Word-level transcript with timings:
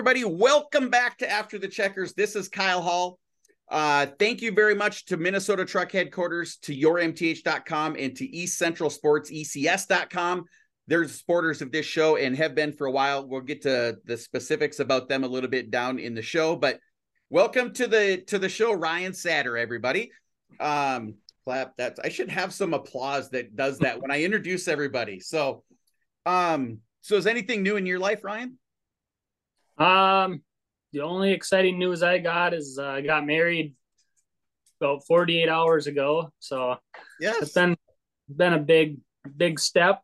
everybody. 0.00 0.24
Welcome 0.24 0.88
back 0.88 1.18
to 1.18 1.30
After 1.30 1.58
the 1.58 1.68
Checkers. 1.68 2.14
This 2.14 2.34
is 2.34 2.48
Kyle 2.48 2.80
Hall. 2.80 3.18
Uh, 3.68 4.06
thank 4.18 4.40
you 4.40 4.50
very 4.50 4.74
much 4.74 5.04
to 5.04 5.18
Minnesota 5.18 5.66
Truck 5.66 5.92
Headquarters, 5.92 6.56
to 6.62 6.74
yourmth.com, 6.74 7.96
and 7.98 8.16
to 8.16 8.24
East 8.24 8.56
Central 8.56 8.88
Sports, 8.88 9.30
ECS.com. 9.30 10.46
They're 10.86 11.02
the 11.02 11.12
supporters 11.12 11.60
of 11.60 11.70
this 11.70 11.84
show 11.84 12.16
and 12.16 12.34
have 12.34 12.54
been 12.54 12.72
for 12.72 12.86
a 12.86 12.90
while. 12.90 13.28
We'll 13.28 13.42
get 13.42 13.60
to 13.64 13.98
the 14.06 14.16
specifics 14.16 14.80
about 14.80 15.10
them 15.10 15.22
a 15.22 15.28
little 15.28 15.50
bit 15.50 15.70
down 15.70 15.98
in 15.98 16.14
the 16.14 16.22
show, 16.22 16.56
but 16.56 16.80
welcome 17.28 17.70
to 17.74 17.86
the 17.86 18.24
to 18.28 18.38
the 18.38 18.48
show, 18.48 18.72
Ryan 18.72 19.12
Satter, 19.12 19.60
everybody. 19.60 20.12
Um, 20.58 21.16
clap 21.44 21.76
that 21.76 21.98
I 22.02 22.08
should 22.08 22.30
have 22.30 22.54
some 22.54 22.72
applause 22.72 23.28
that 23.32 23.54
does 23.54 23.80
that 23.80 24.00
when 24.00 24.10
I 24.10 24.22
introduce 24.22 24.66
everybody. 24.66 25.20
So 25.20 25.62
um, 26.24 26.78
so 27.02 27.16
is 27.16 27.26
anything 27.26 27.62
new 27.62 27.76
in 27.76 27.84
your 27.84 27.98
life, 27.98 28.24
Ryan? 28.24 28.56
Um, 29.80 30.42
the 30.92 31.00
only 31.00 31.32
exciting 31.32 31.78
news 31.78 32.02
I 32.02 32.18
got 32.18 32.52
is 32.52 32.78
uh, 32.80 32.86
I 32.86 33.00
got 33.00 33.26
married 33.26 33.74
about 34.80 35.06
48 35.06 35.48
hours 35.48 35.86
ago. 35.86 36.32
So 36.38 36.76
yes, 37.18 37.42
it's 37.42 37.52
been 37.52 37.76
been 38.28 38.52
a 38.52 38.58
big 38.58 38.98
big 39.36 39.58
step. 39.58 40.02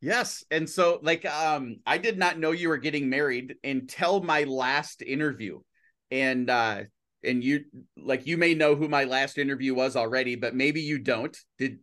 Yes, 0.00 0.42
and 0.50 0.68
so 0.68 0.98
like 1.02 1.24
um, 1.26 1.76
I 1.86 1.98
did 1.98 2.18
not 2.18 2.38
know 2.38 2.50
you 2.50 2.68
were 2.70 2.78
getting 2.78 3.08
married 3.08 3.56
until 3.62 4.22
my 4.22 4.44
last 4.44 5.02
interview, 5.02 5.60
and 6.10 6.48
uh, 6.48 6.82
and 7.22 7.44
you 7.44 7.64
like 7.96 8.26
you 8.26 8.36
may 8.38 8.54
know 8.54 8.74
who 8.74 8.88
my 8.88 9.04
last 9.04 9.38
interview 9.38 9.74
was 9.74 9.96
already, 9.96 10.34
but 10.34 10.54
maybe 10.54 10.80
you 10.80 10.98
don't. 10.98 11.36
Did 11.58 11.78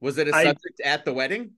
was 0.00 0.18
it 0.18 0.28
a 0.28 0.32
subject 0.32 0.80
I, 0.84 0.88
at 0.88 1.04
the 1.04 1.12
wedding? 1.12 1.52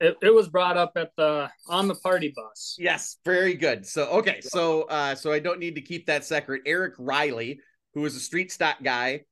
It, 0.00 0.16
it 0.22 0.32
was 0.32 0.48
brought 0.48 0.76
up 0.76 0.92
at 0.96 1.10
the 1.16 1.50
on 1.66 1.88
the 1.88 1.94
party 1.96 2.32
bus. 2.34 2.76
Yes, 2.78 3.16
very 3.24 3.54
good. 3.54 3.84
So 3.84 4.06
okay, 4.06 4.40
so 4.40 4.82
uh 4.82 5.14
so 5.14 5.32
I 5.32 5.40
don't 5.40 5.58
need 5.58 5.74
to 5.74 5.80
keep 5.80 6.06
that 6.06 6.24
secret. 6.24 6.62
Eric 6.66 6.94
Riley, 6.98 7.60
who 7.94 8.04
is 8.04 8.14
a 8.14 8.20
street 8.20 8.52
stock 8.52 8.76
guy. 8.82 9.22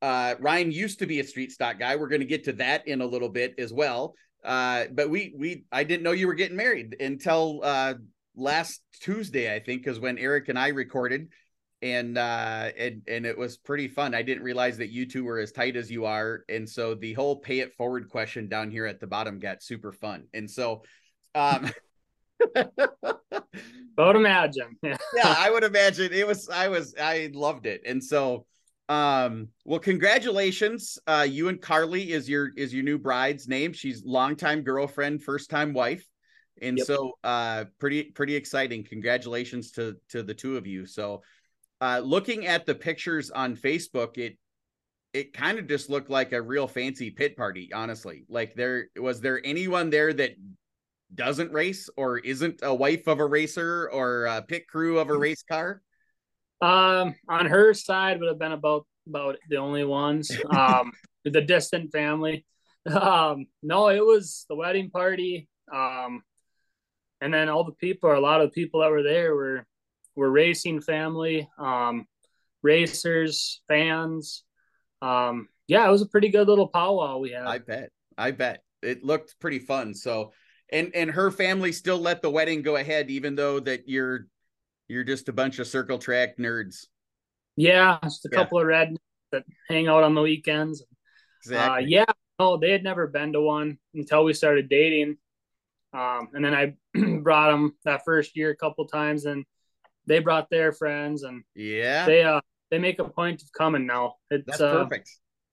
Uh 0.00 0.36
Ryan 0.38 0.70
used 0.70 1.00
to 1.00 1.06
be 1.06 1.18
a 1.20 1.24
street 1.24 1.50
stock 1.50 1.78
guy. 1.78 1.96
We're 1.96 2.08
going 2.08 2.20
to 2.20 2.26
get 2.26 2.44
to 2.44 2.52
that 2.54 2.86
in 2.86 3.00
a 3.00 3.06
little 3.06 3.28
bit 3.28 3.54
as 3.58 3.72
well. 3.72 4.14
Uh 4.44 4.84
but 4.92 5.10
we 5.10 5.34
we 5.36 5.64
I 5.72 5.82
didn't 5.82 6.04
know 6.04 6.12
you 6.12 6.28
were 6.28 6.34
getting 6.34 6.56
married 6.56 6.96
until 7.00 7.60
uh 7.64 7.94
last 8.36 8.80
Tuesday, 9.00 9.52
I 9.52 9.58
think, 9.58 9.82
because 9.82 9.98
when 9.98 10.16
Eric 10.16 10.48
and 10.48 10.58
I 10.58 10.68
recorded 10.68 11.28
and 11.82 12.18
uh 12.18 12.70
and 12.76 13.02
and 13.06 13.24
it 13.24 13.38
was 13.38 13.56
pretty 13.56 13.88
fun. 13.88 14.14
I 14.14 14.22
didn't 14.22 14.42
realize 14.42 14.78
that 14.78 14.90
you 14.90 15.06
two 15.06 15.24
were 15.24 15.38
as 15.38 15.52
tight 15.52 15.76
as 15.76 15.90
you 15.90 16.06
are 16.06 16.44
and 16.48 16.68
so 16.68 16.94
the 16.94 17.12
whole 17.12 17.36
pay 17.36 17.60
it 17.60 17.74
forward 17.74 18.08
question 18.08 18.48
down 18.48 18.70
here 18.70 18.86
at 18.86 19.00
the 19.00 19.06
bottom 19.06 19.38
got 19.38 19.62
super 19.62 19.92
fun 19.92 20.24
and 20.34 20.50
so 20.50 20.82
um 21.34 21.70
would 22.56 24.16
imagine. 24.16 24.76
Yeah 24.82 24.96
i 25.24 25.50
would 25.50 25.64
imagine 25.64 26.12
it 26.12 26.26
was 26.26 26.48
i 26.48 26.68
was 26.68 26.94
i 27.00 27.30
loved 27.32 27.66
it 27.66 27.82
and 27.86 28.02
so 28.02 28.46
um 28.88 29.48
well 29.64 29.80
congratulations 29.80 30.98
uh 31.06 31.26
you 31.28 31.48
and 31.48 31.60
carly 31.60 32.12
is 32.12 32.28
your 32.28 32.50
is 32.56 32.72
your 32.72 32.82
new 32.82 32.98
bride's 32.98 33.46
name. 33.46 33.72
She's 33.72 34.04
longtime 34.04 34.62
girlfriend 34.62 35.22
first 35.22 35.50
time 35.50 35.72
wife 35.72 36.04
and 36.60 36.78
yep. 36.78 36.86
so 36.86 37.12
uh 37.22 37.66
pretty 37.78 38.04
pretty 38.04 38.34
exciting. 38.34 38.84
Congratulations 38.84 39.70
to 39.72 39.96
to 40.08 40.22
the 40.22 40.34
two 40.34 40.56
of 40.56 40.66
you 40.66 40.86
so 40.86 41.22
uh, 41.80 42.00
looking 42.04 42.46
at 42.46 42.66
the 42.66 42.74
pictures 42.74 43.30
on 43.30 43.56
Facebook, 43.56 44.18
it 44.18 44.36
it 45.14 45.32
kind 45.32 45.58
of 45.58 45.66
just 45.66 45.88
looked 45.88 46.10
like 46.10 46.32
a 46.32 46.42
real 46.42 46.68
fancy 46.68 47.10
pit 47.10 47.36
party, 47.36 47.70
honestly. 47.72 48.24
Like 48.28 48.54
there 48.54 48.88
was 48.96 49.20
there 49.20 49.40
anyone 49.44 49.90
there 49.90 50.12
that 50.12 50.32
doesn't 51.14 51.52
race 51.52 51.88
or 51.96 52.18
isn't 52.18 52.60
a 52.62 52.74
wife 52.74 53.06
of 53.06 53.18
a 53.18 53.26
racer 53.26 53.88
or 53.90 54.26
a 54.26 54.42
pit 54.42 54.68
crew 54.68 54.98
of 54.98 55.08
a 55.08 55.16
race 55.16 55.42
car? 55.42 55.82
Um, 56.60 57.14
on 57.28 57.46
her 57.46 57.72
side 57.72 58.20
would 58.20 58.28
have 58.28 58.38
been 58.38 58.52
about 58.52 58.86
about 59.06 59.36
the 59.48 59.56
only 59.56 59.84
ones. 59.84 60.30
Um, 60.50 60.92
the 61.24 61.40
distant 61.40 61.92
family. 61.92 62.46
Um, 62.86 63.46
no, 63.62 63.88
it 63.88 64.04
was 64.04 64.46
the 64.48 64.56
wedding 64.56 64.90
party. 64.90 65.48
Um, 65.72 66.22
and 67.20 67.34
then 67.34 67.48
all 67.48 67.64
the 67.64 67.72
people, 67.72 68.08
or 68.08 68.14
a 68.14 68.20
lot 68.20 68.40
of 68.40 68.48
the 68.48 68.54
people 68.54 68.80
that 68.80 68.90
were 68.90 69.02
there 69.02 69.34
were 69.34 69.66
we're 70.18 70.28
racing 70.30 70.80
family, 70.80 71.48
um, 71.58 72.04
racers, 72.62 73.62
fans. 73.68 74.42
Um, 75.00 75.48
yeah, 75.68 75.86
it 75.86 75.92
was 75.92 76.02
a 76.02 76.08
pretty 76.08 76.28
good 76.28 76.48
little 76.48 76.66
powwow 76.66 77.18
we 77.18 77.30
had. 77.30 77.46
I 77.46 77.58
bet. 77.58 77.90
I 78.18 78.32
bet 78.32 78.64
it 78.82 79.04
looked 79.04 79.38
pretty 79.38 79.60
fun. 79.60 79.94
So, 79.94 80.32
and 80.72 80.90
and 80.92 81.08
her 81.08 81.30
family 81.30 81.70
still 81.70 81.98
let 81.98 82.20
the 82.20 82.30
wedding 82.30 82.62
go 82.62 82.74
ahead, 82.74 83.10
even 83.10 83.36
though 83.36 83.60
that 83.60 83.88
you're 83.88 84.26
you're 84.88 85.04
just 85.04 85.28
a 85.28 85.32
bunch 85.32 85.60
of 85.60 85.68
circle 85.68 85.98
track 85.98 86.36
nerds. 86.36 86.86
Yeah, 87.54 87.98
just 88.02 88.26
a 88.26 88.28
yeah. 88.32 88.38
couple 88.38 88.58
of 88.58 88.66
red 88.66 88.96
that 89.30 89.44
hang 89.68 89.86
out 89.86 90.02
on 90.02 90.16
the 90.16 90.22
weekends. 90.22 90.82
Exactly. 91.44 91.84
Uh, 91.84 91.86
yeah, 91.86 92.12
no, 92.40 92.56
they 92.56 92.72
had 92.72 92.82
never 92.82 93.06
been 93.06 93.34
to 93.34 93.40
one 93.40 93.78
until 93.94 94.24
we 94.24 94.32
started 94.32 94.68
dating. 94.68 95.16
Um, 95.92 96.30
and 96.34 96.44
then 96.44 96.54
I 96.54 96.74
brought 97.22 97.52
them 97.52 97.76
that 97.84 98.04
first 98.04 98.36
year 98.36 98.50
a 98.50 98.56
couple 98.56 98.84
times, 98.88 99.24
and 99.24 99.44
they 100.08 100.18
brought 100.18 100.48
their 100.50 100.72
friends 100.72 101.22
and 101.22 101.42
yeah. 101.54 102.06
they 102.06 102.22
uh 102.22 102.40
they 102.70 102.78
make 102.78 102.98
a 102.98 103.04
point 103.04 103.42
of 103.42 103.52
coming 103.52 103.86
now. 103.86 104.14
It's 104.30 104.44
that's 104.46 104.60
uh, 104.60 104.72
perfect. 104.72 105.10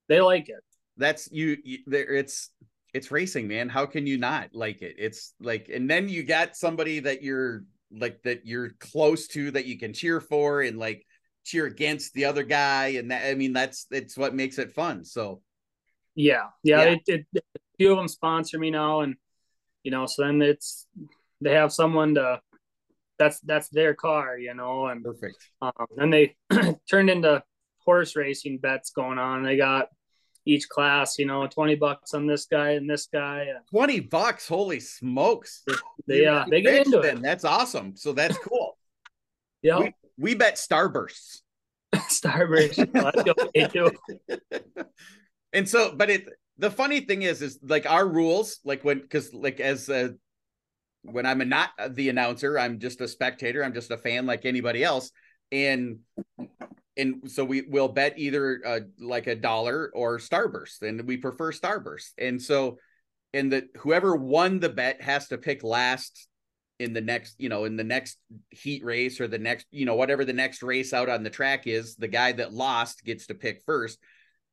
they 0.10 0.22
like 0.22 0.50
it. 0.50 0.64
That's 0.98 1.32
you, 1.32 1.58
you 1.64 1.80
there 1.86 2.14
it's 2.14 2.50
it's 2.94 3.12
racing 3.12 3.48
man. 3.48 3.70
How 3.70 3.86
can 3.86 4.08
you 4.08 4.18
not 4.18 4.50
like 4.54 4.82
it? 4.82 4.96
It's 4.98 5.34
like 5.40 5.70
and 5.74 5.90
then 5.90 6.10
you 6.10 6.24
got 6.24 6.56
somebody 6.56 7.00
that 7.02 7.22
you're 7.22 7.64
like 7.92 8.22
that 8.24 8.46
you're 8.46 8.72
close 8.80 9.28
to 9.28 9.52
that 9.52 9.66
you 9.66 9.78
can 9.78 9.94
cheer 9.94 10.20
for 10.20 10.62
and 10.62 10.80
like 10.80 11.06
cheer 11.44 11.66
against 11.66 12.14
the 12.14 12.26
other 12.26 12.44
guy. 12.44 12.88
And 12.98 13.12
that 13.12 13.26
i 13.26 13.36
mean 13.36 13.54
that's 13.54 13.88
it's 13.92 14.18
what 14.18 14.34
makes 14.34 14.58
it 14.58 14.74
fun. 14.74 15.04
So 15.04 15.42
yeah. 16.16 16.48
Yeah, 16.64 16.84
yeah. 16.84 16.90
It, 16.92 17.02
it, 17.08 17.26
a 17.36 17.42
few 17.78 17.92
of 17.92 17.98
them 17.98 18.08
sponsor 18.08 18.58
me 18.58 18.72
now 18.72 19.02
and 19.02 19.16
you 19.84 19.92
know 19.92 20.06
so 20.06 20.24
then 20.24 20.42
it's 20.42 20.88
they 21.42 21.54
have 21.54 21.72
someone 21.72 22.16
to 22.16 22.40
that's 23.18 23.40
that's 23.42 23.70
their 23.70 23.94
car, 23.94 24.38
you 24.38 24.54
know, 24.54 24.88
and 24.88 25.04
perfect. 25.04 25.38
Um, 25.62 25.72
and 25.98 26.14
they 26.14 26.36
turned 26.90 27.10
into 27.10 27.44
horse 27.80 28.16
racing 28.16 28.58
bets 28.60 28.92
going 28.92 29.18
on. 29.18 29.44
They 29.44 29.58
got 29.58 29.88
each 30.46 30.70
class, 30.70 31.18
you 31.18 31.26
know, 31.26 31.48
twenty 31.48 31.76
bucks 31.76 32.14
on 32.14 32.28
this 32.28 32.46
guy 32.46 32.72
and 32.72 32.90
this 32.90 33.08
guy. 33.12 33.48
Twenty 33.70 34.00
bucks, 34.00 34.48
holy 34.48 34.80
smokes! 34.80 35.64
They 36.08 36.26
uh, 36.26 36.46
they 36.50 36.62
get 36.62 36.86
into 36.86 37.00
then. 37.00 37.18
it. 37.18 37.24
That's 37.24 37.46
awesome. 37.46 37.96
So 37.96 38.14
that's 38.14 38.38
cool. 38.38 38.78
yeah, 39.62 39.80
we, 39.80 39.94
we, 40.18 40.36
bet 40.36 40.56
starbursts. 40.56 41.42
starbursts. 41.96 42.78
and 45.54 45.68
so, 45.68 45.96
but 45.96 46.10
it 46.10 46.28
the 46.58 46.72
funny 46.72 47.02
thing 47.02 47.24
is, 47.24 47.42
is 47.42 47.60
like 47.64 47.90
our 47.90 48.08
rules, 48.08 48.60
like 48.64 48.84
when 48.84 49.00
because 49.00 49.34
like 49.34 49.60
as 49.60 49.90
uh, 49.90 50.10
when 51.12 51.26
I'm 51.26 51.48
not 51.48 51.70
the 51.90 52.10
announcer, 52.10 52.58
I'm 52.58 52.80
just 52.80 53.02
a 53.02 53.08
spectator. 53.08 53.64
I'm 53.64 53.74
just 53.74 53.92
a 53.92 53.98
fan 53.98 54.26
like 54.26 54.46
anybody 54.46 54.84
else. 54.84 55.12
And 55.52 56.00
and 56.98 57.30
so 57.30 57.44
we 57.44 57.62
will 57.62 57.90
bet 57.90 58.18
either 58.18 58.62
uh, 58.66 58.80
like 59.00 59.28
a 59.28 59.36
dollar 59.36 59.92
or 59.94 60.18
Starburst, 60.18 60.82
and 60.82 61.02
we 61.06 61.18
prefer 61.18 61.52
Starburst. 61.52 62.12
And 62.18 62.42
so, 62.42 62.78
and 63.34 63.52
the 63.52 63.68
whoever 63.78 64.16
won 64.16 64.60
the 64.60 64.70
bet 64.70 65.02
has 65.02 65.28
to 65.28 65.38
pick 65.38 65.64
last 65.64 66.28
in 66.80 66.94
the 66.94 67.02
next, 67.02 67.36
you 67.38 67.50
know, 67.50 67.66
in 67.66 67.76
the 67.76 67.84
next 67.84 68.18
heat 68.50 68.84
race 68.84 69.20
or 69.20 69.28
the 69.28 69.38
next, 69.38 69.66
you 69.72 69.86
know, 69.86 69.96
whatever 69.96 70.26
the 70.26 70.34
next 70.34 70.64
race 70.64 70.94
out 70.94 71.10
on 71.10 71.24
the 71.24 71.30
track 71.30 71.68
is. 71.68 71.96
The 71.96 72.08
guy 72.08 72.32
that 72.34 72.54
lost 72.54 73.04
gets 73.04 73.28
to 73.28 73.34
pick 73.34 73.64
first 73.66 74.00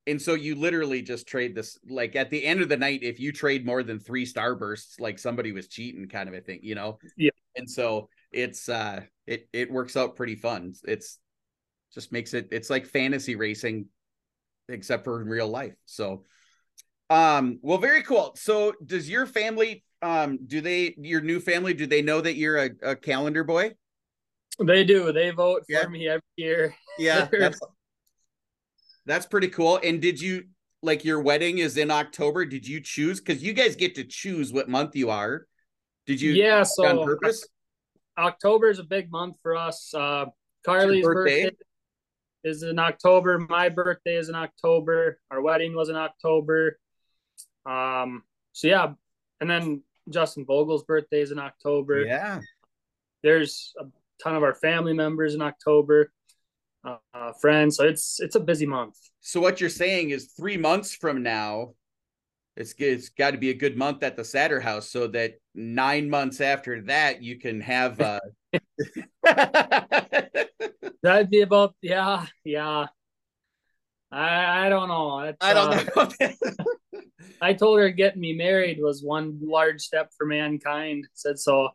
and 0.06 0.20
so 0.20 0.34
you 0.34 0.54
literally 0.54 1.02
just 1.02 1.26
trade 1.26 1.54
this 1.54 1.78
like 1.88 2.16
at 2.16 2.30
the 2.30 2.44
end 2.44 2.60
of 2.60 2.68
the 2.68 2.76
night 2.76 3.02
if 3.02 3.20
you 3.20 3.32
trade 3.32 3.64
more 3.64 3.82
than 3.82 3.98
three 3.98 4.26
starbursts 4.26 5.00
like 5.00 5.18
somebody 5.18 5.52
was 5.52 5.68
cheating 5.68 6.08
kind 6.08 6.28
of 6.28 6.34
a 6.34 6.40
thing 6.40 6.60
you 6.62 6.74
know? 6.74 6.98
Yeah. 7.16 7.30
And 7.56 7.70
so 7.70 8.08
it's 8.32 8.68
uh 8.68 9.02
it 9.26 9.48
it 9.52 9.70
works 9.70 9.96
out 9.96 10.16
pretty 10.16 10.34
fun. 10.34 10.74
It's 10.84 11.18
just 11.94 12.12
makes 12.12 12.34
it 12.34 12.48
it's 12.50 12.70
like 12.70 12.86
fantasy 12.86 13.36
racing 13.36 13.86
except 14.68 15.04
for 15.04 15.20
in 15.20 15.28
real 15.28 15.48
life. 15.48 15.74
So 15.84 16.24
um 17.10 17.58
well 17.62 17.78
very 17.78 18.02
cool. 18.02 18.32
So 18.36 18.72
does 18.84 19.08
your 19.08 19.26
family 19.26 19.84
um 20.00 20.38
do 20.46 20.60
they 20.60 20.94
your 20.98 21.20
new 21.20 21.38
family 21.38 21.74
do 21.74 21.86
they 21.86 22.02
know 22.02 22.20
that 22.20 22.34
you're 22.34 22.58
a, 22.58 22.70
a 22.82 22.96
calendar 22.96 23.44
boy? 23.44 23.72
They 24.58 24.84
do. 24.84 25.12
They 25.12 25.30
vote 25.30 25.62
for 25.66 25.72
yeah. 25.72 25.86
me 25.86 26.08
every 26.08 26.22
year. 26.36 26.74
Yeah 26.98 27.28
that's, 27.38 27.60
that's 29.06 29.26
pretty 29.26 29.48
cool. 29.48 29.80
And 29.82 30.00
did 30.00 30.20
you 30.20 30.44
like 30.82 31.04
your 31.04 31.20
wedding 31.20 31.58
is 31.58 31.76
in 31.76 31.90
October? 31.90 32.44
Did 32.44 32.66
you 32.66 32.80
choose? 32.80 33.20
Because 33.20 33.42
you 33.42 33.52
guys 33.52 33.76
get 33.76 33.94
to 33.96 34.04
choose 34.04 34.52
what 34.52 34.68
month 34.68 34.96
you 34.96 35.10
are. 35.10 35.46
Did 36.06 36.20
you? 36.20 36.32
Yeah. 36.32 36.62
So 36.62 37.00
on 37.00 37.04
purpose. 37.04 37.46
October 38.18 38.68
is 38.68 38.78
a 38.78 38.84
big 38.84 39.10
month 39.10 39.36
for 39.42 39.56
us. 39.56 39.92
Uh, 39.94 40.26
Carly's 40.64 41.04
birthday? 41.04 41.44
birthday 41.44 41.56
is 42.44 42.62
in 42.62 42.78
October. 42.78 43.38
My 43.38 43.68
birthday 43.68 44.16
is 44.16 44.28
in 44.28 44.34
October. 44.34 45.18
Our 45.30 45.40
wedding 45.40 45.74
was 45.74 45.88
in 45.88 45.96
October. 45.96 46.78
Um. 47.64 48.24
So 48.52 48.68
yeah, 48.68 48.92
and 49.40 49.48
then 49.48 49.82
Justin 50.10 50.44
Vogel's 50.44 50.84
birthday 50.84 51.20
is 51.20 51.32
in 51.32 51.38
October. 51.38 52.04
Yeah. 52.04 52.40
There's 53.22 53.72
a 53.78 53.84
ton 54.22 54.34
of 54.34 54.42
our 54.42 54.54
family 54.54 54.92
members 54.92 55.34
in 55.34 55.42
October, 55.42 56.12
uh, 56.84 57.32
friends. 57.40 57.76
So 57.76 57.84
it's 57.84 58.20
it's 58.20 58.36
a 58.36 58.40
busy 58.40 58.66
month. 58.66 58.96
So 59.20 59.40
what 59.40 59.60
you're 59.60 59.70
saying 59.70 60.10
is 60.10 60.32
three 60.36 60.56
months 60.56 60.94
from 60.94 61.22
now, 61.22 61.74
it's 62.56 62.74
it's 62.78 63.08
got 63.08 63.32
to 63.32 63.38
be 63.38 63.50
a 63.50 63.54
good 63.54 63.76
month 63.76 64.02
at 64.02 64.16
the 64.16 64.22
Satter 64.22 64.60
House, 64.60 64.90
so 64.90 65.06
that 65.08 65.34
nine 65.54 66.10
months 66.10 66.40
after 66.40 66.82
that 66.82 67.22
you 67.22 67.38
can 67.38 67.60
have. 67.60 68.00
Uh... 68.00 68.20
That'd 71.02 71.30
be 71.30 71.40
about 71.40 71.74
yeah 71.82 72.26
yeah. 72.44 72.86
I 74.10 74.66
I 74.66 74.68
don't 74.68 74.88
know. 74.88 75.20
It's, 75.20 75.38
I 75.40 75.54
don't 75.54 75.96
uh, 75.96 76.10
know. 76.20 76.32
I 77.40 77.54
told 77.54 77.78
her 77.80 77.90
getting 77.90 78.20
me 78.20 78.34
married 78.34 78.78
was 78.80 79.02
one 79.02 79.38
large 79.42 79.80
step 79.80 80.10
for 80.16 80.26
mankind. 80.26 81.08
Said 81.14 81.38
so. 81.38 81.70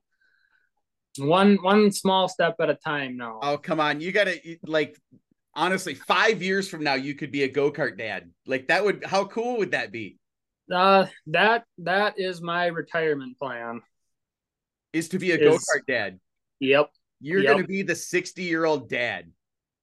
One 1.18 1.58
one 1.62 1.92
small 1.92 2.28
step 2.28 2.56
at 2.60 2.70
a 2.70 2.76
time 2.76 3.18
now. 3.18 3.40
Oh 3.42 3.58
come 3.58 3.80
on, 3.80 4.02
you 4.02 4.12
gotta 4.12 4.40
like 4.64 4.98
honestly, 5.54 5.96
five 5.96 6.42
years 6.42 6.70
from 6.70 6.84
now 6.84 6.94
you 6.94 7.16
could 7.16 7.32
be 7.32 7.44
a 7.44 7.48
go 7.48 7.72
kart 7.72 7.98
dad. 7.98 8.30
Like 8.46 8.68
that 8.68 8.84
would 8.84 9.04
how 9.04 9.26
cool 9.26 9.58
would 9.58 9.72
that 9.72 9.92
be? 9.92 10.18
Uh 10.72 11.08
that 11.28 11.64
that 11.80 12.16
is 12.18 12.42
my 12.42 12.68
retirement 12.68 13.38
plan. 13.38 13.82
Is 14.94 15.10
to 15.10 15.20
be 15.20 15.32
a 15.32 15.38
go 15.38 15.56
kart 15.56 15.86
dad. 15.88 16.20
Yep. 16.60 16.90
You're 17.20 17.42
yep. 17.42 17.56
gonna 17.56 17.68
be 17.68 17.84
the 17.84 17.96
60 17.96 18.44
year 18.44 18.66
old 18.66 18.90
dad. 18.90 19.32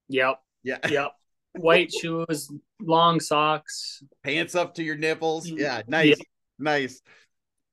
Yep. 0.09 0.41
Yeah. 0.63 0.79
Yep. 0.89 1.13
White 1.57 1.93
shoes, 1.93 2.51
long 2.81 3.21
socks, 3.21 4.03
pants 4.25 4.57
up 4.57 4.75
to 4.75 4.83
your 4.83 4.97
nipples. 4.97 5.49
Yeah, 5.49 5.83
nice. 5.87 6.09
Yep. 6.09 6.19
Nice. 6.59 7.01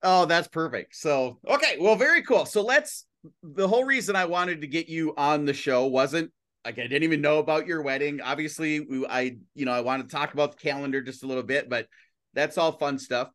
Oh, 0.03 0.25
that's 0.25 0.47
perfect. 0.47 0.95
So, 0.95 1.39
okay, 1.47 1.77
well, 1.79 1.95
very 1.95 2.21
cool. 2.21 2.45
So, 2.45 2.61
let's 2.61 3.05
the 3.43 3.67
whole 3.67 3.83
reason 3.83 4.15
I 4.15 4.25
wanted 4.25 4.61
to 4.61 4.67
get 4.67 4.89
you 4.89 5.13
on 5.15 5.45
the 5.45 5.53
show 5.53 5.85
wasn't 5.85 6.31
like 6.65 6.77
I 6.77 6.83
didn't 6.83 7.03
even 7.03 7.21
know 7.21 7.39
about 7.39 7.67
your 7.67 7.81
wedding. 7.81 8.21
Obviously, 8.21 8.79
we, 8.79 9.05
I 9.05 9.37
you 9.55 9.65
know 9.65 9.71
I 9.71 9.81
want 9.81 10.07
to 10.07 10.15
talk 10.15 10.33
about 10.33 10.51
the 10.51 10.57
calendar 10.57 11.01
just 11.01 11.23
a 11.23 11.27
little 11.27 11.43
bit, 11.43 11.69
but 11.69 11.87
that's 12.33 12.57
all 12.57 12.71
fun 12.71 12.99
stuff. 12.99 13.29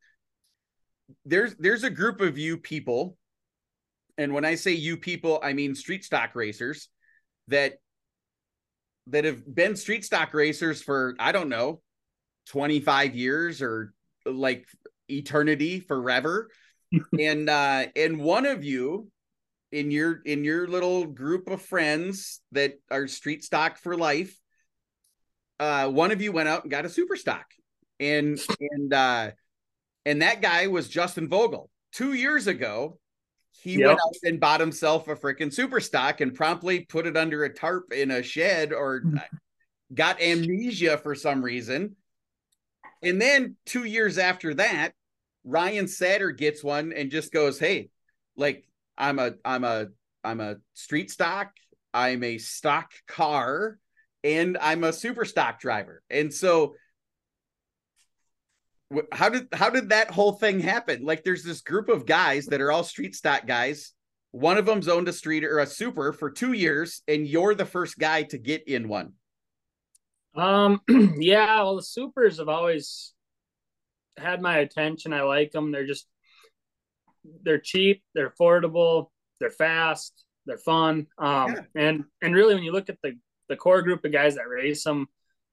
There's 1.25 1.55
there's 1.57 1.85
a 1.85 1.91
group 1.91 2.21
of 2.21 2.39
you 2.39 2.59
people, 2.59 3.17
and 4.19 4.33
when 4.33 4.45
I 4.45 4.55
say 4.55 4.73
you 4.73 4.97
people, 4.97 5.41
I 5.43 5.53
mean 5.53 5.75
street 5.75 6.05
stock 6.05 6.35
racers 6.35 6.89
that 7.49 7.75
that 9.09 9.25
have 9.25 9.43
been 9.53 9.77
street 9.77 10.05
stock 10.05 10.35
racers 10.35 10.83
for 10.83 11.15
I 11.19 11.33
don't 11.33 11.49
know 11.49 11.81
25 12.49 13.15
years 13.15 13.63
or 13.63 13.93
like 14.25 14.67
eternity 15.09 15.81
forever. 15.81 16.51
and 17.21 17.51
uh 17.51 17.87
and 17.97 18.21
one 18.21 18.47
of 18.47 18.65
you 18.65 19.11
in 19.77 19.91
your 19.91 20.23
in 20.25 20.43
your 20.43 20.67
little 20.67 21.05
group 21.05 21.51
of 21.51 21.61
friends 21.61 22.41
that 22.53 22.81
are 22.91 23.07
street 23.07 23.45
stock 23.45 23.77
for 23.77 23.95
life 23.95 24.35
uh 25.61 25.87
one 25.87 26.11
of 26.11 26.23
you 26.23 26.33
went 26.33 26.49
out 26.49 26.63
and 26.63 26.71
got 26.71 26.87
a 26.87 26.89
super 26.89 27.15
stock. 27.15 27.45
And 28.01 28.39
and 28.59 28.93
uh 28.93 29.31
and 30.07 30.23
that 30.23 30.41
guy 30.41 30.69
was 30.69 30.89
Justin 30.89 31.29
Vogel. 31.29 31.69
2 31.93 32.15
years 32.15 32.47
ago 32.47 32.99
he 33.51 33.79
yep. 33.79 33.89
went 33.89 34.01
out 34.01 34.15
and 34.23 34.41
bought 34.41 34.61
himself 34.61 35.09
a 35.09 35.15
freaking 35.15 35.53
super 35.53 35.81
stock 35.81 36.23
and 36.23 36.35
promptly 36.35 36.81
put 36.81 37.07
it 37.07 37.17
under 37.17 37.45
a 37.45 37.53
tarp 37.53 37.93
in 37.93 38.11
a 38.11 38.23
shed 38.23 38.73
or 38.73 39.03
got 39.93 40.23
amnesia 40.23 40.97
for 40.97 41.15
some 41.15 41.43
reason. 41.43 41.97
And 43.03 43.21
then 43.21 43.57
2 43.67 43.85
years 43.85 44.17
after 44.17 44.55
that 44.55 44.93
Ryan 45.45 45.85
Satter 45.85 46.35
gets 46.35 46.65
one 46.65 46.95
and 46.95 47.11
just 47.11 47.31
goes 47.31 47.59
hey 47.59 47.91
like 48.39 48.67
I'm 48.99 49.19
a 49.19 49.33
I'm 49.45 49.65
a 49.65 49.89
I'm 50.25 50.41
a 50.41 50.57
street 50.75 51.11
stock, 51.11 51.53
I'm 51.95 52.23
a 52.25 52.39
stock 52.39 52.93
car, 53.07 53.79
and 54.25 54.59
I'm 54.61 54.85
a 54.85 54.93
super 54.93 55.25
stock 55.25 55.61
driver. 55.61 56.03
And 56.11 56.33
so 56.33 56.75
how 59.13 59.29
did 59.29 59.49
how 59.53 59.71
did 59.71 59.89
that 59.91 60.11
whole 60.11 60.33
thing 60.33 60.61
happen? 60.61 61.05
Like 61.05 61.25
there's 61.25 61.43
this 61.43 61.61
group 61.61 61.89
of 61.89 62.07
guys 62.07 62.47
that 62.47 62.61
are 62.61 62.71
all 62.71 62.85
street 62.85 63.15
stock 63.15 63.47
guys. 63.47 63.93
One 64.33 64.59
of 64.59 64.67
them's 64.67 64.89
owned 64.89 65.09
a 65.09 65.13
street 65.13 65.45
or 65.45 65.59
a 65.59 65.67
super 65.67 66.13
for 66.13 66.31
2 66.31 66.53
years 66.53 67.03
and 67.09 67.27
you're 67.27 67.55
the 67.55 67.65
first 67.65 67.99
guy 67.99 68.25
to 68.25 68.39
get 68.39 68.69
in 68.69 68.89
one. 68.89 69.15
Um 70.35 70.81
yeah, 71.19 71.63
well 71.63 71.77
the 71.77 71.83
supers 71.83 72.39
have 72.39 72.49
always 72.49 73.13
had 74.17 74.41
my 74.41 74.59
attention. 74.59 75.13
I 75.13 75.23
like 75.23 75.53
them. 75.53 75.73
They're 75.73 75.87
just 75.87 76.07
they're 77.43 77.59
cheap, 77.59 78.03
they're 78.15 78.31
affordable, 78.31 79.09
they're 79.41 79.51
fast, 79.51 80.25
they're 80.47 80.59
fun. 80.59 81.07
Um, 81.19 81.53
yeah. 81.53 81.61
and 81.75 82.05
and 82.23 82.35
really, 82.35 82.55
when 82.55 82.65
you 82.65 82.73
look 82.73 82.89
at 82.89 82.99
the 83.03 83.19
the 83.49 83.57
core 83.57 83.83
group 83.83 84.05
of 84.05 84.13
guys 84.13 84.37
that 84.37 84.49
race 84.49 84.85
them 84.85 85.09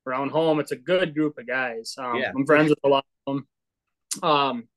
around 0.07 0.29
home, 0.29 0.59
it's 0.59 0.71
a 0.71 0.77
good 0.77 1.13
group 1.13 1.37
of 1.37 1.47
guys. 1.47 1.95
Um, 1.97 2.15
yeah. 2.15 2.31
I'm 2.35 2.45
friends 2.45 2.69
with 2.69 2.79
a 2.83 2.87
lot 2.87 3.05
of 3.27 3.35
them. 3.35 3.47
Um, 4.21 4.67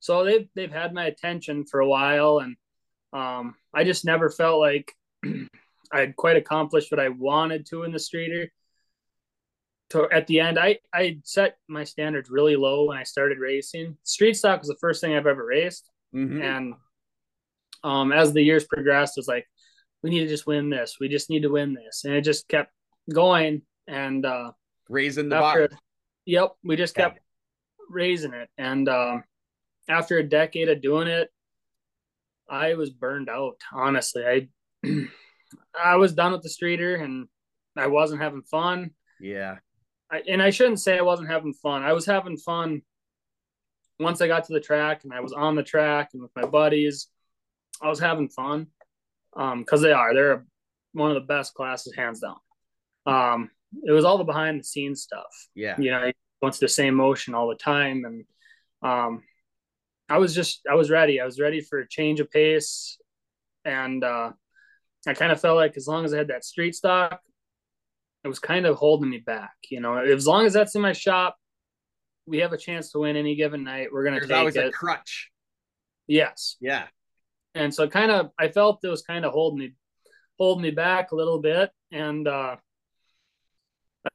so 0.00 0.24
they've 0.24 0.48
they've 0.54 0.72
had 0.72 0.94
my 0.94 1.06
attention 1.06 1.64
for 1.66 1.80
a 1.80 1.88
while, 1.88 2.38
and 2.38 2.56
um, 3.12 3.54
I 3.72 3.84
just 3.84 4.04
never 4.04 4.30
felt 4.30 4.60
like 4.60 4.92
I 5.24 6.00
had 6.00 6.16
quite 6.16 6.36
accomplished 6.36 6.90
what 6.90 7.00
I 7.00 7.08
wanted 7.08 7.66
to 7.66 7.84
in 7.84 7.92
the 7.92 7.98
streeter. 7.98 8.50
To, 9.90 10.08
at 10.10 10.26
the 10.26 10.40
end, 10.40 10.58
I 10.58 10.78
I 10.92 11.20
set 11.24 11.56
my 11.68 11.84
standards 11.84 12.30
really 12.30 12.56
low 12.56 12.86
when 12.86 12.98
I 12.98 13.04
started 13.04 13.38
racing. 13.38 13.96
Street 14.02 14.34
stock 14.34 14.60
was 14.60 14.68
the 14.68 14.76
first 14.80 15.00
thing 15.00 15.14
I've 15.14 15.26
ever 15.26 15.44
raced, 15.44 15.90
Mm-hmm. 16.14 16.42
And 16.42 16.74
um, 17.82 18.12
as 18.12 18.32
the 18.32 18.42
years 18.42 18.64
progressed, 18.64 19.18
it's 19.18 19.28
like 19.28 19.46
we 20.02 20.10
need 20.10 20.20
to 20.20 20.28
just 20.28 20.46
win 20.46 20.70
this. 20.70 20.96
We 21.00 21.08
just 21.08 21.30
need 21.30 21.42
to 21.42 21.50
win 21.50 21.74
this, 21.74 22.04
and 22.04 22.14
it 22.14 22.22
just 22.22 22.48
kept 22.48 22.72
going. 23.12 23.62
And 23.86 24.24
uh, 24.24 24.52
raising 24.88 25.28
the 25.28 25.36
after, 25.36 25.68
bar. 25.68 25.78
Yep, 26.26 26.52
we 26.64 26.76
just 26.76 26.94
kept 26.94 27.18
raising 27.90 28.32
it. 28.32 28.48
And 28.56 28.88
um, 28.88 29.24
after 29.88 30.18
a 30.18 30.22
decade 30.22 30.70
of 30.70 30.80
doing 30.80 31.08
it, 31.08 31.28
I 32.48 32.74
was 32.74 32.90
burned 32.90 33.28
out. 33.28 33.56
Honestly, 33.72 34.24
I 34.24 34.48
I 35.84 35.96
was 35.96 36.14
done 36.14 36.32
with 36.32 36.42
the 36.42 36.48
streeter, 36.48 36.96
and 36.96 37.28
I 37.76 37.88
wasn't 37.88 38.22
having 38.22 38.42
fun. 38.42 38.90
Yeah. 39.20 39.56
I, 40.10 40.22
and 40.28 40.42
I 40.42 40.50
shouldn't 40.50 40.80
say 40.80 40.98
I 40.98 41.02
wasn't 41.02 41.30
having 41.30 41.54
fun. 41.54 41.82
I 41.82 41.92
was 41.92 42.06
having 42.06 42.36
fun 42.36 42.82
once 43.98 44.20
I 44.20 44.26
got 44.26 44.44
to 44.44 44.52
the 44.52 44.60
track 44.60 45.04
and 45.04 45.12
I 45.12 45.20
was 45.20 45.32
on 45.32 45.54
the 45.54 45.62
track 45.62 46.10
and 46.12 46.22
with 46.22 46.32
my 46.34 46.46
buddies, 46.46 47.08
I 47.82 47.88
was 47.88 48.00
having 48.00 48.28
fun 48.28 48.68
because 49.32 49.80
um, 49.80 49.82
they 49.82 49.92
are. 49.92 50.14
They're 50.14 50.44
one 50.92 51.10
of 51.10 51.14
the 51.14 51.26
best 51.26 51.54
classes, 51.54 51.94
hands 51.94 52.20
down. 52.20 52.36
Um, 53.06 53.50
it 53.82 53.92
was 53.92 54.04
all 54.04 54.18
the 54.18 54.24
behind 54.24 54.60
the 54.60 54.64
scenes 54.64 55.02
stuff. 55.02 55.48
Yeah. 55.54 55.78
You 55.78 55.90
know, 55.90 55.98
I 55.98 56.12
went 56.40 56.54
to 56.54 56.60
the 56.60 56.68
same 56.68 56.94
motion 56.94 57.34
all 57.34 57.48
the 57.48 57.56
time. 57.56 58.04
And 58.04 58.24
um, 58.82 59.22
I 60.08 60.18
was 60.18 60.34
just, 60.34 60.60
I 60.70 60.74
was 60.74 60.90
ready. 60.90 61.20
I 61.20 61.24
was 61.24 61.40
ready 61.40 61.60
for 61.60 61.80
a 61.80 61.88
change 61.88 62.20
of 62.20 62.30
pace. 62.30 62.98
And 63.64 64.04
uh, 64.04 64.32
I 65.06 65.14
kind 65.14 65.32
of 65.32 65.40
felt 65.40 65.56
like 65.56 65.76
as 65.76 65.86
long 65.86 66.04
as 66.04 66.14
I 66.14 66.18
had 66.18 66.28
that 66.28 66.44
street 66.44 66.74
stock, 66.74 67.20
it 68.22 68.28
was 68.28 68.38
kind 68.38 68.66
of 68.66 68.76
holding 68.76 69.10
me 69.10 69.18
back. 69.18 69.54
You 69.68 69.80
know, 69.80 69.98
as 69.98 70.26
long 70.26 70.46
as 70.46 70.52
that's 70.52 70.74
in 70.74 70.82
my 70.82 70.92
shop, 70.92 71.36
we 72.26 72.38
have 72.38 72.52
a 72.52 72.58
chance 72.58 72.92
to 72.92 73.00
win 73.00 73.16
any 73.16 73.34
given 73.36 73.64
night. 73.64 73.88
We're 73.92 74.04
going 74.04 74.20
to 74.20 74.26
take 74.26 74.36
always 74.36 74.56
it. 74.56 74.66
a 74.66 74.70
crutch. 74.70 75.30
Yes. 76.06 76.56
Yeah. 76.60 76.86
And 77.54 77.72
so 77.72 77.88
kind 77.88 78.10
of, 78.10 78.30
I 78.38 78.48
felt 78.48 78.80
it 78.82 78.88
was 78.88 79.02
kind 79.02 79.24
of 79.24 79.32
holding 79.32 79.58
me, 79.58 79.74
holding 80.38 80.62
me 80.62 80.70
back 80.70 81.12
a 81.12 81.16
little 81.16 81.40
bit. 81.40 81.70
And 81.92 82.26
uh, 82.26 82.56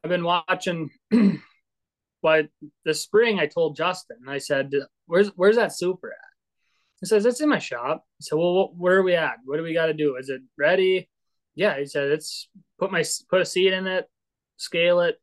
I've 0.04 0.10
been 0.10 0.24
watching. 0.24 0.90
but 2.22 2.50
this 2.86 3.02
spring, 3.02 3.40
I 3.40 3.48
told 3.48 3.76
Justin, 3.76 4.18
I 4.28 4.38
said, 4.38 4.72
"Where's 5.06 5.30
where's 5.36 5.56
that 5.56 5.76
super 5.76 6.12
at?" 6.12 6.30
He 7.00 7.06
says, 7.08 7.26
"It's 7.26 7.42
in 7.42 7.50
my 7.50 7.60
shop." 7.60 8.04
I 8.06 8.22
said, 8.22 8.36
"Well, 8.38 8.74
where 8.78 8.98
are 8.98 9.04
we 9.04 9.16
at? 9.16 9.38
What 9.46 9.58
do 9.58 9.64
we 9.64 9.74
got 9.74 9.88
to 9.88 9.94
do? 9.94 10.16
Is 10.16 10.30
it 10.30 10.42
ready?" 10.58 11.10
Yeah, 11.56 11.78
he 11.78 11.86
said, 11.86 12.10
"It's 12.12 12.50
put 12.78 12.92
my 12.92 13.04
put 13.30 13.42
a 13.42 13.46
seat 13.46 13.74
in 13.74 13.88
it, 13.88 14.06
scale 14.58 15.02
it. 15.02 15.20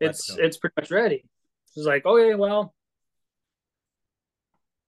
It's 0.00 0.36
it's 0.36 0.56
pretty 0.56 0.74
much 0.76 0.90
ready." 0.90 1.24
She's 1.74 1.86
like, 1.86 2.04
okay, 2.04 2.34
well, 2.34 2.74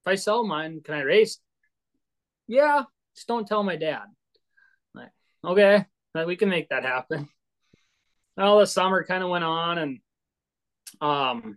if 0.03 0.09
I 0.09 0.15
sell 0.17 0.45
mine, 0.45 0.81
can 0.85 0.95
I 0.95 1.01
race? 1.01 1.39
Yeah, 2.47 2.83
just 3.15 3.27
don't 3.27 3.47
tell 3.47 3.63
my 3.63 3.77
dad. 3.77 4.05
Like, 4.95 5.11
okay, 5.45 5.87
we 6.27 6.37
can 6.37 6.49
make 6.49 6.69
that 6.69 6.85
happen. 6.85 7.29
Well, 8.37 8.59
the 8.59 8.67
summer 8.67 9.05
kind 9.05 9.23
of 9.23 9.31
went 9.31 9.45
on, 9.45 9.79
and 9.79 9.99
um, 11.01 11.57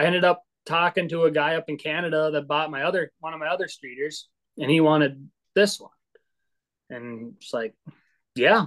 I 0.00 0.06
ended 0.06 0.24
up 0.24 0.42
talking 0.66 1.08
to 1.10 1.26
a 1.26 1.30
guy 1.30 1.54
up 1.54 1.68
in 1.68 1.76
Canada 1.76 2.32
that 2.32 2.48
bought 2.48 2.72
my 2.72 2.82
other 2.82 3.12
one 3.20 3.32
of 3.32 3.38
my 3.38 3.46
other 3.46 3.66
streeters, 3.66 4.24
and 4.58 4.68
he 4.68 4.80
wanted 4.80 5.30
this 5.54 5.78
one, 5.78 5.92
and 6.88 7.34
it's 7.36 7.54
like, 7.54 7.74
yeah, 8.34 8.66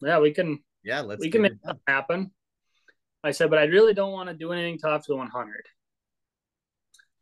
yeah, 0.00 0.20
we 0.20 0.30
can, 0.30 0.62
yeah, 0.84 1.00
let's 1.00 1.20
we 1.20 1.28
can 1.28 1.42
make 1.42 1.60
that 1.64 1.78
happen. 1.88 2.30
I 3.24 3.30
said, 3.30 3.48
but 3.48 3.58
I 3.58 3.64
really 3.64 3.94
don't 3.94 4.12
want 4.12 4.28
to 4.28 4.34
do 4.34 4.52
anything 4.52 4.78
till 4.78 4.90
after 4.90 5.12
the 5.12 5.16
100. 5.16 5.66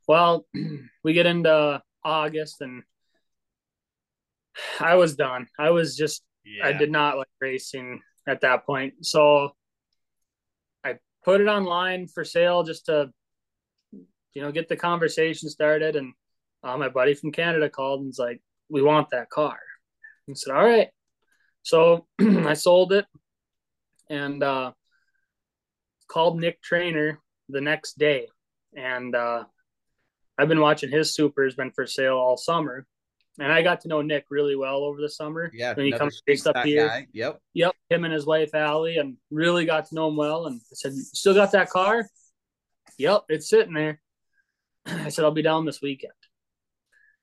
Well, 0.08 0.46
we 1.04 1.12
get 1.12 1.26
into 1.26 1.80
August 2.04 2.60
and 2.60 2.82
I 4.80 4.96
was 4.96 5.14
done. 5.14 5.46
I 5.58 5.70
was 5.70 5.96
just 5.96 6.22
yeah. 6.44 6.66
I 6.66 6.72
did 6.72 6.90
not 6.90 7.18
like 7.18 7.28
racing 7.40 8.00
at 8.26 8.40
that 8.40 8.66
point. 8.66 8.94
So 9.06 9.52
I 10.84 10.98
put 11.24 11.40
it 11.40 11.46
online 11.46 12.08
for 12.08 12.24
sale 12.24 12.64
just 12.64 12.86
to 12.86 13.10
you 13.92 14.42
know 14.42 14.50
get 14.50 14.68
the 14.68 14.76
conversation 14.76 15.48
started 15.48 15.94
and 15.94 16.12
uh, 16.64 16.76
my 16.76 16.88
buddy 16.88 17.14
from 17.14 17.32
Canada 17.32 17.68
called 17.68 18.00
and 18.00 18.08
was 18.08 18.18
like, 18.18 18.40
"We 18.68 18.82
want 18.82 19.10
that 19.10 19.30
car." 19.30 19.58
I 20.28 20.34
said, 20.34 20.54
"All 20.54 20.64
right." 20.64 20.88
So 21.62 22.06
I 22.20 22.54
sold 22.54 22.92
it 22.92 23.06
and 24.10 24.42
uh, 24.42 24.72
called 26.12 26.38
Nick 26.38 26.60
Trainer 26.60 27.18
the 27.48 27.60
next 27.60 27.98
day, 27.98 28.28
and 28.76 29.14
uh, 29.14 29.44
I've 30.36 30.48
been 30.48 30.60
watching 30.60 30.90
his 30.90 31.14
super 31.14 31.44
has 31.44 31.54
been 31.54 31.70
for 31.70 31.86
sale 31.86 32.16
all 32.16 32.36
summer, 32.36 32.86
and 33.38 33.50
I 33.50 33.62
got 33.62 33.80
to 33.80 33.88
know 33.88 34.02
Nick 34.02 34.26
really 34.30 34.54
well 34.54 34.84
over 34.84 35.00
the 35.00 35.08
summer. 35.08 35.50
Yeah, 35.54 35.72
when 35.72 35.86
he 35.86 35.92
comes 35.92 36.20
based 36.26 36.46
up 36.46 36.64
here. 36.64 36.86
Guy. 36.86 37.06
Yep, 37.12 37.40
yep, 37.54 37.74
him 37.88 38.04
and 38.04 38.12
his 38.12 38.26
wife 38.26 38.54
Allie, 38.54 38.98
and 38.98 39.16
really 39.30 39.64
got 39.64 39.86
to 39.86 39.94
know 39.94 40.08
him 40.08 40.16
well. 40.16 40.46
And 40.46 40.60
I 40.60 40.74
said, 40.74 40.92
"Still 40.92 41.34
got 41.34 41.52
that 41.52 41.70
car?" 41.70 42.06
Yep, 42.98 43.24
it's 43.30 43.48
sitting 43.48 43.72
there. 43.72 44.00
I 44.86 45.08
said, 45.08 45.24
"I'll 45.24 45.30
be 45.30 45.42
down 45.42 45.64
this 45.64 45.80
weekend," 45.80 46.12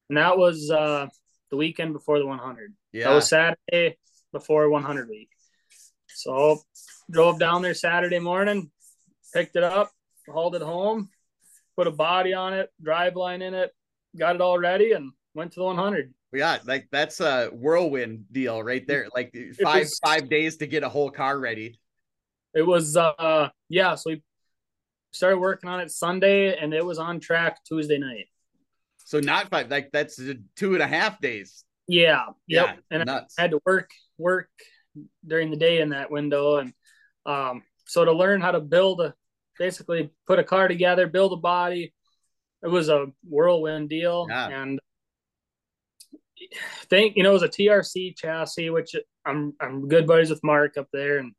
and 0.09 0.17
that 0.17 0.37
was 0.37 0.71
uh, 0.71 1.07
the 1.51 1.57
weekend 1.57 1.93
before 1.93 2.17
the 2.17 2.25
100. 2.25 2.73
Yeah, 2.91 3.09
that 3.09 3.15
was 3.15 3.29
Saturday 3.29 3.97
before 4.31 4.67
100 4.67 5.09
week. 5.09 5.29
So 6.07 6.59
drove 7.09 7.39
down 7.39 7.61
there 7.61 7.73
Saturday 7.73 8.19
morning, 8.19 8.71
picked 9.33 9.55
it 9.55 9.63
up, 9.63 9.91
hauled 10.27 10.55
it 10.55 10.61
home, 10.61 11.09
put 11.75 11.87
a 11.87 11.91
body 11.91 12.33
on 12.33 12.53
it, 12.53 12.69
drive 12.81 13.15
line 13.15 13.41
in 13.41 13.53
it, 13.53 13.71
got 14.17 14.35
it 14.35 14.41
all 14.41 14.57
ready, 14.57 14.91
and 14.93 15.11
went 15.33 15.51
to 15.53 15.59
the 15.59 15.65
100. 15.65 16.13
Yeah, 16.31 16.59
like 16.65 16.87
that's 16.91 17.21
a 17.21 17.47
whirlwind 17.47 18.25
deal 18.31 18.61
right 18.61 18.85
there. 18.85 19.07
Like 19.15 19.35
five 19.61 19.81
was, 19.81 19.99
five 20.03 20.29
days 20.29 20.57
to 20.57 20.67
get 20.67 20.83
a 20.83 20.89
whole 20.89 21.09
car 21.09 21.39
ready. 21.39 21.79
It 22.53 22.61
was 22.61 22.95
uh 22.95 23.49
yeah, 23.67 23.95
so 23.95 24.11
we 24.11 24.23
started 25.11 25.39
working 25.39 25.69
on 25.69 25.79
it 25.79 25.91
Sunday 25.91 26.55
and 26.55 26.73
it 26.73 26.85
was 26.85 26.99
on 26.99 27.19
track 27.19 27.57
Tuesday 27.63 27.97
night. 27.97 28.27
So 29.05 29.19
not 29.19 29.49
five, 29.49 29.71
like 29.71 29.89
that's 29.91 30.21
two 30.55 30.73
and 30.73 30.83
a 30.83 30.87
half 30.87 31.19
days. 31.19 31.63
Yeah, 31.87 32.25
yep. 32.45 32.67
Yeah, 32.67 32.75
and 32.91 33.05
nuts. 33.07 33.35
I 33.39 33.41
had 33.41 33.51
to 33.51 33.61
work 33.65 33.89
work 34.19 34.49
during 35.25 35.49
the 35.49 35.57
day 35.57 35.81
in 35.81 35.89
that 35.89 36.11
window, 36.11 36.57
and 36.57 36.73
um, 37.25 37.63
so 37.89 38.05
to 38.05 38.11
learn 38.11 38.39
how 38.39 38.51
to 38.51 38.59
build 38.59 39.01
a 39.01 39.15
basically 39.57 40.11
put 40.27 40.39
a 40.39 40.43
car 40.43 40.67
together, 40.67 41.07
build 41.07 41.33
a 41.33 41.37
body, 41.37 41.93
it 42.61 42.67
was 42.67 42.87
a 42.87 43.07
whirlwind 43.27 43.89
deal, 43.89 44.27
yeah. 44.29 44.47
and 44.47 44.79
think 46.89 47.17
you 47.17 47.23
know 47.23 47.31
it 47.31 47.33
was 47.33 47.43
a 47.43 47.49
TRC 47.49 48.15
chassis, 48.15 48.69
which 48.69 48.95
I'm 49.25 49.53
I'm 49.59 49.87
good 49.87 50.05
buddies 50.05 50.29
with 50.29 50.43
Mark 50.43 50.77
up 50.77 50.87
there, 50.93 51.17
and 51.17 51.33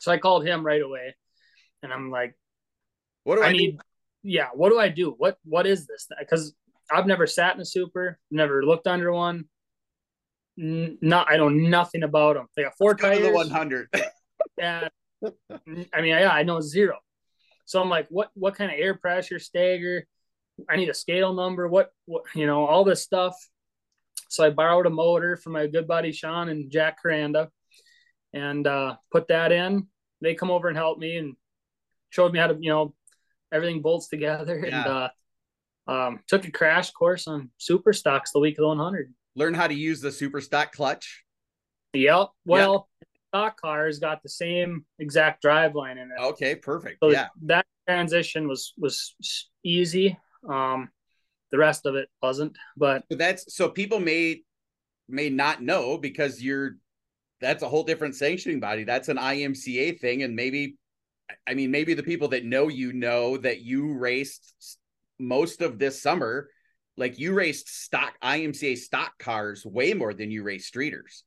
so 0.00 0.12
I 0.12 0.18
called 0.18 0.46
him 0.46 0.64
right 0.64 0.80
away, 0.80 1.16
and 1.82 1.92
I'm 1.92 2.10
like, 2.10 2.36
"What 3.24 3.36
do 3.36 3.42
I, 3.42 3.48
I 3.48 3.52
need? 3.52 3.78
Yeah, 4.22 4.48
what 4.54 4.70
do 4.70 4.78
I 4.78 4.88
do? 4.88 5.14
What 5.18 5.36
what 5.44 5.66
is 5.66 5.86
this? 5.86 6.06
Because 6.16 6.54
I've 6.92 7.06
never 7.06 7.26
sat 7.26 7.56
in 7.56 7.60
a 7.60 7.64
super, 7.64 8.20
never 8.30 8.64
looked 8.64 8.86
under 8.86 9.12
one. 9.12 9.46
Not 10.56 11.30
I 11.30 11.38
know 11.38 11.48
nothing 11.48 12.02
about 12.02 12.36
them. 12.36 12.46
They 12.54 12.62
got 12.62 12.76
4 12.76 12.90
Let's 12.90 13.02
tires. 13.02 13.22
the 13.22 13.32
100. 13.32 13.88
yeah, 14.58 14.88
I 15.94 16.00
mean, 16.00 16.10
yeah, 16.10 16.30
I 16.30 16.42
know 16.42 16.60
zero. 16.60 16.98
So 17.64 17.80
I'm 17.80 17.88
like, 17.88 18.06
what 18.10 18.30
what 18.34 18.54
kind 18.54 18.70
of 18.70 18.78
air 18.78 18.94
pressure 18.94 19.38
stagger? 19.38 20.06
I 20.68 20.76
need 20.76 20.88
a 20.88 20.94
scale 20.94 21.32
number. 21.32 21.68
What 21.68 21.90
what 22.06 22.24
you 22.34 22.46
know 22.46 22.66
all 22.66 22.84
this 22.84 23.02
stuff. 23.02 23.36
So 24.28 24.44
I 24.44 24.50
borrowed 24.50 24.86
a 24.86 24.90
motor 24.90 25.36
from 25.36 25.52
my 25.52 25.66
good 25.66 25.86
buddy 25.86 26.12
Sean 26.12 26.48
and 26.48 26.70
Jack 26.70 26.98
Caranda, 27.04 27.48
and 28.32 28.66
uh, 28.66 28.96
put 29.10 29.28
that 29.28 29.52
in. 29.52 29.86
They 30.20 30.34
come 30.34 30.50
over 30.50 30.68
and 30.68 30.76
help 30.76 30.98
me 30.98 31.16
and 31.16 31.36
showed 32.12 32.32
me 32.32 32.38
how 32.38 32.46
to 32.46 32.56
you 32.60 32.70
know 32.70 32.94
everything 33.50 33.82
bolts 33.82 34.08
together 34.08 34.64
yeah. 34.64 34.78
and 34.78 34.86
uh, 34.86 35.08
um, 35.88 36.20
took 36.28 36.46
a 36.46 36.50
crash 36.50 36.90
course 36.90 37.26
on 37.26 37.50
super 37.58 37.92
stocks 37.92 38.32
the 38.32 38.38
week 38.38 38.58
of 38.58 38.62
the 38.62 38.68
100 38.68 39.12
learn 39.34 39.54
how 39.54 39.66
to 39.66 39.74
use 39.74 40.00
the 40.00 40.12
super 40.12 40.40
stock 40.40 40.72
clutch 40.72 41.24
yep 41.92 42.28
well 42.44 42.88
stock 43.32 43.60
cars 43.60 43.98
got 43.98 44.22
the 44.22 44.28
same 44.28 44.84
exact 44.98 45.42
drive 45.42 45.74
line 45.74 45.98
in 45.98 46.10
it. 46.10 46.20
Okay 46.20 46.54
perfect. 46.54 46.98
So 47.02 47.10
yeah. 47.10 47.28
that 47.46 47.66
transition 47.88 48.48
was 48.48 48.72
was 48.76 49.14
easy. 49.64 50.18
Um 50.48 50.90
the 51.50 51.58
rest 51.58 51.84
of 51.84 51.94
it 51.94 52.08
wasn't 52.22 52.56
but 52.76 53.04
but 53.10 53.18
that's 53.18 53.54
so 53.54 53.68
people 53.68 54.00
may 54.00 54.42
may 55.08 55.28
not 55.28 55.62
know 55.62 55.98
because 55.98 56.42
you're 56.42 56.76
that's 57.40 57.62
a 57.62 57.68
whole 57.68 57.82
different 57.82 58.14
sanctioning 58.14 58.60
body. 58.60 58.84
That's 58.84 59.08
an 59.08 59.16
imca 59.16 59.98
thing 60.00 60.22
and 60.22 60.36
maybe 60.36 60.76
i 61.46 61.54
mean 61.54 61.70
maybe 61.70 61.94
the 61.94 62.02
people 62.02 62.28
that 62.28 62.44
know 62.44 62.68
you 62.68 62.92
know 62.92 63.38
that 63.38 63.62
you 63.62 63.94
raced 63.94 64.78
most 65.22 65.62
of 65.62 65.78
this 65.78 66.02
summer, 66.02 66.48
like 66.96 67.18
you 67.18 67.32
raced 67.32 67.68
stock 67.68 68.14
IMCA 68.22 68.76
stock 68.76 69.12
cars 69.18 69.64
way 69.64 69.94
more 69.94 70.12
than 70.12 70.30
you 70.30 70.42
raced 70.42 70.72
streeters. 70.74 71.22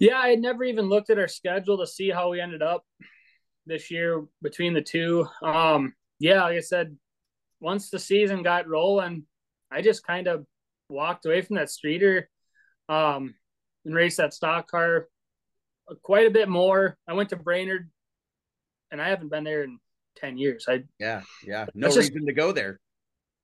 Yeah, 0.00 0.16
I 0.16 0.30
had 0.30 0.40
never 0.40 0.64
even 0.64 0.88
looked 0.88 1.10
at 1.10 1.18
our 1.18 1.28
schedule 1.28 1.78
to 1.78 1.86
see 1.86 2.10
how 2.10 2.30
we 2.30 2.40
ended 2.40 2.62
up 2.62 2.84
this 3.66 3.90
year 3.90 4.24
between 4.42 4.72
the 4.72 4.80
two. 4.80 5.28
Um, 5.42 5.94
yeah, 6.18 6.42
like 6.42 6.56
I 6.56 6.60
said, 6.60 6.96
once 7.60 7.90
the 7.90 7.98
season 7.98 8.42
got 8.42 8.66
rolling, 8.66 9.24
I 9.70 9.82
just 9.82 10.04
kind 10.04 10.26
of 10.26 10.46
walked 10.88 11.26
away 11.26 11.42
from 11.42 11.56
that 11.56 11.70
streeter 11.70 12.30
um, 12.88 13.34
and 13.84 13.94
raced 13.94 14.16
that 14.16 14.32
stock 14.32 14.70
car 14.70 15.06
quite 16.02 16.26
a 16.26 16.30
bit 16.30 16.48
more. 16.48 16.96
I 17.06 17.12
went 17.12 17.28
to 17.28 17.36
Brainerd, 17.36 17.90
and 18.90 19.02
I 19.02 19.10
haven't 19.10 19.30
been 19.30 19.44
there 19.44 19.64
in 19.64 19.78
10 20.16 20.38
years. 20.38 20.64
I 20.66 20.84
yeah, 20.98 21.22
yeah. 21.46 21.66
No 21.74 21.88
reason 21.88 22.02
just, 22.02 22.26
to 22.26 22.32
go 22.32 22.52
there. 22.52 22.80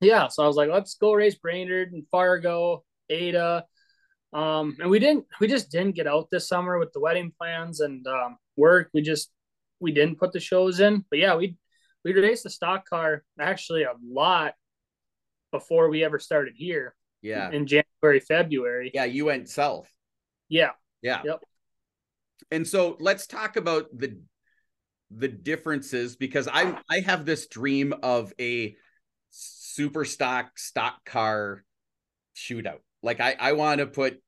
Yeah. 0.01 0.27
So 0.27 0.43
I 0.43 0.47
was 0.47 0.55
like, 0.55 0.69
let's 0.69 0.95
go 0.95 1.13
race 1.13 1.35
Brainerd 1.35 1.93
and 1.93 2.03
Fargo, 2.09 2.83
Ada. 3.09 3.65
Um, 4.33 4.75
and 4.79 4.89
we 4.89 4.99
didn't 4.99 5.25
we 5.39 5.47
just 5.47 5.71
didn't 5.71 5.95
get 5.95 6.07
out 6.07 6.29
this 6.31 6.47
summer 6.47 6.77
with 6.79 6.91
the 6.93 6.99
wedding 6.99 7.31
plans 7.37 7.79
and 7.79 8.05
um, 8.07 8.37
work. 8.55 8.89
We 8.93 9.01
just 9.01 9.31
we 9.79 9.91
didn't 9.91 10.19
put 10.19 10.33
the 10.33 10.39
shows 10.39 10.79
in. 10.79 11.05
But 11.09 11.19
yeah, 11.19 11.35
we 11.35 11.55
we 12.03 12.13
raced 12.13 12.43
the 12.43 12.49
stock 12.49 12.87
car 12.87 13.23
actually 13.39 13.83
a 13.83 13.93
lot 14.03 14.53
before 15.51 15.89
we 15.89 16.03
ever 16.03 16.19
started 16.19 16.53
here. 16.55 16.95
Yeah. 17.21 17.49
In 17.51 17.67
January, 17.67 18.19
February. 18.19 18.91
Yeah, 18.93 19.05
you 19.05 19.25
went 19.25 19.49
south. 19.49 19.89
Yeah. 20.49 20.71
Yeah. 21.01 21.21
Yep. 21.23 21.39
And 22.51 22.67
so 22.67 22.97
let's 22.99 23.27
talk 23.27 23.55
about 23.55 23.85
the 23.97 24.19
the 25.09 25.27
differences 25.27 26.15
because 26.15 26.47
I 26.47 26.77
I 26.89 26.99
have 26.99 27.25
this 27.25 27.47
dream 27.47 27.93
of 28.03 28.33
a 28.39 28.75
super 29.29 30.05
stock 30.05 30.57
stock 30.57 31.05
car 31.05 31.63
shootout. 32.35 32.79
Like 33.03 33.19
I 33.19 33.35
I 33.39 33.53
want 33.53 33.79
to 33.79 33.87
put 33.87 34.21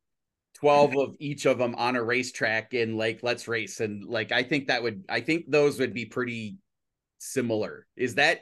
12 0.55 0.97
of 0.97 1.15
each 1.19 1.45
of 1.45 1.57
them 1.57 1.75
on 1.75 1.95
a 1.95 2.03
racetrack 2.03 2.73
and 2.73 2.97
like 2.97 3.21
let's 3.23 3.47
race 3.47 3.79
and 3.79 4.03
like 4.05 4.31
I 4.31 4.43
think 4.43 4.67
that 4.67 4.83
would 4.83 5.05
I 5.07 5.21
think 5.21 5.49
those 5.49 5.79
would 5.79 5.93
be 5.93 6.05
pretty 6.05 6.57
similar. 7.19 7.85
Is 7.95 8.15
that 8.15 8.41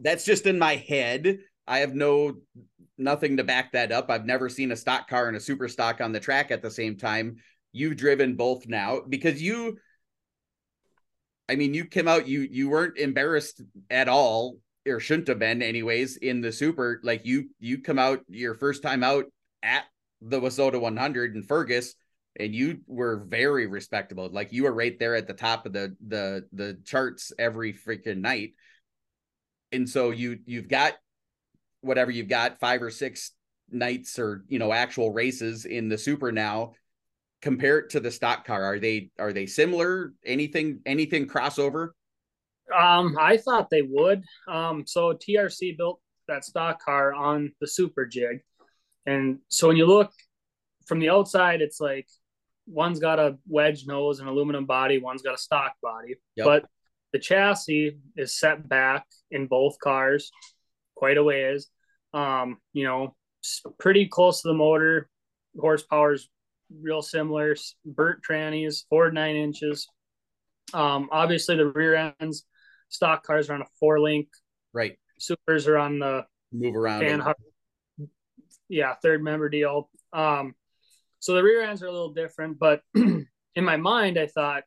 that's 0.00 0.24
just 0.24 0.46
in 0.46 0.58
my 0.58 0.76
head. 0.76 1.38
I 1.66 1.78
have 1.78 1.94
no 1.94 2.36
nothing 2.98 3.36
to 3.36 3.44
back 3.44 3.72
that 3.72 3.92
up. 3.92 4.10
I've 4.10 4.24
never 4.24 4.48
seen 4.48 4.72
a 4.72 4.76
stock 4.76 5.08
car 5.08 5.28
and 5.28 5.36
a 5.36 5.40
super 5.40 5.68
stock 5.68 6.00
on 6.00 6.12
the 6.12 6.20
track 6.20 6.50
at 6.50 6.62
the 6.62 6.70
same 6.70 6.96
time. 6.96 7.36
You've 7.72 7.96
driven 7.96 8.36
both 8.36 8.66
now 8.66 9.00
because 9.06 9.42
you 9.42 9.78
I 11.48 11.54
mean, 11.54 11.74
you 11.74 11.84
came 11.84 12.08
out, 12.08 12.26
you 12.26 12.40
you 12.40 12.68
weren't 12.68 12.98
embarrassed 12.98 13.62
at 13.90 14.08
all, 14.08 14.56
or 14.86 15.00
shouldn't 15.00 15.28
have 15.28 15.38
been, 15.38 15.62
anyways, 15.62 16.16
in 16.16 16.40
the 16.40 16.52
super. 16.52 17.00
Like 17.02 17.24
you 17.24 17.50
you 17.58 17.78
come 17.78 17.98
out 17.98 18.20
your 18.28 18.54
first 18.54 18.82
time 18.82 19.02
out 19.02 19.26
at 19.62 19.84
the 20.20 20.40
WISSOTA 20.40 20.80
100 20.80 21.34
in 21.34 21.42
Fergus, 21.42 21.94
and 22.38 22.54
you 22.54 22.80
were 22.86 23.24
very 23.26 23.66
respectable. 23.66 24.28
Like 24.30 24.52
you 24.52 24.64
were 24.64 24.72
right 24.72 24.98
there 24.98 25.14
at 25.14 25.26
the 25.26 25.34
top 25.34 25.66
of 25.66 25.72
the 25.72 25.96
the 26.06 26.46
the 26.52 26.78
charts 26.84 27.32
every 27.38 27.72
freaking 27.72 28.18
night. 28.18 28.52
And 29.72 29.88
so 29.88 30.10
you 30.10 30.38
you've 30.46 30.68
got 30.68 30.94
whatever 31.80 32.10
you've 32.10 32.28
got 32.28 32.60
five 32.60 32.82
or 32.82 32.90
six 32.90 33.32
nights 33.70 34.18
or 34.18 34.44
you 34.48 34.58
know 34.58 34.72
actual 34.72 35.12
races 35.12 35.64
in 35.64 35.88
the 35.88 35.98
super 35.98 36.32
now 36.32 36.72
compare 37.42 37.78
it 37.78 37.90
to 37.90 38.00
the 38.00 38.10
stock 38.10 38.44
car? 38.44 38.64
Are 38.64 38.78
they 38.78 39.10
are 39.18 39.32
they 39.32 39.46
similar? 39.46 40.12
Anything 40.24 40.80
anything 40.86 41.26
crossover? 41.26 41.90
Um, 42.74 43.16
I 43.20 43.36
thought 43.36 43.70
they 43.70 43.82
would. 43.82 44.22
Um, 44.48 44.84
so 44.86 45.12
TRC 45.12 45.76
built 45.76 46.00
that 46.28 46.44
stock 46.44 46.82
car 46.82 47.14
on 47.14 47.52
the 47.60 47.66
Super 47.66 48.06
Jig, 48.06 48.40
and 49.06 49.38
so 49.48 49.68
when 49.68 49.76
you 49.76 49.86
look 49.86 50.12
from 50.86 50.98
the 50.98 51.10
outside, 51.10 51.60
it's 51.60 51.80
like 51.80 52.08
one's 52.66 52.98
got 52.98 53.18
a 53.18 53.38
wedge 53.46 53.86
nose 53.86 54.18
and 54.20 54.28
aluminum 54.28 54.66
body, 54.66 54.98
one's 54.98 55.22
got 55.22 55.34
a 55.34 55.38
stock 55.38 55.74
body, 55.82 56.16
yep. 56.34 56.44
but 56.44 56.64
the 57.12 57.18
chassis 57.18 57.98
is 58.16 58.38
set 58.38 58.68
back 58.68 59.06
in 59.30 59.46
both 59.46 59.78
cars 59.78 60.30
quite 60.96 61.18
a 61.18 61.22
ways. 61.22 61.68
Um, 62.12 62.58
you 62.72 62.84
know, 62.84 63.14
pretty 63.78 64.06
close 64.06 64.42
to 64.42 64.48
the 64.48 64.54
motor, 64.54 65.08
horsepower's 65.58 66.28
real 66.80 67.02
similar. 67.02 67.54
Bert 67.84 68.22
trannies, 68.28 68.84
Ford 68.88 69.14
nine 69.14 69.36
inches. 69.36 69.86
Um, 70.74 71.08
obviously 71.12 71.56
the 71.56 71.66
rear 71.66 72.14
ends, 72.20 72.44
stock 72.88 73.24
cars 73.24 73.50
are 73.50 73.54
on 73.54 73.62
a 73.62 73.66
four 73.78 74.00
link. 74.00 74.28
Right. 74.72 74.98
Supers 75.18 75.66
are 75.66 75.78
on 75.78 75.98
the 75.98 76.26
move 76.52 76.76
around. 76.76 77.34
Yeah, 78.68 78.94
third 79.02 79.22
member 79.22 79.48
deal. 79.48 79.88
Um, 80.12 80.54
so 81.20 81.34
the 81.34 81.42
rear 81.42 81.62
ends 81.62 81.82
are 81.82 81.86
a 81.86 81.92
little 81.92 82.12
different, 82.12 82.58
but 82.58 82.82
in 82.94 83.26
my 83.56 83.76
mind, 83.76 84.18
I 84.18 84.26
thought 84.26 84.64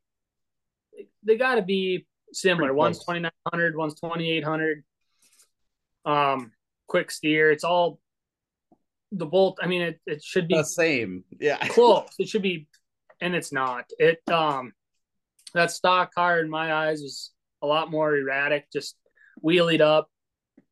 they 1.23 1.37
got 1.37 1.55
to 1.55 1.61
be 1.61 2.07
similar. 2.33 2.73
One's 2.73 3.03
twenty 3.03 3.19
nine 3.21 3.31
hundred, 3.51 3.75
one's 3.75 3.99
twenty 3.99 4.31
eight 4.31 4.43
hundred. 4.43 4.83
Um, 6.05 6.51
quick 6.87 7.11
steer. 7.11 7.51
It's 7.51 7.63
all 7.63 7.99
the 9.11 9.25
bolt. 9.25 9.59
I 9.61 9.67
mean, 9.67 9.81
it, 9.81 9.99
it 10.05 10.23
should 10.23 10.47
be 10.47 10.55
the 10.55 10.63
same. 10.63 11.23
Yeah, 11.39 11.57
close. 11.67 12.09
It 12.17 12.29
should 12.29 12.41
be, 12.41 12.67
and 13.21 13.35
it's 13.35 13.51
not. 13.51 13.85
It 13.99 14.21
um, 14.29 14.73
that 15.53 15.71
stock 15.71 16.13
car 16.13 16.39
in 16.39 16.49
my 16.49 16.73
eyes 16.73 17.01
was 17.01 17.31
a 17.61 17.67
lot 17.67 17.91
more 17.91 18.15
erratic, 18.15 18.71
just 18.71 18.95
wheelied 19.43 19.81
up. 19.81 20.09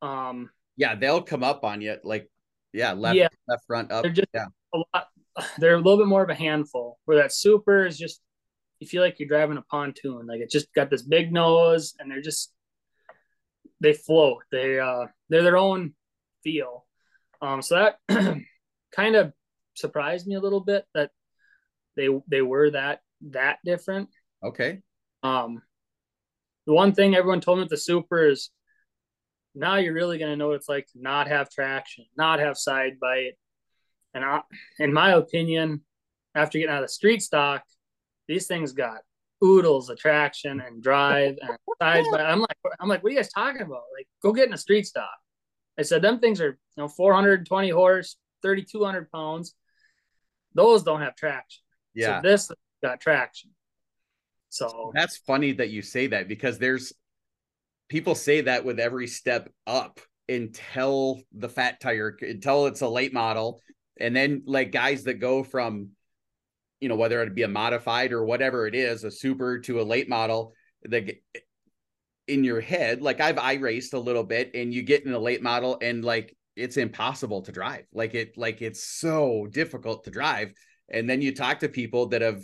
Um, 0.02 0.50
yeah, 0.76 0.94
they'll 0.94 1.22
come 1.22 1.42
up 1.42 1.64
on 1.64 1.80
you 1.80 1.96
like 2.04 2.30
yeah, 2.72 2.92
left, 2.92 3.16
yeah. 3.16 3.28
left 3.46 3.64
front 3.66 3.90
up. 3.90 4.02
They're 4.02 4.12
just 4.12 4.28
yeah. 4.34 4.46
a 4.74 4.78
lot. 4.78 5.08
They're 5.58 5.74
a 5.74 5.80
little 5.80 5.98
bit 5.98 6.08
more 6.08 6.22
of 6.22 6.30
a 6.30 6.34
handful. 6.34 6.98
Where 7.04 7.18
that 7.18 7.32
super 7.32 7.86
is 7.86 7.98
just 7.98 8.20
you 8.80 8.86
feel 8.86 9.02
like 9.02 9.18
you're 9.18 9.28
driving 9.28 9.56
a 9.56 9.62
pontoon. 9.62 10.26
Like 10.26 10.40
it 10.40 10.50
just 10.50 10.72
got 10.74 10.90
this 10.90 11.02
big 11.02 11.32
nose, 11.32 11.94
and 11.98 12.10
they're 12.10 12.22
just 12.22 12.52
they 13.80 13.92
float. 13.92 14.42
They 14.50 14.78
uh 14.78 15.06
they're 15.28 15.42
their 15.42 15.56
own 15.56 15.94
feel. 16.42 16.86
Um, 17.40 17.62
so 17.62 17.74
that 18.08 18.38
kind 18.94 19.16
of 19.16 19.32
surprised 19.74 20.26
me 20.26 20.34
a 20.34 20.40
little 20.40 20.60
bit 20.60 20.84
that 20.94 21.10
they 21.96 22.08
they 22.28 22.42
were 22.42 22.70
that 22.70 23.00
that 23.30 23.58
different. 23.64 24.08
Okay. 24.42 24.80
Um, 25.22 25.62
the 26.68 26.74
one 26.74 26.92
thing 26.92 27.16
everyone 27.16 27.40
told 27.40 27.56
me 27.56 27.62
with 27.62 27.70
the 27.70 27.78
super 27.78 28.28
is 28.28 28.50
now 29.54 29.76
you're 29.76 29.94
really 29.94 30.18
going 30.18 30.30
to 30.30 30.36
know 30.36 30.48
what 30.48 30.56
it's 30.56 30.68
like 30.68 30.86
to 30.88 31.00
not 31.00 31.26
have 31.26 31.50
traction, 31.50 32.04
not 32.14 32.40
have 32.40 32.58
side 32.58 33.00
bite. 33.00 33.38
And 34.12 34.22
I, 34.22 34.42
in 34.78 34.92
my 34.92 35.12
opinion, 35.12 35.80
after 36.34 36.58
getting 36.58 36.70
out 36.70 36.82
of 36.82 36.88
the 36.88 36.92
street 36.92 37.22
stock, 37.22 37.62
these 38.28 38.46
things 38.46 38.72
got 38.72 38.98
oodles 39.42 39.88
of 39.88 39.98
traction 39.98 40.60
and 40.60 40.82
drive 40.82 41.38
and 41.40 41.56
side 41.80 42.04
bite. 42.10 42.20
I'm 42.20 42.40
like, 42.40 42.58
I'm 42.78 42.88
like, 42.88 43.02
what 43.02 43.08
are 43.08 43.12
you 43.14 43.18
guys 43.18 43.32
talking 43.32 43.62
about? 43.62 43.84
Like, 43.96 44.06
go 44.22 44.34
get 44.34 44.48
in 44.48 44.52
a 44.52 44.58
street 44.58 44.86
stock. 44.86 45.08
I 45.78 45.82
said, 45.82 46.02
them 46.02 46.18
things 46.18 46.38
are, 46.38 46.50
you 46.50 46.82
know, 46.82 46.88
420 46.88 47.70
horse, 47.70 48.16
3,200 48.42 49.10
pounds. 49.10 49.54
Those 50.52 50.82
don't 50.82 51.00
have 51.00 51.16
traction. 51.16 51.62
Yeah. 51.94 52.20
So 52.20 52.28
this 52.28 52.50
got 52.82 53.00
traction. 53.00 53.52
So 54.48 54.92
that's 54.94 55.18
funny 55.18 55.52
that 55.52 55.70
you 55.70 55.82
say 55.82 56.08
that 56.08 56.28
because 56.28 56.58
there's 56.58 56.92
people 57.88 58.14
say 58.14 58.42
that 58.42 58.64
with 58.64 58.80
every 58.80 59.06
step 59.06 59.50
up 59.66 60.00
until 60.28 61.20
the 61.32 61.48
fat 61.48 61.80
tire 61.80 62.16
until 62.20 62.66
it's 62.66 62.80
a 62.80 62.88
late 62.88 63.12
model. 63.12 63.60
And 64.00 64.14
then 64.14 64.42
like 64.46 64.72
guys 64.72 65.04
that 65.04 65.14
go 65.14 65.42
from 65.42 65.90
you 66.80 66.88
know 66.88 66.96
whether 66.96 67.22
it 67.22 67.34
be 67.34 67.42
a 67.42 67.48
modified 67.48 68.12
or 68.12 68.24
whatever 68.24 68.66
it 68.66 68.74
is 68.74 69.02
a 69.02 69.10
super 69.10 69.58
to 69.58 69.80
a 69.80 69.82
late 69.82 70.08
model 70.08 70.52
the 70.84 71.16
in 72.28 72.44
your 72.44 72.60
head 72.60 73.02
like 73.02 73.20
i've 73.20 73.36
i 73.36 73.54
raced 73.54 73.94
a 73.94 73.98
little 73.98 74.22
bit 74.22 74.52
and 74.54 74.72
you 74.72 74.82
get 74.82 75.04
in 75.04 75.12
a 75.12 75.18
late 75.18 75.42
model 75.42 75.76
and 75.82 76.04
like 76.04 76.36
it's 76.58 76.76
impossible 76.76 77.42
to 77.42 77.52
drive. 77.52 77.84
Like 77.92 78.14
it 78.14 78.36
like 78.36 78.60
it's 78.60 78.84
so 78.84 79.46
difficult 79.50 80.04
to 80.04 80.10
drive. 80.10 80.52
And 80.90 81.08
then 81.08 81.22
you 81.22 81.34
talk 81.34 81.60
to 81.60 81.68
people 81.68 82.06
that 82.08 82.22
have 82.22 82.42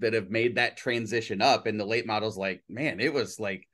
that 0.00 0.14
have 0.14 0.30
made 0.30 0.56
that 0.56 0.76
transition 0.76 1.42
up 1.42 1.66
and 1.66 1.78
the 1.78 1.84
late 1.84 2.06
models 2.06 2.36
like 2.36 2.62
man 2.68 3.00
it 3.00 3.12
was 3.12 3.40
like 3.40 3.66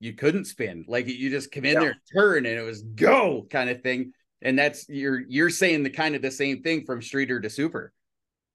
you 0.00 0.14
couldn't 0.14 0.46
spin. 0.46 0.84
Like 0.88 1.06
you 1.06 1.30
just 1.30 1.52
come 1.52 1.66
in 1.66 1.74
yeah. 1.74 1.80
there, 1.80 1.96
turn, 2.12 2.46
and 2.46 2.58
it 2.58 2.64
was 2.64 2.82
go 2.82 3.46
kind 3.48 3.70
of 3.70 3.82
thing. 3.82 4.12
And 4.42 4.58
that's 4.58 4.88
you're 4.88 5.20
you're 5.28 5.50
saying 5.50 5.82
the 5.82 5.90
kind 5.90 6.16
of 6.16 6.22
the 6.22 6.30
same 6.30 6.62
thing 6.62 6.86
from 6.86 7.02
streeter 7.02 7.38
to 7.40 7.50
super. 7.50 7.92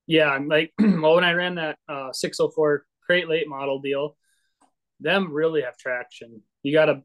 Yeah, 0.08 0.30
I'm 0.30 0.48
like 0.48 0.74
well, 0.80 1.16
when 1.16 1.24
I 1.24 1.34
ran 1.34 1.56
that 1.56 1.78
uh 1.88 2.12
604 2.12 2.86
crate 3.06 3.30
late 3.30 3.48
model 3.48 3.80
deal, 3.80 4.18
them 5.00 5.32
really 5.32 5.62
have 5.62 5.78
traction. 5.78 6.42
You 6.64 6.74
got 6.74 6.90
a 6.90 7.04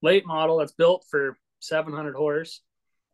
late 0.00 0.24
model 0.24 0.58
that's 0.58 0.72
built 0.72 1.04
for 1.10 1.36
700 1.58 2.14
horse. 2.14 2.60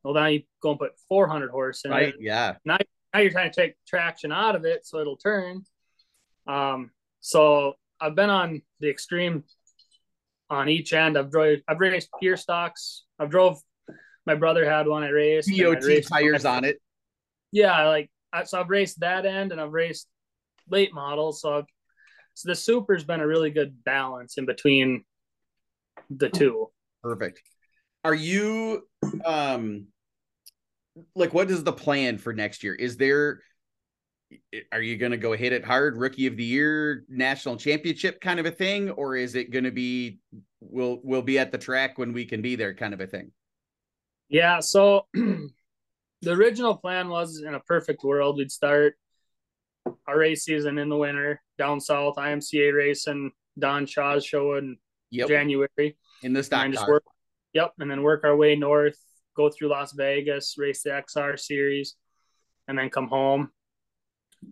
Well, 0.05 0.15
now 0.15 0.27
you 0.27 0.43
go 0.63 0.71
and 0.71 0.79
put 0.79 0.93
400 1.09 1.51
horse 1.51 1.85
in 1.85 1.91
right, 1.91 2.09
it. 2.09 2.17
Yeah. 2.21 2.57
Now, 2.65 2.79
now 3.13 3.21
you're 3.21 3.31
trying 3.31 3.51
to 3.51 3.61
take 3.61 3.75
traction 3.87 4.33
out 4.33 4.57
of 4.57 4.65
it 4.65 4.87
so 4.87 4.99
it'll 4.99 5.17
turn. 5.17 5.63
Um, 6.47 6.91
so 7.21 7.75
I've 8.01 8.15
been 8.15 8.31
on 8.31 8.63
the 8.81 8.89
extreme 8.89 9.45
on 10.49 10.69
each 10.69 10.93
end. 10.93 11.17
I've 11.17 11.31
drove, 11.31 11.59
I've 11.69 11.81
raced 11.81 12.11
gear 12.21 12.37
stocks. 12.37 13.05
I've 13.19 13.31
drove. 13.31 13.59
My 14.27 14.35
brother 14.35 14.69
had 14.69 14.87
one. 14.87 15.03
I 15.03 15.09
raced. 15.09 15.51
DOT 15.57 15.83
raced 15.83 16.09
tires 16.11 16.45
on 16.45 16.65
it. 16.65 16.81
Yeah, 17.53 17.89
like 17.89 18.11
so 18.45 18.61
I've 18.61 18.71
raced 18.71 19.01
that 19.01 19.27
end 19.27 19.53
and 19.53 19.61
I've 19.61 19.73
raced 19.73 20.09
late 20.69 20.93
models. 20.93 21.41
So 21.41 21.59
I've, 21.59 21.65
so 22.35 22.49
the 22.49 22.55
super's 22.55 23.05
been 23.05 23.21
a 23.21 23.27
really 23.27 23.51
good 23.51 23.83
balance 23.85 24.39
in 24.39 24.47
between 24.47 25.05
the 26.11 26.29
two. 26.29 26.71
Perfect. 27.03 27.43
Are 28.05 28.15
you 28.15 28.87
um 29.25 29.89
like 31.15 31.35
what 31.35 31.51
is 31.51 31.65
the 31.65 31.73
plan 31.73 32.19
for 32.19 32.33
next 32.33 32.63
year? 32.63 32.75
Is 32.75 32.97
there 32.97 33.41
are 34.73 34.83
you 34.83 34.97
going 34.97 35.13
to 35.13 35.19
go 35.19 35.33
hit 35.33 35.53
it 35.53 35.65
hard 35.65 35.97
rookie 35.97 36.27
of 36.27 36.37
the 36.37 36.45
year 36.45 37.05
national 37.09 37.57
championship 37.57 38.21
kind 38.21 38.41
of 38.41 38.47
a 38.47 38.51
thing? 38.51 38.91
Or 38.91 39.17
is 39.17 39.35
it 39.35 39.51
going 39.51 39.65
to 39.65 39.71
be 39.71 40.21
we'll 40.61 41.01
we'll 41.03 41.23
be 41.23 41.39
at 41.39 41.53
the 41.53 41.59
track 41.59 41.99
when 41.99 42.13
we 42.13 42.25
can 42.25 42.43
be 42.43 42.57
there 42.57 42.75
kind 42.75 42.95
of 42.95 43.01
a 43.01 43.07
thing? 43.07 43.33
Yeah 44.29 44.61
so 44.61 45.07
the 45.15 45.51
original 46.27 46.77
plan 46.77 47.09
was 47.09 47.43
in 47.45 47.55
a 47.55 47.61
perfect 47.61 48.05
world. 48.05 48.37
We'd 48.37 48.53
start 48.53 48.95
our 50.07 50.19
race 50.19 50.45
season 50.45 50.79
in 50.79 50.89
the 50.89 50.97
winter 50.97 51.41
down 51.59 51.81
south 51.81 52.17
imca 52.17 52.73
racing 52.75 53.33
don 53.59 53.87
shaw's 53.87 54.25
show 54.25 54.55
in 54.55 54.77
yep. 55.11 55.29
january. 55.29 55.97
In 56.23 56.33
the 56.33 56.43
stock 56.43 56.71
just 56.71 56.87
work 56.87 57.05
yep 57.53 57.73
and 57.79 57.91
then 57.91 58.03
work 58.03 58.25
our 58.25 58.37
way 58.37 58.57
north 58.57 58.99
go 59.37 59.49
through 59.49 59.69
las 59.69 59.93
vegas 59.93 60.57
race 60.59 60.83
the 60.83 60.91
xr 60.91 61.39
series 61.39 61.97
and 62.69 62.79
then 62.79 62.91
come 62.91 63.09
home 63.09 63.51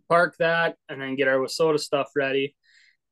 park 0.08 0.36
that, 0.38 0.76
and 0.88 1.00
then 1.00 1.16
get 1.16 1.28
our 1.28 1.38
WISSOTA 1.38 1.80
stuff 1.80 2.10
ready. 2.16 2.54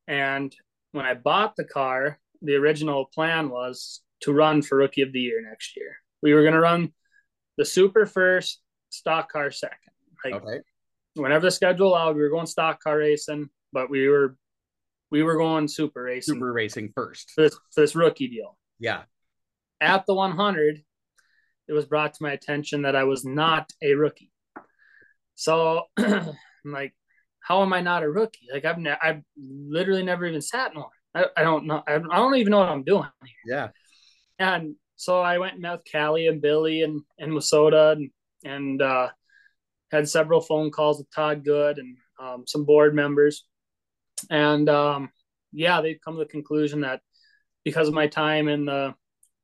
And 0.06 0.54
when 0.92 1.04
I 1.04 1.14
bought 1.14 1.56
the 1.56 1.64
car, 1.64 2.18
the 2.42 2.54
original 2.54 3.06
plan 3.06 3.50
was 3.50 4.02
to 4.20 4.32
run 4.32 4.62
for 4.62 4.78
Rookie 4.78 5.02
of 5.02 5.12
the 5.12 5.20
Year 5.20 5.42
next 5.46 5.76
year. 5.76 5.96
We 6.22 6.34
were 6.34 6.42
going 6.42 6.54
to 6.54 6.60
run 6.60 6.92
the 7.56 7.64
Super 7.64 8.06
first, 8.06 8.60
stock 8.90 9.30
car 9.30 9.50
second. 9.50 9.78
Like 10.24 10.34
okay. 10.34 10.60
whenever 11.14 11.46
the 11.46 11.50
schedule 11.50 11.88
allowed, 11.88 12.16
we 12.16 12.22
were 12.22 12.30
going 12.30 12.46
stock 12.46 12.82
car 12.82 12.98
racing, 12.98 13.48
but 13.72 13.90
we 13.90 14.08
were 14.08 14.36
we 15.10 15.22
were 15.22 15.36
going 15.36 15.68
super 15.68 16.02
racing. 16.02 16.34
Super 16.34 16.52
racing 16.52 16.92
first 16.94 17.30
for 17.30 17.42
this, 17.42 17.54
for 17.72 17.80
this 17.80 17.94
rookie 17.94 18.28
deal. 18.28 18.58
Yeah. 18.78 19.02
At 19.80 20.04
the 20.06 20.14
100, 20.14 20.82
it 21.68 21.72
was 21.72 21.86
brought 21.86 22.14
to 22.14 22.22
my 22.22 22.32
attention 22.32 22.82
that 22.82 22.96
I 22.96 23.04
was 23.04 23.24
not 23.24 23.70
a 23.82 23.94
rookie. 23.94 24.32
So 25.34 25.84
I'm 26.66 26.72
like, 26.72 26.94
how 27.40 27.62
am 27.62 27.72
I 27.72 27.80
not 27.80 28.02
a 28.02 28.10
rookie? 28.10 28.48
Like 28.52 28.64
I've 28.64 28.78
ne- 28.78 28.98
I've 29.00 29.22
literally 29.36 30.02
never 30.02 30.26
even 30.26 30.42
sat 30.42 30.72
in 30.72 30.80
one. 30.80 30.90
I, 31.14 31.26
I 31.36 31.42
don't 31.42 31.66
know. 31.66 31.82
I, 31.86 31.94
I 31.94 32.16
don't 32.16 32.36
even 32.36 32.50
know 32.50 32.58
what 32.58 32.68
I'm 32.68 32.82
doing 32.82 33.08
here. 33.24 33.56
Yeah. 33.56 33.68
And 34.38 34.74
so 34.96 35.20
I 35.20 35.38
went 35.38 35.54
and 35.54 35.62
met 35.62 35.72
with 35.72 35.92
Callie 35.92 36.26
and 36.26 36.42
Billy 36.42 36.82
and 36.82 37.02
and 37.18 37.32
WISSOTA 37.32 37.92
and 37.92 38.10
and 38.44 38.82
uh, 38.82 39.08
had 39.90 40.08
several 40.08 40.40
phone 40.40 40.70
calls 40.70 40.98
with 40.98 41.10
Todd 41.10 41.44
Good 41.44 41.78
and 41.78 41.96
um, 42.20 42.44
some 42.46 42.64
board 42.64 42.94
members, 42.94 43.44
and 44.30 44.68
um, 44.68 45.10
yeah, 45.52 45.80
they've 45.80 46.00
come 46.04 46.14
to 46.14 46.20
the 46.20 46.26
conclusion 46.26 46.80
that 46.80 47.00
because 47.64 47.88
of 47.88 47.94
my 47.94 48.06
time 48.06 48.48
in 48.48 48.64
the 48.64 48.94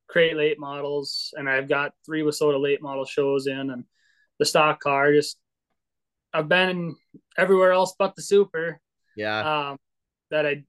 crate 0.07 0.35
late 0.37 0.59
models 0.59 1.33
and 1.35 1.49
I've 1.49 1.67
got 1.67 1.93
three 2.05 2.21
WISSOTA 2.21 2.61
late 2.61 2.81
model 2.81 3.05
shows 3.05 3.47
in 3.47 3.71
and 3.71 3.83
the 4.37 4.45
stock 4.45 4.79
car 4.79 5.11
just 5.11 5.37
I've 6.33 6.49
been 6.49 6.95
everywhere 7.37 7.71
else 7.71 7.95
but 7.97 8.15
the 8.15 8.21
super. 8.21 8.79
Yeah. 9.15 9.69
Um, 9.69 9.77
that 10.31 10.45
I 10.45 10.63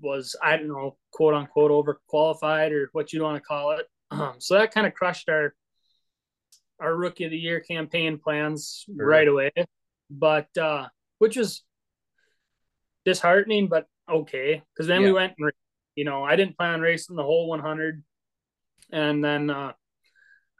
was 0.00 0.36
I 0.42 0.56
don't 0.56 0.68
know 0.68 0.96
quote 1.12 1.34
unquote 1.34 1.70
overqualified 1.70 2.72
or 2.72 2.88
what 2.92 3.12
you 3.12 3.22
want 3.22 3.36
to 3.36 3.46
call 3.46 3.72
it. 3.72 3.86
Um, 4.10 4.34
so 4.38 4.54
that 4.54 4.72
kind 4.72 4.86
of 4.86 4.94
crushed 4.94 5.28
our 5.28 5.54
our 6.80 6.94
rookie 6.94 7.24
of 7.24 7.30
the 7.30 7.38
year 7.38 7.60
campaign 7.60 8.18
plans 8.18 8.84
sure. 8.86 9.06
right 9.06 9.28
away. 9.28 9.52
But 10.10 10.48
uh, 10.58 10.88
which 11.18 11.36
is 11.36 11.62
disheartening, 13.04 13.68
but 13.68 13.86
okay. 14.10 14.62
Because 14.74 14.86
then 14.86 15.02
yeah. 15.02 15.08
we 15.08 15.12
went 15.12 15.34
and 15.38 15.52
you 15.94 16.04
know 16.04 16.24
I 16.24 16.36
didn't 16.36 16.56
plan 16.56 16.74
on 16.74 16.80
racing 16.80 17.16
the 17.16 17.22
whole 17.22 17.48
100, 17.48 18.02
and 18.90 19.24
then 19.24 19.50
uh, 19.50 19.72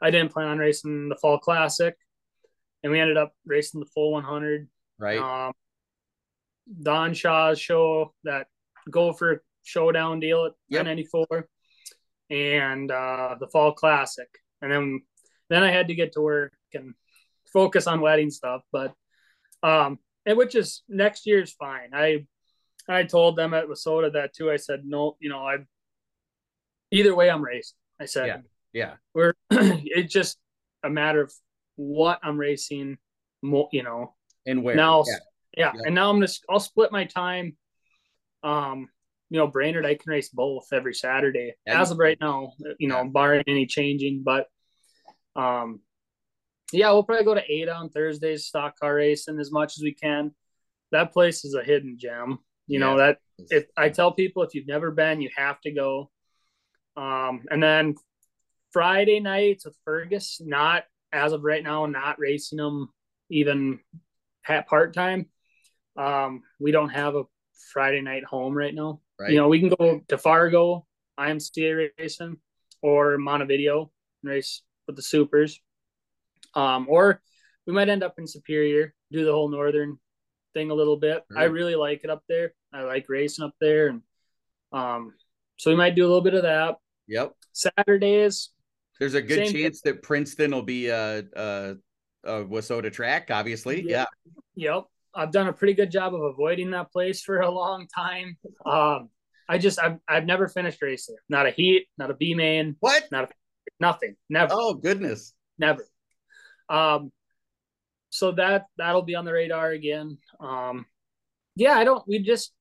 I 0.01 0.11
didn't 0.11 0.31
plan 0.31 0.47
on 0.47 0.57
racing 0.57 1.09
the 1.09 1.15
fall 1.15 1.37
classic 1.37 1.95
and 2.85 2.91
we 2.91 2.99
ended 2.99 3.17
up 3.17 3.33
racing 3.47 3.79
the 3.79 3.87
full 3.87 4.11
100. 4.11 4.67
Right. 4.99 5.17
Um, 5.17 5.53
Don 6.83 7.15
Shaw's 7.15 7.59
show 7.59 8.13
that 8.25 8.45
Gopher 8.91 9.43
Showdown 9.63 10.19
deal 10.19 10.45
at 10.45 10.51
Yep. 10.69 10.85
94, 10.85 11.49
and 12.29 12.91
uh, 12.91 13.37
the 13.39 13.47
Fall 13.47 13.73
Classic, 13.73 14.27
and 14.61 14.71
then 14.71 15.01
then 15.49 15.63
I 15.63 15.71
had 15.71 15.87
to 15.87 15.95
get 15.95 16.11
to 16.13 16.21
work 16.21 16.53
and 16.75 16.93
focus 17.51 17.87
on 17.87 18.01
wedding 18.01 18.29
stuff. 18.29 18.61
But 18.71 18.93
um, 19.63 19.97
and 20.27 20.37
which 20.37 20.53
is 20.53 20.83
next 20.87 21.25
year's 21.25 21.53
fine. 21.53 21.89
I 21.91 22.27
I 22.87 23.03
told 23.03 23.35
them 23.35 23.55
at 23.55 23.67
WISSOTA 23.67 24.13
that 24.13 24.35
too. 24.35 24.51
I 24.51 24.57
said 24.57 24.81
no, 24.85 25.17
you 25.19 25.29
know, 25.29 25.39
I 25.39 25.57
either 26.91 27.15
way 27.15 27.31
I'm 27.31 27.43
racing. 27.43 27.77
I 27.99 28.05
said 28.05 28.27
Yeah. 28.27 28.37
yeah. 28.73 28.93
we're 29.15 29.33
it's 29.49 30.13
just 30.13 30.37
a 30.83 30.89
matter 30.91 31.21
of 31.21 31.33
what 31.75 32.19
I'm 32.23 32.37
racing. 32.37 32.97
Mo- 33.41 33.69
you 33.71 33.83
know, 33.83 34.15
And 34.47 34.63
where? 34.63 34.75
now 34.75 35.03
Yeah. 35.07 35.13
yeah. 35.57 35.71
Yeah. 35.75 35.81
and 35.85 35.95
now 35.95 36.09
i'm 36.09 36.19
just 36.19 36.43
i'll 36.49 36.59
split 36.59 36.91
my 36.91 37.05
time 37.05 37.55
um 38.43 38.89
you 39.29 39.37
know 39.39 39.47
brainerd 39.47 39.85
i 39.85 39.95
can 39.95 40.09
race 40.11 40.29
both 40.29 40.67
every 40.73 40.93
saturday 40.93 41.53
Yeah, 41.65 41.81
as 41.81 41.91
of 41.91 41.99
right 41.99 42.17
now 42.19 42.53
you 42.79 42.87
know 42.87 43.05
barring 43.05 43.43
any 43.47 43.65
changing 43.67 44.23
but 44.23 44.47
um 45.35 45.79
yeah 46.73 46.91
we'll 46.91 47.03
probably 47.03 47.25
go 47.25 47.35
to 47.35 47.51
Ada 47.51 47.73
on 47.75 47.89
thursdays 47.89 48.47
stock 48.47 48.77
car 48.79 48.95
racing 48.95 49.39
as 49.39 49.51
much 49.51 49.77
as 49.77 49.83
we 49.83 49.93
can 49.93 50.31
that 50.91 51.13
place 51.13 51.45
is 51.45 51.53
a 51.53 51.63
hidden 51.63 51.97
gem 51.99 52.39
you 52.67 52.79
know 52.79 52.97
that 52.97 53.19
if 53.49 53.65
i 53.77 53.89
tell 53.89 54.11
people 54.11 54.43
if 54.43 54.53
you've 54.55 54.67
never 54.67 54.91
been 54.91 55.21
you 55.21 55.29
have 55.37 55.61
to 55.61 55.71
go 55.71 56.09
um 56.97 57.43
and 57.51 57.61
then 57.61 57.95
friday 58.73 59.19
nights 59.19 59.65
with 59.65 59.77
fergus 59.85 60.41
not 60.43 60.83
as 61.11 61.33
of 61.33 61.43
right 61.43 61.63
now 61.63 61.85
not 61.85 62.19
racing 62.19 62.57
them 62.57 62.89
even 63.29 63.79
at 64.47 64.67
part-time. 64.67 65.27
Um 65.97 66.43
we 66.59 66.71
don't 66.71 66.89
have 66.89 67.15
a 67.15 67.23
friday 67.73 68.01
night 68.01 68.23
home 68.23 68.55
right 68.55 68.73
now. 68.73 69.01
Right. 69.19 69.31
you 69.31 69.37
know 69.37 69.47
we 69.47 69.59
can 69.59 69.69
go 69.69 70.01
to 70.07 70.17
fargo 70.17 70.85
imca 71.17 71.89
racing 71.97 72.37
or 72.81 73.17
montevideo 73.17 73.91
and 74.23 74.29
race 74.31 74.61
with 74.87 74.95
the 74.95 75.01
supers. 75.01 75.59
Um 76.53 76.87
or 76.89 77.21
we 77.65 77.73
might 77.73 77.89
end 77.89 78.03
up 78.03 78.15
in 78.17 78.27
superior 78.27 78.93
do 79.11 79.23
the 79.25 79.31
whole 79.31 79.49
northern 79.49 79.97
thing 80.53 80.71
a 80.71 80.73
little 80.73 80.97
bit. 80.97 81.23
I 81.35 81.45
really 81.45 81.75
like 81.75 82.03
it 82.03 82.09
up 82.09 82.23
there. 82.27 82.53
I 82.73 82.81
like 82.81 83.07
racing 83.09 83.45
up 83.45 83.53
there 83.59 83.87
and 83.87 84.01
um 84.71 85.13
so 85.57 85.69
we 85.71 85.77
might 85.77 85.95
do 85.95 86.03
a 86.03 86.09
little 86.09 86.21
bit 86.21 86.33
of 86.33 86.43
that. 86.43 86.75
Yep. 87.07 87.33
saturdays 87.53 88.49
There's 88.99 89.13
a 89.13 89.21
good 89.21 89.45
Same 89.45 89.53
thing. 89.53 89.63
chance 89.63 89.81
that 89.81 90.01
Princeton 90.03 90.51
will 90.51 90.61
be 90.63 90.87
a, 90.87 91.19
a, 91.35 91.75
a 92.23 92.31
WISSOTA 92.45 92.91
track, 92.93 93.29
obviously. 93.31 93.81
Yeah. 93.87 94.05
Yeah. 94.55 94.75
Yep. 94.75 94.83
I've 95.17 95.31
done 95.31 95.47
a 95.47 95.53
pretty 95.53 95.73
good 95.73 95.91
job 95.91 96.13
of 96.13 96.21
avoiding 96.21 96.71
that 96.71 96.91
place 96.91 97.21
for 97.21 97.39
a 97.41 97.49
long 97.49 97.87
time. 97.87 98.37
Um, 98.65 99.09
I 99.47 99.57
just 99.57 99.79
I've 99.79 99.97
I've 100.07 100.25
never 100.25 100.47
finished 100.47 100.81
race 100.81 101.05
there. 101.07 101.17
Not 101.29 101.45
a 101.45 101.51
heat, 101.51 101.87
not 101.97 102.09
a 102.11 102.13
B 102.15 102.33
main, 102.33 102.75
What? 102.79 103.07
Not 103.11 103.31
nothing. 103.79 104.15
Never, 104.29 104.51
Oh, 104.53 104.73
goodness. 104.73 105.33
never. 105.57 105.85
Um, 106.67 107.11
so 108.09 108.31
that 108.33 108.65
that'll 108.77 109.03
be 109.03 109.15
on 109.15 109.23
the 109.25 109.31
radar 109.33 109.69
again. 109.71 110.17
Um, 110.39 110.85
yeah, 111.55 111.73
I 111.73 111.83
don't. 111.83 112.05
We 112.07 112.19
just, 112.19 112.51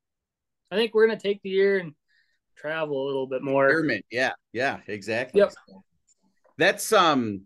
I 0.70 0.76
think 0.76 0.94
we're 0.94 1.06
gonna 1.06 1.18
take 1.18 1.42
the 1.42 1.50
year 1.50 1.78
and 1.78 1.92
travel 2.56 3.04
a 3.04 3.06
little 3.06 3.26
bit 3.26 3.42
more. 3.42 3.66
Experiment. 3.66 4.04
Yeah. 4.10 4.32
Yeah. 4.52 4.78
Exactly. 4.86 5.40
Yep. 5.40 5.54
That's 6.58 6.92
um 6.92 7.42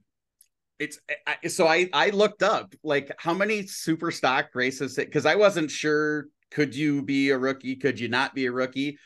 it's 0.78 0.98
I, 1.26 1.48
so 1.48 1.66
I 1.66 1.88
I 1.92 2.10
looked 2.10 2.42
up 2.42 2.74
like 2.82 3.10
how 3.18 3.34
many 3.34 3.66
super 3.66 4.10
stock 4.10 4.50
races 4.54 4.96
because 4.96 5.26
I 5.26 5.34
wasn't 5.34 5.70
sure 5.70 6.26
could 6.50 6.74
you 6.74 7.02
be 7.02 7.30
a 7.30 7.38
rookie? 7.38 7.76
Could 7.76 8.00
you 8.00 8.08
not 8.08 8.34
be 8.34 8.46
a 8.46 8.52
rookie? 8.52 8.98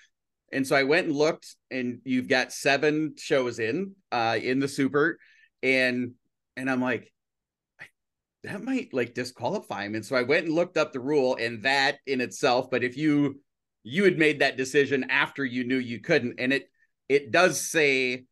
And 0.53 0.67
so 0.67 0.77
I 0.77 0.83
went 0.83 1.07
and 1.07 1.17
looked 1.17 1.57
and 1.71 2.01
you've 2.05 2.29
got 2.29 2.53
seven 2.53 3.15
shows 3.17 3.59
in 3.59 3.95
uh 4.11 4.39
in 4.43 4.59
the 4.59 4.69
super 4.69 5.19
and 5.63 6.13
and 6.57 6.71
I'm 6.71 6.81
like 6.81 7.13
that 8.45 8.63
might 8.63 8.93
like 8.93 9.15
disqualify 9.15 9.85
him 9.85 9.95
and 9.95 10.05
so 10.05 10.17
I 10.17 10.23
went 10.23 10.47
and 10.47 10.55
looked 10.55 10.77
up 10.77 10.93
the 10.93 11.01
rule 11.01 11.37
and 11.41 11.63
that 11.63 11.99
in 12.07 12.21
itself 12.21 12.71
but 12.71 12.83
if 12.85 12.97
you 12.97 13.41
you 13.85 14.05
had 14.05 14.19
made 14.19 14.41
that 14.41 14.57
decision 14.57 15.07
after 15.11 15.45
you 15.45 15.65
knew 15.65 15.79
you 15.79 16.01
couldn't 16.01 16.35
and 16.39 16.53
it 16.53 16.69
it 17.09 17.31
does 17.31 17.61
say 17.61 18.25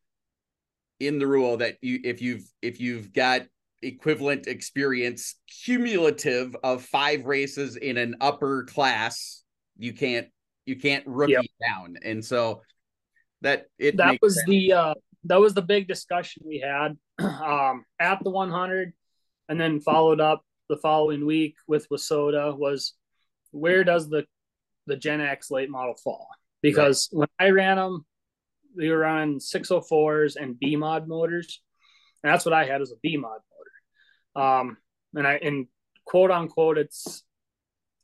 in 1.01 1.19
the 1.19 1.27
rule 1.27 1.57
that 1.57 1.77
you 1.83 1.99
if 2.05 2.21
you've 2.23 2.45
if 2.63 2.81
you've 2.81 3.13
got 3.13 3.43
equivalent 3.83 4.47
experience 4.47 5.37
cumulative 5.65 6.55
of 6.63 6.83
five 6.85 7.25
races 7.25 7.77
in 7.77 7.97
an 7.97 8.15
upper 8.21 8.65
class 8.65 9.43
you 9.79 9.93
can't 9.95 10.29
you 10.67 10.77
can't 10.77 11.05
rookie 11.07 11.33
Yep. 11.33 11.45
down 11.61 11.97
and 12.05 12.23
so 12.25 12.61
that 13.41 13.65
it 13.79 13.97
that 13.97 14.19
was 14.21 14.35
sense. 14.35 14.47
the 14.47 14.73
uh 14.75 14.95
that 15.25 15.41
was 15.41 15.55
the 15.55 15.63
big 15.63 15.89
discussion 15.89 16.43
we 16.47 16.59
had 16.59 16.97
um 17.43 17.85
at 17.99 18.23
the 18.23 18.31
100 18.31 18.93
and 19.49 19.59
then 19.61 19.81
followed 19.81 20.21
up 20.21 20.43
the 20.69 20.77
following 20.77 21.27
week 21.27 21.57
with 21.67 21.89
WISSOTA 21.89 22.57
was 22.57 22.95
where 23.51 23.83
does 23.83 24.09
the 24.09 24.25
the 24.87 24.97
Gen 24.97 25.21
X 25.21 25.51
late 25.51 25.71
model 25.71 25.95
fall 25.95 26.29
because 26.63 27.09
when 27.13 27.29
I 27.39 27.51
ran 27.51 27.77
them 27.77 28.05
we 28.77 28.91
were 28.91 29.05
on 29.05 29.39
604s 29.39 30.37
and 30.37 30.59
B 30.59 30.77
mod 30.77 31.09
motors. 31.09 31.61
And 32.23 32.33
that's 32.33 32.45
what 32.45 32.55
I 32.55 32.65
had 32.65 32.81
was 32.81 32.93
a 32.93 32.97
B 33.03 33.17
mod 33.17 33.41
motor. 34.35 34.47
Um 34.47 34.77
and 35.15 35.27
I 35.27 35.35
and 35.35 35.67
quote 36.05 36.31
unquote 36.31 36.79
it's 36.79 37.23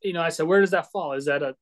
you 0.02 0.12
know 0.12 0.22
I 0.22 0.28
said 0.30 0.46
where 0.46 0.60
does 0.60 0.70
that 0.72 0.90
fall? 0.90 1.12
Is 1.12 1.26
that 1.26 1.42
a 1.42 1.54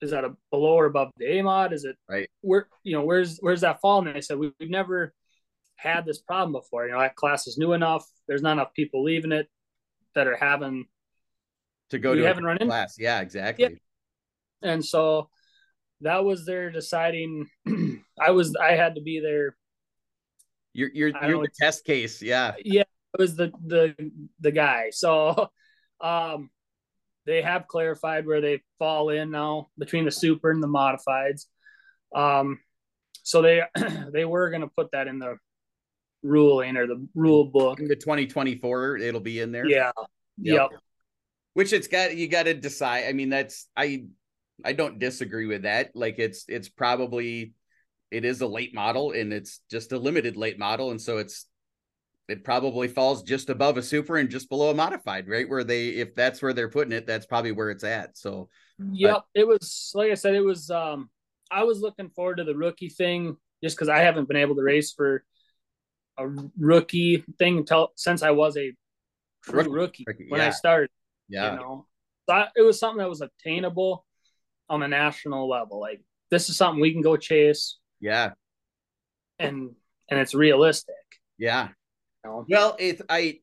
is 0.00 0.10
that 0.12 0.24
a 0.24 0.36
below 0.50 0.74
or 0.74 0.86
above 0.86 1.10
the 1.16 1.26
A 1.38 1.42
mod 1.42 1.72
is 1.72 1.84
it 1.84 1.96
Right. 2.08 2.28
where 2.42 2.68
you 2.84 2.92
know 2.96 3.04
where's 3.04 3.38
where's 3.40 3.62
that 3.62 3.80
fall? 3.80 4.06
And 4.06 4.14
they 4.14 4.20
said 4.20 4.38
we, 4.38 4.52
we've 4.60 4.70
never 4.70 5.12
had 5.76 6.04
this 6.04 6.18
problem 6.18 6.52
before. 6.52 6.86
You 6.86 6.92
know 6.92 7.00
that 7.00 7.16
class 7.16 7.46
is 7.46 7.58
new 7.58 7.72
enough. 7.72 8.04
There's 8.26 8.42
not 8.42 8.52
enough 8.52 8.74
people 8.74 9.02
leaving 9.04 9.32
it 9.32 9.48
that 10.14 10.26
are 10.26 10.36
having 10.36 10.86
to 11.90 11.98
go 11.98 12.12
we 12.12 12.18
to 12.18 12.26
haven't 12.26 12.44
run 12.44 12.56
into- 12.56 12.66
class. 12.66 12.96
Yeah 12.98 13.20
exactly. 13.20 13.80
And 14.62 14.84
so 14.84 15.30
that 16.00 16.24
was 16.24 16.44
their 16.46 16.70
deciding 16.70 17.48
i 18.20 18.30
was 18.30 18.54
i 18.56 18.72
had 18.72 18.94
to 18.94 19.00
be 19.00 19.20
there. 19.20 19.56
You're 20.72 20.90
you're 20.92 21.12
you're 21.26 21.42
the 21.42 21.50
test 21.60 21.84
case. 21.84 22.22
Yeah. 22.22 22.52
Yeah 22.64 22.84
I 23.14 23.22
was 23.22 23.36
the 23.36 23.52
the 23.66 23.94
the 24.40 24.52
guy. 24.52 24.90
So 24.90 25.50
um 26.00 26.50
they 27.26 27.42
have 27.42 27.66
clarified 27.66 28.26
where 28.26 28.40
they 28.40 28.62
fall 28.78 29.10
in 29.10 29.30
now 29.30 29.68
between 29.78 30.04
the 30.04 30.10
super 30.10 30.50
and 30.50 30.62
the 30.62 30.68
modifieds. 30.68 31.46
Um 32.14 32.60
so 33.22 33.42
they 33.42 33.62
they 34.12 34.24
were 34.24 34.50
going 34.50 34.62
to 34.62 34.68
put 34.68 34.92
that 34.92 35.08
in 35.08 35.18
the 35.18 35.36
ruling 36.22 36.76
or 36.76 36.86
the 36.86 37.06
rule 37.14 37.44
book. 37.44 37.80
In 37.80 37.88
the 37.88 37.96
2024 37.96 38.98
it'll 38.98 39.20
be 39.20 39.40
in 39.40 39.52
there? 39.52 39.68
Yeah. 39.68 39.92
Yep. 40.38 40.70
yep. 40.70 40.80
Which 41.54 41.72
it's 41.72 41.88
got 41.88 42.16
you 42.16 42.28
got 42.28 42.44
to 42.44 42.54
decide. 42.54 43.06
I 43.08 43.12
mean 43.12 43.30
that's 43.30 43.66
i 43.76 44.04
i 44.64 44.72
don't 44.72 44.98
disagree 44.98 45.46
with 45.46 45.62
that. 45.62 45.90
Like 45.94 46.18
it's 46.18 46.44
it's 46.48 46.68
probably 46.68 47.54
it 48.10 48.24
is 48.24 48.40
a 48.40 48.46
late 48.46 48.74
model 48.74 49.12
and 49.12 49.32
it's 49.32 49.60
just 49.70 49.92
a 49.92 49.98
limited 49.98 50.36
late 50.36 50.58
model 50.58 50.90
and 50.90 51.00
so 51.00 51.18
it's 51.18 51.46
it 52.28 52.44
probably 52.44 52.88
falls 52.88 53.22
just 53.22 53.48
above 53.48 53.78
a 53.78 53.82
super 53.82 54.16
and 54.16 54.28
just 54.30 54.48
below 54.48 54.70
a 54.70 54.74
modified 54.74 55.28
right 55.28 55.48
where 55.48 55.64
they 55.64 55.88
if 55.88 56.14
that's 56.14 56.42
where 56.42 56.52
they're 56.52 56.68
putting 56.68 56.92
it 56.92 57.06
that's 57.06 57.26
probably 57.26 57.52
where 57.52 57.70
it's 57.70 57.84
at 57.84 58.16
so 58.16 58.48
Yep, 58.92 59.24
it 59.34 59.46
was 59.46 59.92
like 59.94 60.10
I 60.10 60.14
said, 60.14 60.34
it 60.34 60.44
was. 60.44 60.70
Um, 60.70 61.10
I 61.50 61.64
was 61.64 61.80
looking 61.80 62.10
forward 62.10 62.36
to 62.36 62.44
the 62.44 62.54
rookie 62.54 62.88
thing 62.88 63.36
just 63.62 63.76
because 63.76 63.88
I 63.88 63.98
haven't 63.98 64.28
been 64.28 64.36
able 64.36 64.54
to 64.56 64.62
race 64.62 64.92
for 64.92 65.24
a 66.16 66.28
rookie 66.58 67.24
thing 67.38 67.58
until 67.58 67.88
since 67.96 68.22
I 68.22 68.30
was 68.30 68.56
a 68.56 68.72
true 69.44 69.64
Rookie, 69.72 70.04
rookie, 70.06 70.26
when 70.28 70.40
I 70.40 70.50
started. 70.50 70.90
yeah 71.28 71.52
You 71.52 71.58
know, 71.58 71.86
but 72.26 72.52
it 72.54 72.62
was 72.62 72.78
something 72.78 72.98
that 72.98 73.08
was 73.08 73.22
attainable 73.22 74.04
on 74.68 74.82
a 74.82 74.88
national 74.88 75.48
level. 75.48 75.80
Like 75.80 76.00
this 76.30 76.48
is 76.48 76.56
something 76.56 76.80
we 76.80 76.92
can 76.92 77.02
go 77.02 77.16
chase, 77.16 77.78
yeah 78.00 78.30
and 79.38 79.70
and 80.10 80.20
it's 80.20 80.34
realistic. 80.34 80.94
yeah 81.38 81.68
You 82.24 82.30
know? 82.30 82.46
well 82.48 82.76
it's 82.78 83.02
i 83.08 83.38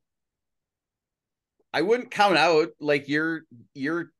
i 1.74 1.82
wouldn't 1.82 2.12
count 2.12 2.38
out 2.38 2.70
like 2.80 3.08
you're 3.08 3.44
you're 3.74 4.12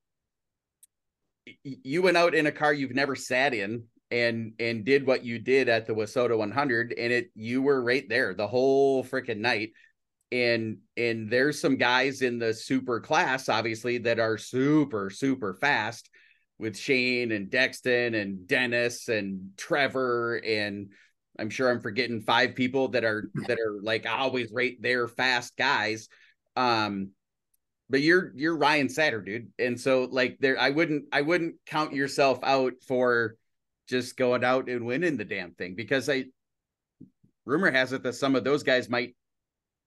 you 1.64 2.02
went 2.02 2.18
out 2.18 2.36
in 2.36 2.48
a 2.48 2.52
car 2.52 2.74
you've 2.74 2.96
never 2.96 3.16
sat 3.16 3.54
in 3.54 3.84
and 4.12 4.54
and 4.60 4.86
did 4.86 5.06
what 5.06 5.24
you 5.24 5.40
did 5.40 5.68
at 5.68 5.86
the 5.86 5.94
WISSOTA 5.94 6.38
100 6.38 6.94
and 6.98 7.14
it 7.14 7.30
you 7.36 7.62
were 7.62 7.82
right 7.82 8.08
there 8.08 8.34
the 8.34 8.48
whole 8.48 9.04
freaking 9.04 9.40
night 9.40 9.72
and 10.32 10.78
and 10.98 11.30
there's 11.30 11.60
some 11.60 11.78
guys 11.78 12.22
in 12.22 12.40
the 12.40 12.54
super 12.54 13.00
class 13.00 13.50
obviously 13.50 13.98
that 14.00 14.20
are 14.20 14.38
super 14.38 15.10
super 15.10 15.54
fast 15.56 16.10
with 16.58 16.78
Shane 16.78 17.32
and 17.32 17.50
Dexton 17.50 18.20
and 18.20 18.48
Dennis 18.48 19.10
and 19.10 19.52
Trevor 19.58 20.38
and 20.38 20.92
I'm 21.38 21.50
sure 21.50 21.70
I'm 21.70 21.82
forgetting 21.82 22.22
five 22.22 22.56
people 22.56 22.90
that 22.90 23.04
are 23.04 23.30
that 23.48 23.60
are 23.60 23.82
like 23.82 24.06
always 24.08 24.52
right 24.54 24.78
there 24.80 25.08
fast 25.08 25.58
guys 25.58 26.08
um 26.56 27.12
but 27.90 28.02
you're 28.02 28.32
you're 28.36 28.58
Ryan 28.58 28.88
Satter, 28.88 29.24
dude. 29.24 29.52
And 29.60 29.80
so 29.80 30.08
like 30.12 30.38
there 30.40 30.60
I 30.60 30.70
wouldn't 30.72 31.06
I 31.12 31.22
wouldn't 31.22 31.56
count 31.66 31.94
yourself 31.94 32.40
out 32.44 32.74
for 32.88 33.36
just 33.88 34.18
going 34.18 34.44
out 34.44 34.70
and 34.70 34.86
winning 34.86 35.18
the 35.18 35.26
damn 35.26 35.52
thing 35.52 35.76
because 35.76 36.10
I 36.10 36.26
rumor 37.46 37.70
has 37.70 37.94
it 37.94 38.02
that 38.04 38.14
some 38.14 38.36
of 38.36 38.44
those 38.44 38.64
guys 38.64 38.90
might 38.90 39.16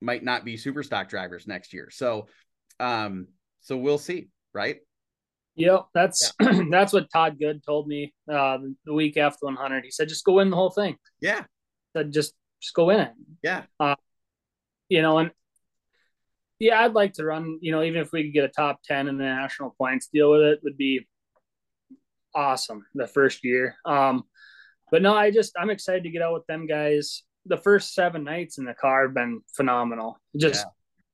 might 0.00 0.22
not 0.22 0.44
be 0.44 0.56
super 0.56 0.82
stock 0.84 1.08
drivers 1.08 1.46
next 1.46 1.72
year. 1.72 1.88
So 1.90 2.28
um 2.78 3.26
so 3.60 3.76
we'll 3.76 3.98
see, 3.98 4.28
right? 4.54 4.78
Yep, 5.58 5.86
that's 5.92 6.32
yeah. 6.40 6.62
that's 6.70 6.92
what 6.92 7.10
Todd 7.12 7.38
Good 7.38 7.64
told 7.64 7.88
me 7.88 8.14
uh, 8.32 8.58
the 8.84 8.94
week 8.94 9.16
after 9.16 9.46
100. 9.46 9.84
He 9.84 9.90
said, 9.90 10.08
"Just 10.08 10.24
go 10.24 10.34
win 10.34 10.50
the 10.50 10.56
whole 10.56 10.70
thing." 10.70 10.96
Yeah, 11.20 11.44
said 11.96 12.12
just 12.12 12.34
just 12.62 12.74
go 12.74 12.90
in 12.90 13.00
it. 13.00 13.12
Yeah, 13.42 13.64
uh, 13.80 13.96
you 14.88 15.02
know, 15.02 15.18
and 15.18 15.32
yeah, 16.60 16.80
I'd 16.80 16.94
like 16.94 17.14
to 17.14 17.24
run. 17.24 17.58
You 17.60 17.72
know, 17.72 17.82
even 17.82 18.00
if 18.00 18.12
we 18.12 18.22
could 18.22 18.32
get 18.32 18.44
a 18.44 18.48
top 18.48 18.82
10 18.84 19.08
in 19.08 19.18
the 19.18 19.24
national 19.24 19.74
points 19.76 20.08
deal 20.12 20.30
with 20.30 20.42
it, 20.42 20.60
would 20.62 20.76
be 20.76 21.06
awesome 22.34 22.86
the 22.94 23.08
first 23.08 23.44
year. 23.44 23.74
Um, 23.84 24.24
but 24.92 25.02
no, 25.02 25.14
I 25.14 25.32
just 25.32 25.54
I'm 25.58 25.70
excited 25.70 26.04
to 26.04 26.10
get 26.10 26.22
out 26.22 26.34
with 26.34 26.46
them 26.46 26.66
guys. 26.66 27.24
The 27.46 27.56
first 27.56 27.94
seven 27.94 28.22
nights 28.22 28.58
in 28.58 28.64
the 28.64 28.74
car 28.74 29.06
have 29.06 29.14
been 29.14 29.40
phenomenal. 29.56 30.20
Just 30.36 30.64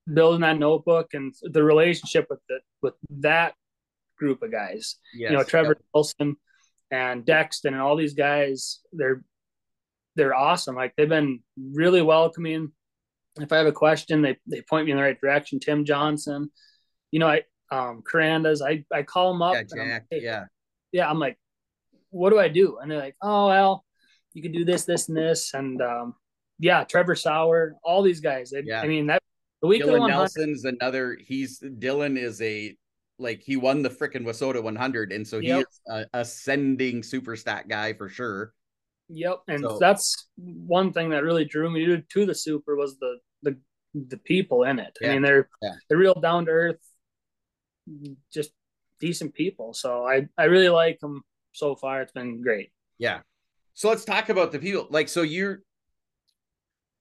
yeah. 0.06 0.14
building 0.14 0.42
that 0.42 0.58
notebook 0.58 1.14
and 1.14 1.34
the 1.42 1.62
relationship 1.62 2.26
with 2.28 2.40
the 2.48 2.58
with 2.82 2.94
that 3.20 3.54
group 4.18 4.42
of 4.42 4.52
guys. 4.52 4.96
Yes, 5.14 5.30
you 5.30 5.36
know, 5.36 5.44
Trevor 5.44 5.76
yep. 5.78 5.84
Wilson 5.94 6.36
and 6.90 7.24
Dexton 7.24 7.72
and 7.72 7.80
all 7.80 7.96
these 7.96 8.14
guys, 8.14 8.80
they're 8.92 9.22
they're 10.16 10.34
awesome. 10.34 10.76
Like 10.76 10.94
they've 10.96 11.08
been 11.08 11.40
really 11.56 12.02
welcoming. 12.02 12.72
If 13.40 13.52
I 13.52 13.56
have 13.56 13.66
a 13.66 13.72
question, 13.72 14.22
they 14.22 14.36
they 14.46 14.62
point 14.62 14.86
me 14.86 14.92
in 14.92 14.96
the 14.96 15.02
right 15.02 15.20
direction. 15.20 15.60
Tim 15.60 15.84
Johnson, 15.84 16.50
you 17.10 17.18
know, 17.18 17.28
I 17.28 17.42
um 17.70 18.02
Carandas, 18.02 18.60
I 18.62 18.84
I 18.94 19.02
call 19.02 19.32
them 19.32 19.42
up. 19.42 19.54
Yeah, 19.54 19.62
Jack, 19.62 20.06
hey, 20.10 20.20
yeah. 20.22 20.44
Yeah, 20.92 21.10
I'm 21.10 21.18
like, 21.18 21.36
what 22.10 22.30
do 22.30 22.38
I 22.38 22.48
do? 22.48 22.78
And 22.78 22.90
they're 22.90 22.98
like, 22.98 23.16
oh 23.20 23.48
well, 23.48 23.84
you 24.32 24.42
can 24.42 24.52
do 24.52 24.64
this, 24.64 24.84
this, 24.84 25.08
and 25.08 25.16
this. 25.16 25.54
And 25.54 25.82
um, 25.82 26.14
yeah, 26.58 26.84
Trevor 26.84 27.16
Sauer, 27.16 27.74
all 27.82 28.02
these 28.02 28.20
guys. 28.20 28.50
They, 28.50 28.62
yeah. 28.64 28.80
I 28.80 28.86
mean 28.86 29.08
that 29.08 29.22
the 29.62 29.68
week 29.68 29.82
Dylan 29.82 30.08
Nelson's 30.08 30.64
another. 30.64 31.18
He's 31.20 31.58
Dylan 31.60 32.18
is 32.18 32.40
a 32.42 32.76
like 33.18 33.42
he 33.42 33.56
won 33.56 33.82
the 33.82 33.90
freaking 33.90 34.24
WISSOTA 34.24 34.62
100, 34.62 35.12
and 35.12 35.26
so 35.26 35.38
yep. 35.38 35.56
he 35.56 35.60
is 35.60 35.80
a 35.88 36.18
ascending 36.20 37.02
super 37.02 37.36
stat 37.36 37.68
guy 37.68 37.92
for 37.92 38.08
sure. 38.08 38.52
Yep, 39.08 39.42
and 39.48 39.60
so, 39.60 39.78
that's 39.78 40.28
one 40.36 40.92
thing 40.92 41.10
that 41.10 41.22
really 41.22 41.44
drew 41.44 41.70
me 41.70 42.02
to 42.08 42.26
the 42.26 42.34
super 42.34 42.76
was 42.76 42.96
the 42.98 43.18
the 43.42 43.56
the 43.94 44.16
people 44.18 44.64
in 44.64 44.78
it. 44.78 44.96
Yeah. 45.00 45.10
I 45.10 45.12
mean, 45.14 45.22
they're 45.22 45.48
yeah. 45.62 45.74
they're 45.88 45.98
real 45.98 46.14
down 46.14 46.46
to 46.46 46.50
earth, 46.50 46.80
just 48.32 48.50
decent 49.00 49.34
people. 49.34 49.74
So 49.74 50.06
I 50.06 50.26
I 50.36 50.44
really 50.44 50.70
like 50.70 50.98
them 51.00 51.22
so 51.52 51.76
far. 51.76 52.02
It's 52.02 52.12
been 52.12 52.42
great. 52.42 52.72
Yeah. 52.98 53.20
So 53.74 53.88
let's 53.88 54.04
talk 54.04 54.28
about 54.28 54.52
the 54.52 54.58
people. 54.58 54.86
Like, 54.90 55.08
so 55.08 55.22
you're. 55.22 55.60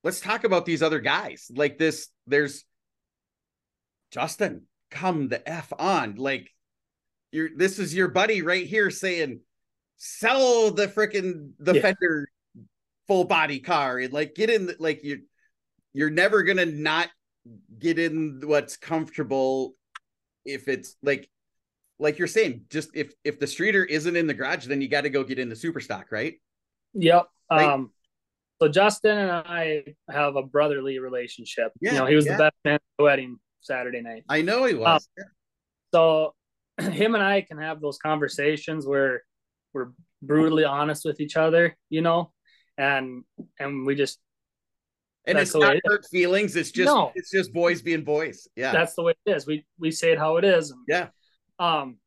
Let's 0.03 0.19
talk 0.19 0.43
about 0.43 0.65
these 0.65 0.83
other 0.83 0.99
guys. 0.99 1.49
Like 1.55 1.77
this, 1.77 2.09
there's 2.27 2.65
Justin 4.11 4.63
come 4.93 5.27
the 5.27 5.49
f 5.49 5.73
on 5.79 6.15
like 6.15 6.49
you're 7.31 7.49
this 7.57 7.79
is 7.79 7.95
your 7.95 8.07
buddy 8.07 8.43
right 8.43 8.67
here 8.67 8.91
saying 8.91 9.39
sell 9.97 10.69
the 10.69 10.87
freaking 10.87 11.51
the 11.59 11.73
yeah. 11.73 11.81
fender 11.81 12.27
full 13.07 13.25
body 13.25 13.59
car 13.59 13.97
and 13.97 14.13
like 14.13 14.35
get 14.35 14.49
in 14.49 14.67
the, 14.67 14.75
like 14.79 15.03
you're, 15.03 15.17
you're 15.93 16.11
never 16.11 16.43
gonna 16.43 16.65
not 16.65 17.09
get 17.79 17.97
in 17.97 18.39
what's 18.45 18.77
comfortable 18.77 19.73
if 20.45 20.67
it's 20.67 20.95
like 21.01 21.27
like 21.97 22.19
you're 22.19 22.27
saying 22.27 22.65
just 22.69 22.89
if 22.93 23.13
if 23.23 23.39
the 23.39 23.47
streeter 23.47 23.83
isn't 23.83 24.15
in 24.15 24.27
the 24.27 24.33
garage 24.33 24.67
then 24.67 24.79
you 24.79 24.87
got 24.87 25.01
to 25.01 25.09
go 25.09 25.23
get 25.23 25.39
in 25.39 25.49
the 25.49 25.55
super 25.55 25.79
stock 25.79 26.11
right 26.11 26.35
yep 26.93 27.25
right? 27.51 27.65
um 27.65 27.91
so 28.61 28.67
justin 28.67 29.17
and 29.17 29.31
i 29.31 29.83
have 30.09 30.35
a 30.35 30.43
brotherly 30.43 30.99
relationship 30.99 31.71
yeah, 31.81 31.93
you 31.93 31.99
know 31.99 32.05
he 32.05 32.15
was 32.15 32.25
yeah. 32.25 32.33
the 32.33 32.43
best 32.43 32.55
man 32.63 32.75
at 32.75 32.81
the 32.97 33.03
wedding 33.03 33.39
Saturday 33.63 34.01
night. 34.01 34.23
I 34.29 34.41
know 34.41 34.65
he 34.65 34.75
was. 34.75 35.07
Um, 35.17 35.25
so 35.93 36.33
him 36.81 37.15
and 37.15 37.23
I 37.23 37.41
can 37.41 37.57
have 37.57 37.81
those 37.81 37.97
conversations 37.97 38.85
where 38.85 39.23
we're 39.73 39.91
brutally 40.21 40.63
honest 40.63 41.05
with 41.05 41.19
each 41.19 41.37
other, 41.37 41.75
you 41.89 42.01
know, 42.01 42.31
and 42.77 43.23
and 43.59 43.85
we 43.85 43.95
just 43.95 44.19
and 45.25 45.37
it's 45.37 45.55
not 45.55 45.75
it 45.75 45.81
hurt 45.85 46.05
feelings. 46.11 46.55
It's 46.55 46.71
just 46.71 46.87
no. 46.87 47.11
it's 47.15 47.31
just 47.31 47.53
boys 47.53 47.81
being 47.81 48.03
boys. 48.03 48.47
Yeah, 48.55 48.71
that's 48.71 48.93
the 48.95 49.03
way 49.03 49.13
it 49.25 49.31
is. 49.31 49.47
We 49.47 49.65
we 49.79 49.91
say 49.91 50.11
it 50.11 50.19
how 50.19 50.37
it 50.37 50.45
is. 50.45 50.71
And, 50.71 50.81
yeah. 50.87 51.07
Um, 51.59 51.97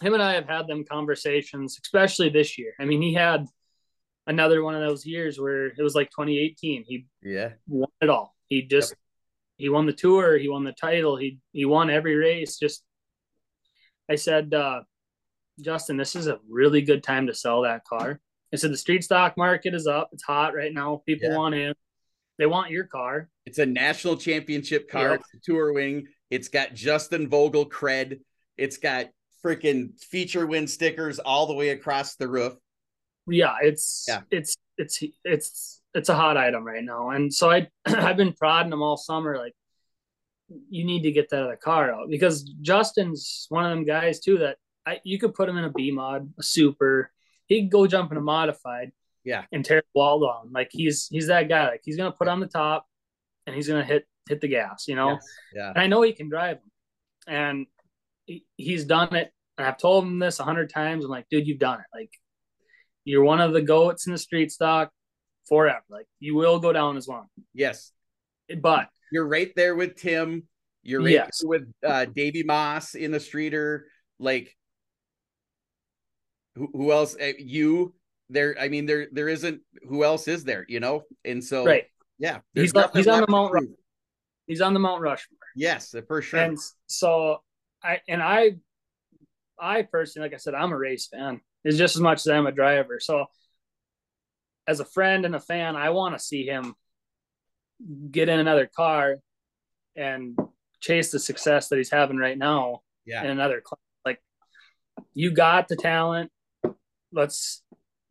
him 0.00 0.14
and 0.14 0.22
I 0.22 0.34
have 0.34 0.48
had 0.48 0.66
them 0.66 0.84
conversations, 0.84 1.78
especially 1.82 2.28
this 2.30 2.58
year. 2.58 2.72
I 2.78 2.84
mean, 2.84 3.02
he 3.02 3.14
had 3.14 3.46
another 4.26 4.62
one 4.62 4.74
of 4.74 4.80
those 4.80 5.04
years 5.04 5.38
where 5.38 5.66
it 5.66 5.82
was 5.82 5.94
like 5.94 6.10
2018. 6.10 6.84
He 6.86 7.06
yeah 7.22 7.52
won 7.66 7.90
it 8.00 8.08
all. 8.08 8.34
He 8.48 8.62
just 8.62 8.94
he 9.58 9.68
won 9.68 9.86
the 9.86 9.92
tour, 9.92 10.38
he 10.38 10.48
won 10.48 10.64
the 10.64 10.72
title, 10.72 11.16
he 11.16 11.38
he 11.52 11.64
won 11.64 11.90
every 11.90 12.14
race. 12.14 12.58
Just 12.58 12.82
I 14.10 14.14
said, 14.14 14.54
uh, 14.54 14.80
Justin, 15.60 15.96
this 15.96 16.16
is 16.16 16.28
a 16.28 16.38
really 16.48 16.80
good 16.80 17.02
time 17.02 17.26
to 17.26 17.34
sell 17.34 17.62
that 17.62 17.84
car. 17.84 18.20
I 18.52 18.56
said 18.56 18.72
the 18.72 18.78
street 18.78 19.04
stock 19.04 19.36
market 19.36 19.74
is 19.74 19.86
up. 19.86 20.08
It's 20.12 20.22
hot 20.22 20.54
right 20.54 20.72
now. 20.72 21.02
People 21.04 21.30
yeah. 21.30 21.36
want 21.36 21.54
in. 21.54 21.74
They 22.38 22.46
want 22.46 22.70
your 22.70 22.84
car. 22.84 23.28
It's 23.44 23.58
a 23.58 23.66
national 23.66 24.16
championship 24.16 24.88
car. 24.88 25.10
Yep. 25.10 25.20
It's 25.34 25.44
tour 25.44 25.72
wing. 25.72 26.06
It's 26.30 26.48
got 26.48 26.72
Justin 26.72 27.28
Vogel 27.28 27.68
cred. 27.68 28.20
It's 28.56 28.78
got 28.78 29.06
freaking 29.44 29.98
feature 30.00 30.46
win 30.46 30.66
stickers 30.66 31.18
all 31.18 31.46
the 31.46 31.54
way 31.54 31.70
across 31.70 32.14
the 32.14 32.28
roof. 32.28 32.54
Yeah, 33.26 33.56
it's 33.60 34.06
yeah. 34.08 34.20
it's 34.30 34.56
it's 34.78 35.02
it's 35.24 35.80
it's 35.98 36.08
a 36.08 36.14
hot 36.14 36.36
item 36.36 36.64
right 36.64 36.84
now. 36.84 37.10
And 37.10 37.32
so 37.32 37.50
I 37.50 37.68
I've 37.86 38.16
been 38.16 38.32
prodding 38.32 38.70
them 38.70 38.82
all 38.82 38.96
summer, 38.96 39.36
like 39.36 39.54
you 40.70 40.84
need 40.84 41.02
to 41.02 41.12
get 41.12 41.28
that 41.28 41.42
other 41.42 41.56
car 41.56 41.92
out 41.92 42.08
because 42.08 42.44
Justin's 42.62 43.46
one 43.50 43.64
of 43.64 43.70
them 43.70 43.84
guys 43.84 44.20
too 44.20 44.38
that 44.38 44.56
I 44.86 45.00
you 45.04 45.18
could 45.18 45.34
put 45.34 45.48
him 45.48 45.58
in 45.58 45.64
a 45.64 45.70
B 45.70 45.90
mod, 45.90 46.32
a 46.38 46.42
super. 46.42 47.10
He 47.46 47.62
could 47.62 47.70
go 47.70 47.86
jump 47.86 48.12
in 48.12 48.18
a 48.18 48.22
modified, 48.22 48.92
yeah, 49.24 49.44
and 49.52 49.64
tear 49.64 49.80
the 49.80 49.98
wall 49.98 50.20
down. 50.20 50.52
Like 50.52 50.68
he's 50.70 51.08
he's 51.10 51.26
that 51.26 51.48
guy. 51.48 51.68
Like 51.68 51.82
he's 51.84 51.96
gonna 51.96 52.12
put 52.12 52.28
on 52.28 52.40
the 52.40 52.46
top, 52.46 52.86
and 53.46 53.56
he's 53.56 53.68
gonna 53.68 53.84
hit 53.84 54.06
hit 54.28 54.40
the 54.40 54.48
gas. 54.48 54.86
You 54.86 54.94
know, 54.94 55.12
yes. 55.12 55.26
yeah. 55.54 55.68
And 55.70 55.78
I 55.78 55.86
know 55.88 56.02
he 56.02 56.12
can 56.12 56.28
drive, 56.28 56.58
and 57.26 57.66
he, 58.26 58.44
he's 58.56 58.84
done 58.84 59.14
it. 59.16 59.32
And 59.56 59.66
I've 59.66 59.78
told 59.78 60.04
him 60.04 60.18
this 60.18 60.38
a 60.38 60.44
hundred 60.44 60.70
times. 60.70 61.04
I'm 61.04 61.10
like, 61.10 61.28
dude, 61.28 61.48
you've 61.48 61.58
done 61.58 61.80
it. 61.80 61.86
Like 61.92 62.10
you're 63.04 63.24
one 63.24 63.40
of 63.40 63.52
the 63.52 63.62
goats 63.62 64.06
in 64.06 64.12
the 64.12 64.18
street 64.18 64.52
stock 64.52 64.92
forever. 65.48 65.82
Like 65.88 66.06
you 66.20 66.34
will 66.34 66.58
go 66.58 66.72
down 66.72 66.96
as 66.96 67.08
one. 67.08 67.26
Yes. 67.54 67.92
But 68.60 68.88
you're 69.12 69.26
right 69.26 69.52
there 69.56 69.74
with 69.74 69.96
Tim. 69.96 70.44
You're 70.82 71.02
right 71.02 71.12
yes. 71.12 71.42
with 71.44 71.62
uh, 71.86 72.06
Davy 72.06 72.42
Moss 72.42 72.94
in 72.94 73.10
the 73.10 73.20
streeter. 73.20 73.86
Like 74.18 74.56
who, 76.54 76.68
who 76.72 76.92
else? 76.92 77.16
Uh, 77.20 77.32
you 77.38 77.94
there. 78.30 78.56
I 78.58 78.68
mean, 78.68 78.86
there 78.86 79.08
there 79.12 79.28
isn't 79.28 79.60
who 79.88 80.04
else 80.04 80.28
is 80.28 80.44
there, 80.44 80.64
you 80.68 80.80
know? 80.80 81.02
And 81.24 81.42
so 81.42 81.64
right. 81.64 81.84
Yeah. 82.18 82.38
He's, 82.54 82.72
he's 82.94 83.06
on 83.06 83.20
the 83.20 83.26
Mount 83.28 83.52
Rushmore. 83.52 83.76
He's 84.46 84.60
on 84.60 84.74
the 84.74 84.80
Mount 84.80 85.02
Rushmore. 85.02 85.38
Yes, 85.54 85.94
for 86.06 86.22
sure. 86.22 86.40
And 86.40 86.58
so 86.86 87.42
I 87.82 88.00
and 88.08 88.22
I 88.22 88.56
I 89.60 89.82
personally, 89.82 90.28
like 90.28 90.34
I 90.34 90.38
said, 90.38 90.54
I'm 90.54 90.72
a 90.72 90.78
race 90.78 91.08
fan. 91.08 91.40
It's 91.64 91.76
just 91.76 91.96
as 91.96 92.02
much 92.02 92.20
as 92.20 92.28
I'm 92.28 92.46
a 92.46 92.52
driver. 92.52 92.98
So 93.00 93.26
as 94.68 94.80
a 94.80 94.84
friend 94.84 95.24
and 95.24 95.34
a 95.34 95.40
fan, 95.40 95.74
I 95.74 95.90
want 95.90 96.16
to 96.16 96.22
see 96.22 96.44
him 96.44 96.74
get 98.10 98.28
in 98.28 98.38
another 98.38 98.66
car 98.76 99.16
and 99.96 100.38
chase 100.80 101.10
the 101.10 101.18
success 101.18 101.68
that 101.68 101.76
he's 101.76 101.90
having 101.90 102.18
right 102.18 102.36
now 102.36 102.82
yeah. 103.06 103.24
in 103.24 103.30
another 103.30 103.62
class. 103.62 103.80
Like 104.04 104.20
you 105.14 105.32
got 105.32 105.68
the 105.68 105.76
talent. 105.76 106.30
Let's 107.10 107.62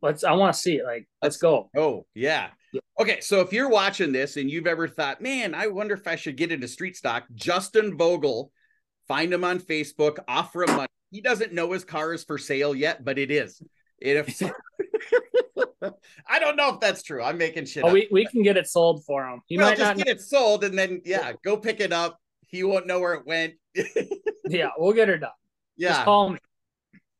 let's 0.02 0.24
I 0.24 0.32
want 0.32 0.52
to 0.52 0.58
see 0.58 0.76
it. 0.76 0.84
Like 0.84 1.08
let's, 1.22 1.34
let's 1.34 1.36
go. 1.36 1.70
Oh, 1.76 2.06
yeah. 2.12 2.48
yeah. 2.72 2.80
Okay, 3.00 3.20
so 3.20 3.40
if 3.40 3.52
you're 3.52 3.70
watching 3.70 4.10
this 4.10 4.36
and 4.36 4.50
you've 4.50 4.66
ever 4.66 4.88
thought, 4.88 5.20
man, 5.20 5.54
I 5.54 5.68
wonder 5.68 5.94
if 5.94 6.08
I 6.08 6.16
should 6.16 6.36
get 6.36 6.50
into 6.50 6.66
street 6.66 6.96
stock, 6.96 7.24
Justin 7.36 7.96
Vogel, 7.96 8.50
find 9.06 9.32
him 9.32 9.44
on 9.44 9.60
Facebook, 9.60 10.18
offer 10.26 10.64
him 10.64 10.74
money. 10.74 10.88
He 11.12 11.20
doesn't 11.20 11.52
know 11.52 11.70
his 11.70 11.84
car 11.84 12.12
is 12.12 12.24
for 12.24 12.36
sale 12.36 12.74
yet, 12.74 13.04
but 13.04 13.16
it 13.16 13.30
is. 13.30 13.62
If 14.00 14.42
I 16.28 16.38
don't 16.38 16.56
know 16.56 16.74
if 16.74 16.80
that's 16.80 17.02
true. 17.02 17.22
I'm 17.22 17.38
making 17.38 17.66
shit. 17.66 17.84
Oh, 17.84 17.88
up. 17.88 17.92
we, 17.92 18.08
we 18.10 18.26
can 18.26 18.42
get 18.42 18.56
it 18.56 18.66
sold 18.66 19.04
for 19.04 19.26
him. 19.26 19.40
He 19.46 19.56
well, 19.56 19.68
might 19.68 19.78
just 19.78 19.96
not 19.96 20.04
get 20.04 20.16
it 20.16 20.20
sold, 20.20 20.64
and 20.64 20.78
then 20.78 21.00
yeah, 21.04 21.32
go 21.44 21.56
pick 21.56 21.80
it 21.80 21.92
up. 21.92 22.18
He 22.46 22.64
won't 22.64 22.86
know 22.86 23.00
where 23.00 23.14
it 23.14 23.26
went. 23.26 23.54
yeah, 24.48 24.70
we'll 24.76 24.92
get 24.92 25.08
her 25.08 25.18
done. 25.18 25.30
Yeah, 25.76 25.90
just 25.90 26.04
call 26.04 26.30
me. 26.30 26.38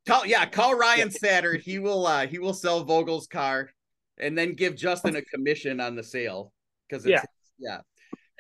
Call 0.06 0.26
yeah, 0.26 0.46
call 0.46 0.74
Ryan 0.74 1.08
Satter. 1.08 1.60
He 1.60 1.78
will 1.78 2.06
uh 2.06 2.26
he 2.26 2.38
will 2.38 2.54
sell 2.54 2.82
Vogel's 2.84 3.26
car, 3.26 3.70
and 4.18 4.36
then 4.36 4.54
give 4.54 4.74
Justin 4.74 5.16
a 5.16 5.22
commission 5.22 5.80
on 5.80 5.94
the 5.94 6.02
sale 6.02 6.52
because 6.88 7.06
yeah, 7.06 7.22
yeah. 7.58 7.80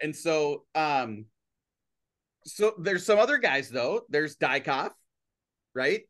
And 0.02 0.14
so 0.14 0.64
um, 0.74 1.26
So 2.44 2.74
there's 2.78 3.04
some 3.04 3.18
other 3.18 3.38
guys 3.38 3.68
though. 3.68 4.02
There's 4.08 4.36
Dykov, 4.36 4.90
right? 5.74 6.02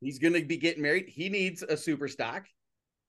He's 0.00 0.18
going 0.18 0.34
to 0.34 0.44
be 0.44 0.56
getting 0.56 0.82
married. 0.82 1.08
He 1.08 1.28
needs 1.28 1.62
a 1.62 1.76
super 1.76 2.08
stock. 2.08 2.46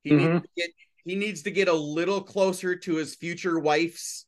He 0.04 0.12
mm-hmm. 0.12 0.34
needs 0.34 0.42
to 0.44 0.50
get 0.58 0.70
he 1.04 1.16
needs 1.16 1.42
to 1.44 1.52
get 1.52 1.68
a 1.68 1.74
little 1.74 2.22
closer 2.22 2.76
to 2.76 2.96
his 2.96 3.16
future 3.16 3.60
wife's, 3.60 4.26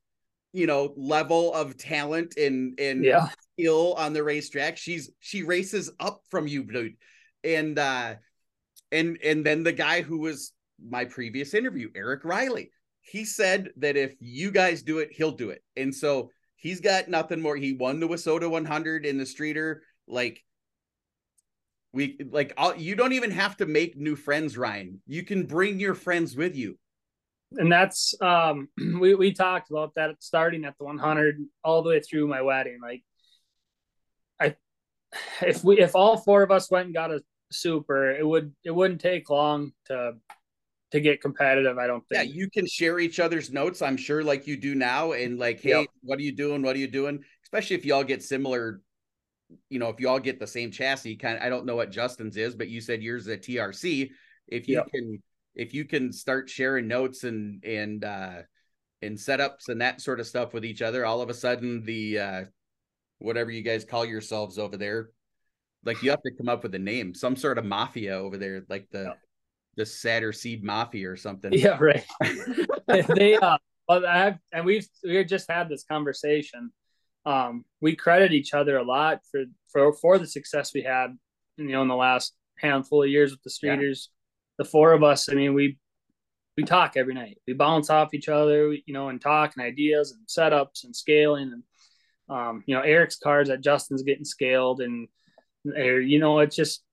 you 0.54 0.66
know, 0.66 0.94
level 0.98 1.54
of 1.54 1.78
talent 1.78 2.36
and 2.38 2.80
and 2.80 3.04
yeah. 3.04 3.30
skill 3.54 3.94
on 3.94 4.14
the 4.14 4.24
racetrack. 4.24 4.78
She's 4.78 5.12
she 5.20 5.44
races 5.44 5.92
up 6.00 6.22
from 6.30 6.48
you, 6.48 6.64
dude. 6.64 6.96
And 7.44 7.78
uh 7.78 8.16
and 8.92 9.18
and 9.24 9.46
then 9.46 9.64
the 9.64 9.72
guy 9.72 10.02
who 10.02 10.20
was 10.20 10.52
my 10.84 11.06
previous 11.06 11.54
interview, 11.54 11.90
Eric 11.96 12.26
Riley, 12.26 12.72
he 13.02 13.26
said 13.26 13.70
that 13.78 13.98
if 13.98 14.16
you 14.20 14.52
guys 14.52 14.82
do 14.84 15.00
it, 15.00 15.12
he'll 15.12 15.32
do 15.32 15.50
it. 15.50 15.64
And 15.76 15.94
so 15.94 16.30
he's 16.56 16.82
got 16.82 17.10
nothing 17.10 17.42
more. 17.42 17.56
He 17.56 17.74
won 17.74 18.00
the 18.00 18.08
WISSOTA 18.08 18.50
100 18.50 19.06
in 19.06 19.18
the 19.18 19.26
streeter. 19.26 19.84
Like 20.08 20.44
we 21.94 22.18
like 22.32 22.54
I'll, 22.58 22.76
you 22.76 22.96
don't 22.96 23.14
even 23.14 23.32
have 23.32 23.58
to 23.58 23.66
make 23.66 23.96
new 23.96 24.16
friends, 24.16 24.58
Ryan. 24.58 25.02
You 25.06 25.24
can 25.24 25.46
bring 25.46 25.80
your 25.80 25.94
friends 25.94 26.36
with 26.36 26.56
you. 26.56 26.78
And 27.52 27.72
that's 27.72 28.16
um 28.22 28.70
we 29.00 29.16
we 29.16 29.32
talked 29.32 29.70
about 29.70 29.94
that 29.96 30.16
starting 30.20 30.66
at 30.66 30.78
the 30.78 30.86
100 30.86 31.38
all 31.64 31.84
the 31.84 31.90
way 31.90 32.00
through 32.00 32.28
my 32.28 32.42
wedding. 32.42 32.80
Like 32.82 33.04
I 34.40 34.56
if 35.42 35.64
we 35.64 35.80
if 35.80 35.96
all 35.96 36.18
four 36.18 36.42
of 36.42 36.52
us 36.52 36.72
went 36.72 36.86
and 36.86 36.94
got 36.94 37.12
a 37.12 37.22
super, 37.52 38.12
it 38.12 38.26
would 38.26 38.54
it 38.64 38.72
wouldn't 38.72 39.02
take 39.02 39.30
long 39.30 39.72
to 39.86 40.14
to 40.92 41.00
get 41.00 41.22
competitive. 41.22 41.78
I 41.78 41.88
don't 41.88 42.08
think. 42.08 42.28
Yeah, 42.28 42.36
you 42.36 42.50
can 42.50 42.68
share 42.68 43.00
each 43.00 43.20
other's 43.20 43.52
notes. 43.52 43.82
I'm 43.82 43.98
sure, 43.98 44.24
like 44.24 44.48
you 44.48 44.58
do 44.58 44.76
now, 44.76 45.14
and 45.14 45.40
like, 45.40 45.62
hey, 45.62 45.70
yep. 45.70 45.88
what 46.02 46.20
are 46.20 46.24
you 46.24 46.36
doing? 46.36 46.62
What 46.62 46.76
are 46.76 46.80
you 46.80 46.88
doing? 46.88 47.24
Especially 47.44 47.76
if 47.76 47.86
y'all 47.86 48.04
get 48.04 48.24
similar 48.24 48.82
you 49.70 49.80
know, 49.80 49.90
if 49.90 50.00
you 50.00 50.10
all 50.10 50.20
get 50.20 50.40
the 50.40 50.48
same 50.48 50.72
chassis, 50.72 51.16
kind 51.16 51.38
of, 51.38 51.44
I 51.44 51.50
don't 51.50 51.66
know 51.66 51.76
what 51.76 51.92
Justin's 51.92 52.38
is, 52.38 52.56
but 52.56 52.70
you 52.70 52.82
said 52.82 53.02
yours 53.02 53.24
is 53.24 53.34
a 53.34 53.38
TRC. 53.38 54.10
If 54.48 54.68
you 54.68 54.76
yep. 54.76 54.88
can, 54.94 55.22
if 55.56 55.74
you 55.74 55.86
can 55.86 56.12
start 56.12 56.50
sharing 56.50 56.88
notes 56.88 57.24
and 57.24 57.64
and 57.64 58.04
uh 58.04 58.42
and 59.02 59.18
setups 59.18 59.70
and 59.70 59.82
that 59.82 60.02
sort 60.02 60.20
of 60.20 60.28
stuff 60.28 60.54
with 60.54 60.66
each 60.66 60.82
other, 60.82 61.06
all 61.06 61.22
of 61.22 61.30
a 61.30 61.34
sudden 61.34 61.84
the 61.84 62.20
uh 62.20 62.44
whatever 63.20 63.52
you 63.52 63.62
guys 63.62 63.86
call 63.86 64.06
yourselves 64.06 64.58
over 64.58 64.78
there, 64.78 65.10
like 65.86 66.02
you 66.04 66.10
have 66.10 66.22
to 66.24 66.32
come 66.36 66.50
up 66.50 66.64
with 66.64 66.76
a 66.76 66.80
name, 66.80 67.14
some 67.14 67.36
sort 67.36 67.58
of 67.58 67.66
mafia 67.66 68.16
over 68.16 68.38
there, 68.38 68.66
like 68.70 68.88
the 68.92 69.04
yep. 69.04 69.20
the 69.76 69.84
Satter 69.84 70.36
Seed 70.36 70.64
Mafia 70.64 71.10
or 71.10 71.16
something. 71.16 71.54
Yeah, 71.54 71.78
right. 71.80 72.06
they 72.88 73.36
uh 73.36 73.58
well, 73.88 74.06
I 74.06 74.18
have, 74.18 74.40
and 74.52 74.66
we've 74.66 74.88
we 75.04 75.24
just 75.26 75.50
had 75.52 75.70
this 75.70 75.84
conversation 75.84 76.72
um, 77.26 77.66
we 77.82 77.96
credit 77.96 78.34
each 78.34 78.54
other 78.54 78.78
a 78.78 78.84
lot 78.84 79.20
for 79.32 79.44
for 79.72 79.94
for 79.94 80.18
the 80.18 80.28
success 80.28 80.74
we 80.74 80.84
had, 80.84 81.18
you 81.58 81.70
know, 81.70 81.82
in 81.82 81.88
the 81.88 81.96
last 81.96 82.34
handful 82.58 83.04
of 83.04 83.10
years 83.10 83.32
with 83.32 83.42
the 83.44 83.50
streeters. 83.50 84.08
Yeah. 84.08 84.14
The 84.60 84.66
four 84.66 84.94
of 84.94 85.04
us, 85.04 85.30
I 85.30 85.34
mean, 85.34 85.54
we 85.54 85.78
we 86.58 86.64
talk 86.64 86.96
every 86.96 87.14
night. 87.14 87.40
We 87.48 87.54
bounce 87.54 87.90
off 87.90 88.14
each 88.14 88.30
other, 88.30 88.74
you 88.74 88.94
know, 88.94 89.10
and 89.10 89.20
talk 89.20 89.54
and 89.56 89.66
ideas 89.66 90.12
and 90.12 90.28
setups 90.28 90.84
and 90.84 90.96
scaling 90.96 91.52
and 91.54 91.64
um, 92.30 92.64
you 92.66 92.76
know, 92.76 92.82
Eric's 92.82 93.18
cars 93.18 93.50
that 93.50 93.62
Justin's 93.62 94.04
getting 94.04 94.26
scaled 94.26 94.82
and 94.82 95.08
you 95.66 96.20
know, 96.20 96.40
it's 96.40 96.56
just 96.56 96.84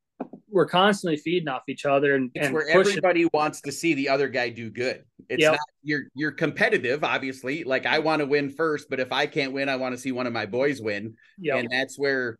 we're 0.48 0.66
constantly 0.66 1.16
feeding 1.16 1.48
off 1.48 1.62
each 1.68 1.86
other 1.86 2.14
and, 2.14 2.30
it's 2.34 2.46
and 2.46 2.54
where 2.54 2.64
pushing. 2.64 2.98
everybody 2.98 3.28
wants 3.32 3.60
to 3.62 3.72
see 3.72 3.94
the 3.94 4.08
other 4.08 4.28
guy 4.28 4.48
do 4.50 4.70
good. 4.70 5.04
It's 5.30 5.40
yep. 5.40 5.52
not 5.52 5.60
you're 5.84 6.02
you're 6.14 6.32
competitive, 6.32 7.04
obviously. 7.04 7.62
Like 7.62 7.86
I 7.86 8.00
want 8.00 8.18
to 8.18 8.26
win 8.26 8.50
first, 8.50 8.90
but 8.90 8.98
if 8.98 9.12
I 9.12 9.26
can't 9.26 9.52
win, 9.52 9.68
I 9.68 9.76
want 9.76 9.94
to 9.94 10.00
see 10.00 10.10
one 10.10 10.26
of 10.26 10.32
my 10.32 10.44
boys 10.44 10.82
win. 10.82 11.14
Yep. 11.38 11.56
And 11.56 11.68
that's 11.70 11.96
where 11.96 12.36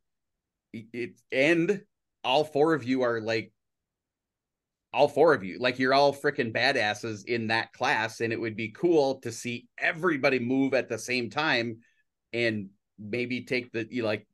it 0.72 1.12
and 1.30 1.82
all 2.24 2.44
four 2.44 2.74
of 2.74 2.82
you 2.82 3.02
are 3.02 3.20
like 3.20 3.52
all 4.92 5.06
four 5.06 5.34
of 5.34 5.44
you 5.44 5.58
like 5.60 5.78
you're 5.78 5.94
all 5.94 6.12
freaking 6.12 6.52
badasses 6.52 7.24
in 7.26 7.46
that 7.46 7.72
class 7.72 8.20
and 8.20 8.32
it 8.32 8.40
would 8.40 8.56
be 8.56 8.70
cool 8.70 9.20
to 9.20 9.30
see 9.30 9.68
everybody 9.78 10.38
move 10.38 10.74
at 10.74 10.88
the 10.88 10.98
same 10.98 11.30
time 11.30 11.78
and 12.32 12.68
maybe 12.98 13.44
take 13.44 13.70
the 13.72 13.86
you 13.90 14.02
like 14.02 14.26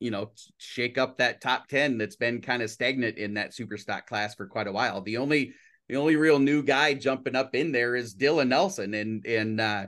you 0.00 0.10
know 0.10 0.30
shake 0.58 0.98
up 0.98 1.16
that 1.16 1.40
top 1.40 1.66
10 1.68 1.96
that's 1.96 2.16
been 2.16 2.42
kind 2.42 2.62
of 2.62 2.70
stagnant 2.70 3.16
in 3.16 3.34
that 3.34 3.54
super 3.54 3.78
stock 3.78 4.06
class 4.06 4.34
for 4.34 4.46
quite 4.46 4.66
a 4.66 4.72
while 4.72 5.00
the 5.00 5.16
only 5.16 5.54
the 5.92 5.98
only 5.98 6.16
real 6.16 6.38
new 6.38 6.62
guy 6.62 6.94
jumping 6.94 7.36
up 7.36 7.54
in 7.54 7.70
there 7.70 7.94
is 7.94 8.14
dylan 8.14 8.48
nelson 8.48 8.94
and 8.94 9.26
and 9.26 9.60
uh 9.60 9.86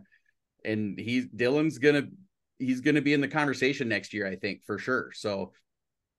and 0.64 0.98
he's 0.98 1.26
dylan's 1.28 1.78
gonna 1.78 2.04
he's 2.58 2.80
gonna 2.80 3.00
be 3.00 3.14
in 3.14 3.20
the 3.20 3.28
conversation 3.28 3.88
next 3.88 4.12
year 4.12 4.26
i 4.26 4.36
think 4.36 4.62
for 4.64 4.78
sure 4.78 5.10
so 5.14 5.52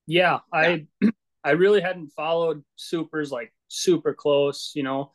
yeah, 0.06 0.40
yeah. 0.52 0.58
i 0.58 0.86
i 1.44 1.50
really 1.52 1.80
hadn't 1.80 2.10
followed 2.16 2.64
supers 2.74 3.30
like 3.30 3.52
super 3.68 4.12
close 4.12 4.72
you 4.74 4.82
know 4.82 5.12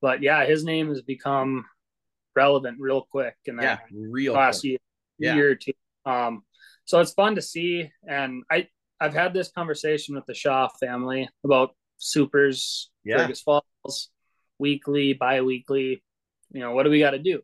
but 0.00 0.22
yeah 0.22 0.44
his 0.44 0.64
name 0.64 0.88
has 0.88 1.02
become 1.02 1.64
relevant 2.36 2.76
real 2.78 3.06
quick 3.10 3.34
in 3.46 3.56
that 3.56 3.80
yeah, 3.90 3.98
real 4.10 4.34
last 4.34 4.64
year, 4.64 4.78
yeah. 5.18 5.34
year 5.34 5.50
or 5.50 5.54
two 5.54 5.72
um 6.04 6.42
so 6.90 6.98
it's 6.98 7.12
fun 7.12 7.36
to 7.36 7.42
see. 7.42 7.88
And 8.08 8.42
I 8.50 8.66
I've 9.00 9.14
had 9.14 9.32
this 9.32 9.52
conversation 9.52 10.16
with 10.16 10.26
the 10.26 10.34
Shaw 10.34 10.68
family 10.80 11.28
about 11.44 11.70
supers, 12.00 12.90
yeah. 13.04 13.18
Fergus 13.18 13.40
Falls, 13.40 14.10
weekly, 14.58 15.12
bi-weekly. 15.12 16.02
You 16.52 16.60
know, 16.60 16.72
what 16.72 16.82
do 16.82 16.90
we 16.90 16.98
got 16.98 17.12
to 17.12 17.18
do? 17.18 17.40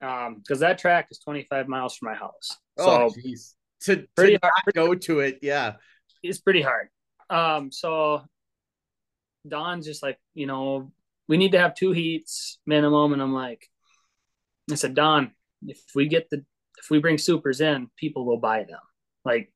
Um, 0.00 0.36
because 0.36 0.60
that 0.60 0.78
track 0.78 1.08
is 1.10 1.18
25 1.18 1.68
miles 1.68 1.96
from 1.96 2.10
my 2.10 2.14
house. 2.14 2.56
Oh, 2.78 3.08
so. 3.08 3.14
To, 3.82 4.06
pretty 4.14 4.38
to 4.38 4.40
hard. 4.42 4.74
go 4.74 4.94
to 4.94 5.20
it, 5.20 5.38
yeah. 5.42 5.74
It's 6.22 6.38
pretty 6.38 6.62
hard. 6.62 6.88
Um, 7.28 7.70
so 7.72 8.22
Don's 9.46 9.86
just 9.86 10.02
like, 10.02 10.18
you 10.34 10.46
know, 10.46 10.92
we 11.28 11.36
need 11.36 11.52
to 11.52 11.58
have 11.58 11.74
two 11.74 11.92
heats 11.92 12.58
minimum. 12.66 13.12
And 13.12 13.22
I'm 13.22 13.34
like, 13.34 13.68
I 14.70 14.74
said, 14.74 14.94
Don, 14.94 15.32
if 15.66 15.80
we 15.94 16.08
get 16.08 16.28
the 16.30 16.44
if 16.78 16.90
we 16.90 16.98
bring 16.98 17.18
supers 17.18 17.60
in, 17.60 17.88
people 17.96 18.24
will 18.26 18.38
buy 18.38 18.64
them. 18.64 18.80
Like 19.24 19.52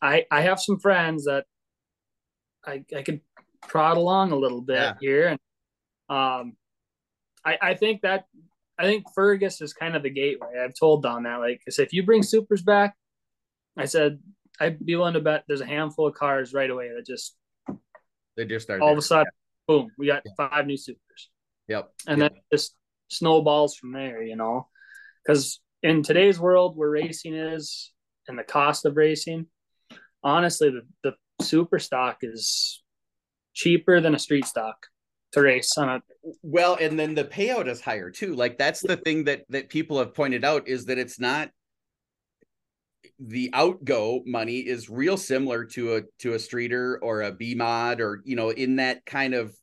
I 0.00 0.24
I 0.30 0.42
have 0.42 0.60
some 0.60 0.78
friends 0.78 1.24
that 1.24 1.46
I 2.66 2.84
I 2.96 3.02
could 3.02 3.20
prod 3.62 3.96
along 3.96 4.32
a 4.32 4.36
little 4.36 4.60
bit 4.60 4.76
yeah. 4.76 4.94
here. 5.00 5.26
And 5.28 5.38
um 6.08 6.56
I 7.44 7.58
I 7.60 7.74
think 7.74 8.02
that 8.02 8.24
I 8.78 8.84
think 8.84 9.04
Fergus 9.14 9.60
is 9.60 9.72
kind 9.72 9.94
of 9.96 10.02
the 10.02 10.10
gateway. 10.10 10.60
I've 10.62 10.74
told 10.78 11.02
Don 11.02 11.22
that. 11.24 11.36
Like 11.36 11.60
I 11.66 11.70
said, 11.70 11.86
if 11.86 11.92
you 11.92 12.04
bring 12.04 12.22
supers 12.22 12.62
back, 12.62 12.94
I 13.76 13.84
said 13.84 14.18
I'd 14.60 14.84
be 14.84 14.96
willing 14.96 15.14
to 15.14 15.20
bet 15.20 15.44
there's 15.46 15.60
a 15.60 15.66
handful 15.66 16.06
of 16.06 16.14
cars 16.14 16.52
right 16.52 16.70
away 16.70 16.88
that 16.88 17.06
just 17.06 17.36
they 18.36 18.44
just 18.44 18.64
start 18.66 18.80
all 18.80 18.92
of 18.92 18.98
a 18.98 19.02
sudden, 19.02 19.26
yeah. 19.26 19.74
boom, 19.74 19.90
we 19.98 20.06
got 20.06 20.22
yeah. 20.24 20.32
five 20.36 20.66
new 20.66 20.76
supers. 20.76 21.30
Yep. 21.68 21.92
And 22.06 22.20
yep. 22.20 22.32
then 22.32 22.40
just 22.52 22.74
snowballs 23.08 23.76
from 23.76 23.92
there, 23.92 24.22
you 24.22 24.36
know. 24.36 24.68
Because 25.24 25.60
in 25.82 26.02
today's 26.02 26.38
world 26.38 26.76
where 26.76 26.90
racing 26.90 27.34
is 27.34 27.92
and 28.28 28.38
the 28.38 28.44
cost 28.44 28.84
of 28.84 28.96
racing, 28.96 29.46
honestly, 30.24 30.70
the, 30.70 30.82
the 31.38 31.44
super 31.44 31.78
stock 31.78 32.18
is 32.22 32.82
cheaper 33.52 34.00
than 34.00 34.14
a 34.14 34.18
street 34.18 34.46
stock 34.46 34.86
to 35.32 35.42
race 35.42 35.76
on 35.78 35.88
a 35.88 36.02
well 36.42 36.76
and 36.80 36.98
then 36.98 37.14
the 37.14 37.24
payout 37.24 37.68
is 37.68 37.80
higher 37.80 38.10
too. 38.10 38.34
Like 38.34 38.56
that's 38.58 38.80
the 38.80 38.96
thing 38.96 39.24
that 39.24 39.44
that 39.50 39.68
people 39.68 39.98
have 39.98 40.14
pointed 40.14 40.44
out 40.44 40.68
is 40.68 40.86
that 40.86 40.98
it's 40.98 41.20
not 41.20 41.50
the 43.20 43.50
outgo 43.52 44.22
money 44.26 44.58
is 44.58 44.90
real 44.90 45.16
similar 45.16 45.64
to 45.64 45.96
a 45.96 46.02
to 46.20 46.34
a 46.34 46.38
streeter 46.38 46.98
or 47.02 47.22
a 47.22 47.32
b 47.32 47.54
mod 47.54 48.00
or 48.00 48.22
you 48.24 48.36
know 48.36 48.50
in 48.50 48.76
that 48.76 49.04
kind 49.04 49.34
of 49.34 49.54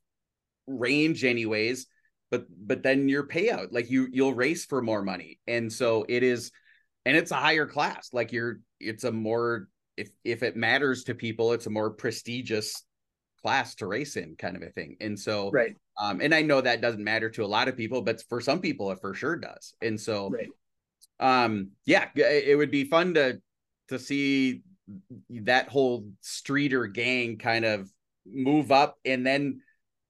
range 0.67 1.23
anyways. 1.23 1.87
But 2.29 2.45
but 2.49 2.83
then 2.83 3.09
your 3.09 3.27
payout 3.27 3.69
like 3.71 3.89
you 3.89 4.07
you'll 4.11 4.33
race 4.33 4.65
for 4.65 4.81
more 4.81 5.01
money. 5.01 5.39
And 5.47 5.71
so 5.71 6.05
it 6.07 6.23
is 6.23 6.51
and 7.05 7.17
it's 7.17 7.31
a 7.31 7.35
higher 7.35 7.65
class. 7.65 8.09
Like 8.13 8.31
you're 8.31 8.59
it's 8.79 9.03
a 9.03 9.11
more 9.11 9.67
if 9.97 10.09
if 10.23 10.43
it 10.43 10.55
matters 10.55 11.03
to 11.05 11.15
people 11.15 11.53
it's 11.53 11.65
a 11.65 11.69
more 11.69 11.91
prestigious 11.91 12.83
class 13.41 13.75
to 13.75 13.87
race 13.87 14.17
in 14.17 14.35
kind 14.35 14.55
of 14.55 14.61
a 14.61 14.69
thing. 14.69 14.97
And 15.01 15.19
so 15.19 15.49
right. 15.51 15.75
um 15.99 16.21
and 16.21 16.33
i 16.33 16.41
know 16.41 16.61
that 16.61 16.81
doesn't 16.81 17.03
matter 17.03 17.29
to 17.31 17.43
a 17.43 17.47
lot 17.47 17.67
of 17.67 17.75
people 17.75 18.01
but 18.01 18.21
for 18.29 18.39
some 18.39 18.61
people 18.61 18.91
it 18.91 18.99
for 19.01 19.13
sure 19.13 19.35
does. 19.35 19.73
And 19.81 19.99
so 19.99 20.29
right. 20.29 20.49
um 21.19 21.71
yeah 21.85 22.07
it 22.15 22.57
would 22.57 22.71
be 22.71 22.85
fun 22.85 23.15
to 23.15 23.41
to 23.89 23.99
see 23.99 24.61
that 25.29 25.69
whole 25.69 26.05
streeter 26.21 26.87
gang 26.87 27.37
kind 27.37 27.65
of 27.65 27.89
move 28.25 28.71
up 28.71 28.97
and 29.05 29.25
then 29.25 29.61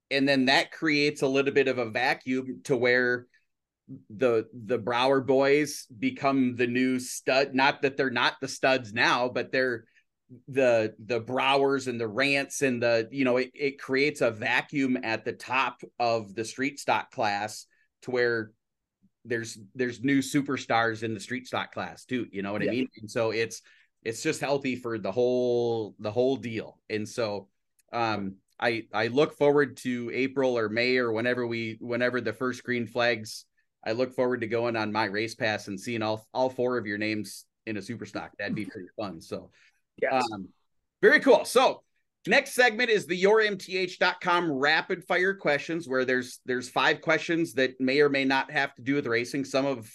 and 0.10 0.28
then 0.28 0.46
that 0.46 0.72
creates 0.72 1.22
a 1.22 1.28
little 1.28 1.54
bit 1.54 1.68
of 1.70 1.78
a 1.78 1.90
vacuum 1.90 2.62
to 2.66 2.76
where 2.76 3.28
the 4.10 4.48
the 4.54 4.78
Brower 4.78 5.22
boys 5.22 5.88
become 5.98 6.56
the 6.56 6.68
new 6.68 7.00
stud. 7.00 7.54
Not 7.54 7.82
that 7.82 7.98
they're 7.98 8.10
not 8.10 8.36
the 8.42 8.48
studs 8.48 8.94
now, 8.94 9.30
but 9.30 9.52
they're 9.52 9.86
the 10.48 10.94
the 11.06 11.20
Browers 11.20 11.88
and 11.88 12.00
the 12.00 12.08
Rants 12.08 12.62
and 12.62 12.82
the 12.82 13.08
you 13.12 13.26
know 13.26 13.38
it, 13.38 13.52
it 13.54 13.80
creates 13.80 14.22
a 14.22 14.32
vacuum 14.32 14.98
at 15.04 15.26
the 15.26 15.34
top 15.34 15.82
of 16.00 16.34
the 16.36 16.46
street 16.46 16.80
stock 16.80 17.12
class 17.12 17.66
to 18.04 18.12
where 18.12 18.52
there's 19.26 19.58
there's 19.76 20.04
new 20.04 20.20
superstars 20.20 21.04
in 21.04 21.14
the 21.14 21.20
street 21.20 21.48
stock 21.48 21.74
class 21.74 22.06
too. 22.06 22.28
You 22.32 22.42
know 22.42 22.54
what 22.54 22.64
yeah. 22.64 22.72
I 22.72 22.74
mean? 22.74 22.88
And 23.02 23.12
so 23.12 23.32
it's 23.32 23.62
it's 24.04 24.24
just 24.24 24.42
healthy 24.42 24.76
for 24.76 24.98
the 24.98 25.12
whole 25.12 25.96
the 26.00 26.12
whole 26.12 26.38
deal. 26.38 26.80
And 26.90 27.08
so 27.08 27.48
um 27.94 28.36
I 28.60 28.84
I 28.94 29.08
look 29.08 29.38
forward 29.38 29.78
to 29.78 30.12
April 30.14 30.58
or 30.58 30.70
May 30.70 30.98
or 30.98 31.12
whenever 31.12 31.46
we 31.46 31.78
whenever 31.80 32.22
the 32.22 32.34
first 32.34 32.64
green 32.64 32.88
flags. 32.88 33.46
I 33.86 33.94
look 33.94 34.14
forward 34.14 34.42
to 34.42 34.48
going 34.48 34.76
on 34.76 34.92
my 34.92 35.06
race 35.06 35.36
pass 35.36 35.68
and 35.68 35.80
seeing 35.80 36.02
all 36.02 36.28
all 36.34 36.50
four 36.50 36.78
of 36.78 36.86
your 36.86 36.98
names 36.98 37.46
in 37.66 37.78
a 37.78 37.82
super 37.82 38.06
stock. 38.06 38.32
That'd 38.38 38.56
be 38.56 38.66
pretty 38.66 38.90
fun. 38.98 39.22
So, 39.22 39.52
yes. 40.02 40.24
um, 40.32 40.50
very 41.02 41.20
cool. 41.20 41.46
So, 41.46 41.84
next 42.28 42.54
segment 42.54 42.90
is 42.90 43.06
the 43.06 43.22
yourmth.com 43.22 44.52
rapid 44.52 45.04
fire 45.04 45.34
questions 45.34 45.88
where 45.88 46.06
there's 46.06 46.40
there's 46.46 46.70
five 46.70 47.02
questions 47.02 47.54
that 47.54 47.80
may 47.80 48.02
or 48.02 48.10
may 48.10 48.26
not 48.26 48.52
have 48.52 48.76
to 48.76 48.82
do 48.82 48.96
with 48.96 49.08
racing. 49.08 49.46
Some 49.46 49.66
of 49.66 49.92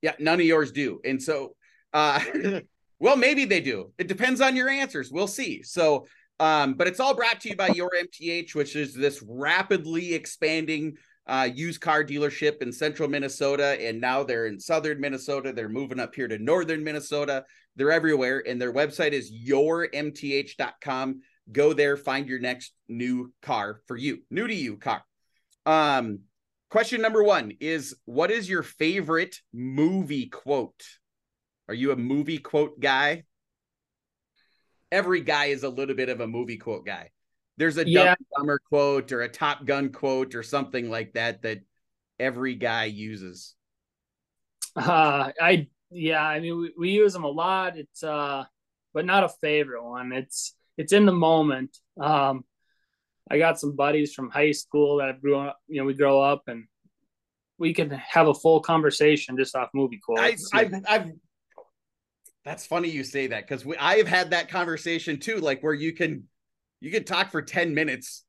yeah, 0.00 0.14
none 0.18 0.40
of 0.40 0.46
yours 0.46 0.72
do. 0.72 1.00
And 1.04 1.22
so 1.22 1.54
uh 1.92 2.20
Well, 3.02 3.16
maybe 3.16 3.46
they 3.46 3.60
do. 3.60 3.90
It 3.98 4.06
depends 4.06 4.40
on 4.40 4.54
your 4.54 4.68
answers. 4.68 5.10
We'll 5.10 5.26
see. 5.26 5.64
So, 5.64 6.06
um, 6.38 6.74
but 6.74 6.86
it's 6.86 7.00
all 7.00 7.16
brought 7.16 7.40
to 7.40 7.48
you 7.48 7.56
by 7.56 7.70
Your 7.70 7.90
MTH, 7.90 8.54
which 8.54 8.76
is 8.76 8.94
this 8.94 9.20
rapidly 9.26 10.14
expanding 10.14 10.96
uh, 11.26 11.48
used 11.52 11.80
car 11.80 12.04
dealership 12.04 12.62
in 12.62 12.72
central 12.72 13.08
Minnesota. 13.08 13.76
And 13.80 14.00
now 14.00 14.22
they're 14.22 14.46
in 14.46 14.58
southern 14.58 15.00
Minnesota. 15.00 15.52
They're 15.52 15.68
moving 15.68 16.00
up 16.00 16.14
here 16.14 16.28
to 16.28 16.38
northern 16.38 16.82
Minnesota. 16.82 17.44
They're 17.76 17.92
everywhere. 17.92 18.42
And 18.46 18.60
their 18.60 18.72
website 18.72 19.12
is 19.12 19.32
yourmth.com. 19.32 21.20
Go 21.50 21.72
there, 21.72 21.96
find 21.96 22.28
your 22.28 22.38
next 22.38 22.72
new 22.88 23.32
car 23.42 23.80
for 23.86 23.96
you, 23.96 24.18
new 24.30 24.46
to 24.46 24.54
you 24.54 24.76
car. 24.76 25.02
Um, 25.66 26.20
question 26.70 27.00
number 27.00 27.22
one 27.22 27.52
is 27.60 27.96
What 28.04 28.30
is 28.30 28.48
your 28.48 28.62
favorite 28.62 29.40
movie 29.52 30.26
quote? 30.26 30.84
Are 31.68 31.74
you 31.74 31.90
a 31.92 31.96
movie 31.96 32.38
quote 32.38 32.78
guy? 32.78 33.24
Every 34.90 35.20
guy 35.22 35.46
is 35.46 35.62
a 35.62 35.68
little 35.68 35.96
bit 35.96 36.10
of 36.10 36.20
a 36.20 36.26
movie 36.26 36.58
quote 36.58 36.84
guy. 36.84 37.10
There's 37.62 37.78
a 37.78 37.88
yeah. 37.88 38.16
Dumb 38.36 38.58
quote 38.68 39.12
or 39.12 39.22
a 39.22 39.28
Top 39.28 39.64
Gun 39.64 39.90
quote 39.90 40.34
or 40.34 40.42
something 40.42 40.90
like 40.90 41.12
that 41.12 41.42
that 41.42 41.60
every 42.18 42.56
guy 42.56 42.86
uses. 42.86 43.54
Uh, 44.74 45.30
I 45.40 45.68
yeah, 45.88 46.24
I 46.24 46.40
mean 46.40 46.58
we, 46.58 46.72
we 46.76 46.90
use 46.90 47.12
them 47.12 47.22
a 47.22 47.28
lot. 47.30 47.78
It's 47.78 48.02
uh, 48.02 48.46
but 48.92 49.06
not 49.06 49.22
a 49.22 49.28
favorite 49.28 49.84
one. 49.84 50.12
It's 50.12 50.56
it's 50.76 50.92
in 50.92 51.06
the 51.06 51.12
moment. 51.12 51.78
Um, 52.00 52.44
I 53.30 53.38
got 53.38 53.60
some 53.60 53.76
buddies 53.76 54.12
from 54.12 54.28
high 54.28 54.50
school 54.50 54.96
that 54.96 55.22
grew 55.22 55.38
up. 55.38 55.60
You 55.68 55.82
know, 55.82 55.84
we 55.84 55.94
grow 55.94 56.20
up 56.20 56.48
and 56.48 56.64
we 57.58 57.72
can 57.74 57.90
have 57.90 58.26
a 58.26 58.34
full 58.34 58.58
conversation 58.58 59.36
just 59.36 59.54
off 59.54 59.68
movie 59.72 60.00
quotes. 60.04 60.50
I, 60.52 60.62
I've, 60.62 60.74
I've 60.88 61.12
that's 62.44 62.66
funny 62.66 62.88
you 62.88 63.04
say 63.04 63.28
that 63.28 63.46
because 63.46 63.64
I've 63.78 64.08
had 64.08 64.30
that 64.30 64.48
conversation 64.48 65.20
too, 65.20 65.36
like 65.36 65.62
where 65.62 65.74
you 65.74 65.92
can 65.92 66.24
you 66.82 66.90
can 66.90 67.04
talk 67.04 67.30
for 67.30 67.40
10 67.40 67.74
minutes 67.74 68.24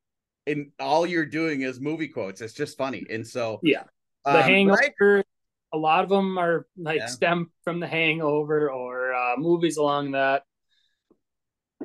and 0.46 0.72
all 0.80 1.08
you're 1.08 1.26
doing 1.26 1.62
is 1.62 1.80
movie 1.80 2.08
quotes. 2.08 2.40
It's 2.40 2.54
just 2.54 2.78
funny. 2.78 3.04
And 3.10 3.26
so 3.26 3.60
yeah. 3.64 3.84
The 4.26 4.38
um, 4.38 4.44
hangover, 4.44 5.24
a 5.74 5.78
lot 5.78 6.04
of 6.04 6.10
them 6.10 6.38
are 6.38 6.68
like 6.78 7.00
yeah. 7.00 7.08
stem 7.08 7.52
from 7.64 7.80
the 7.80 7.88
hangover 7.88 8.70
or 8.70 9.14
uh, 9.14 9.36
movies 9.38 9.78
along 9.78 10.12
that. 10.12 10.44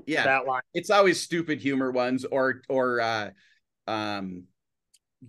Yeah. 0.06 0.24
That 0.24 0.46
line. 0.46 0.60
It's 0.74 0.90
always 0.90 1.20
stupid 1.20 1.58
humor 1.60 1.90
ones 1.90 2.26
or 2.26 2.62
or 2.68 3.00
uh 3.00 3.30
um 3.86 4.44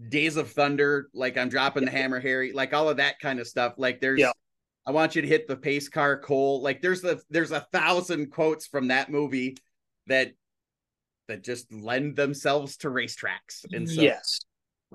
Days 0.10 0.36
of 0.36 0.52
Thunder, 0.52 1.10
like 1.14 1.38
I'm 1.38 1.50
dropping 1.50 1.86
the 1.86 1.92
hammer, 1.92 2.20
Harry, 2.20 2.52
like 2.52 2.74
all 2.74 2.90
of 2.90 2.98
that 2.98 3.20
kind 3.20 3.40
of 3.40 3.48
stuff. 3.48 3.76
Like 3.78 4.02
there's 4.02 4.20
yeah. 4.20 4.34
I 4.86 4.92
want 4.92 5.16
you 5.16 5.22
to 5.22 5.28
hit 5.28 5.48
the 5.48 5.56
pace 5.56 5.88
car, 5.88 6.20
Cole. 6.20 6.62
Like 6.62 6.82
there's 6.82 7.04
a 7.04 7.20
there's 7.30 7.52
a 7.52 7.62
thousand 7.72 8.32
quotes 8.32 8.68
from 8.68 8.90
that 8.90 9.10
movie 9.10 9.56
that 10.06 10.34
that 11.30 11.44
just 11.44 11.72
lend 11.72 12.16
themselves 12.16 12.78
to 12.78 12.90
racetracks. 12.90 13.66
And 13.72 13.90
so 13.90 14.02
yes. 14.02 14.42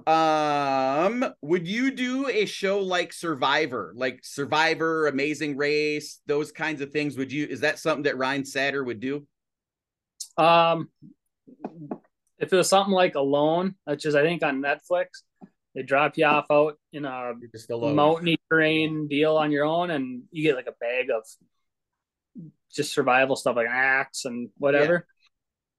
Um, 0.07 1.25
would 1.41 1.69
you 1.69 1.93
do 1.93 2.29
a 2.29 2.47
show 2.47 2.81
like 2.81 3.13
Survivor, 3.13 3.93
like 3.97 4.21
Survivor, 4.25 5.07
Amazing 5.07 5.57
Race, 5.57 6.21
those 6.27 6.53
kinds 6.53 6.81
of 6.81 6.91
things? 6.91 7.17
Would 7.17 7.33
you 7.33 7.47
is 7.47 7.61
that 7.61 7.79
something 7.79 8.03
that 8.03 8.19
Ryan 8.19 8.43
Satter 8.43 8.85
would 8.85 9.01
do? 9.01 9.27
Um 10.37 10.89
if 12.39 12.53
it 12.53 12.57
was 12.57 12.69
something 12.69 12.93
like 12.93 13.15
Alone, 13.15 13.77
which 13.85 14.05
is 14.05 14.15
I 14.15 14.23
think 14.23 14.43
on 14.43 14.61
Netflix, 14.61 15.23
they 15.75 15.83
drop 15.83 16.17
you 16.17 16.27
off 16.27 16.47
out 16.51 16.79
in 16.93 17.05
a 17.05 17.33
mountainy 17.71 18.39
terrain 18.51 19.09
deal 19.09 19.37
on 19.37 19.51
your 19.51 19.65
own, 19.65 19.91
and 19.91 20.23
you 20.31 20.43
get 20.43 20.57
like 20.57 20.67
a 20.67 20.75
bag 20.81 21.11
of 21.11 21.25
just 22.73 22.93
survival 22.93 23.37
stuff 23.37 23.57
like 23.57 23.67
an 23.67 23.73
axe 23.73 24.25
and 24.25 24.51
whatever. 24.59 25.07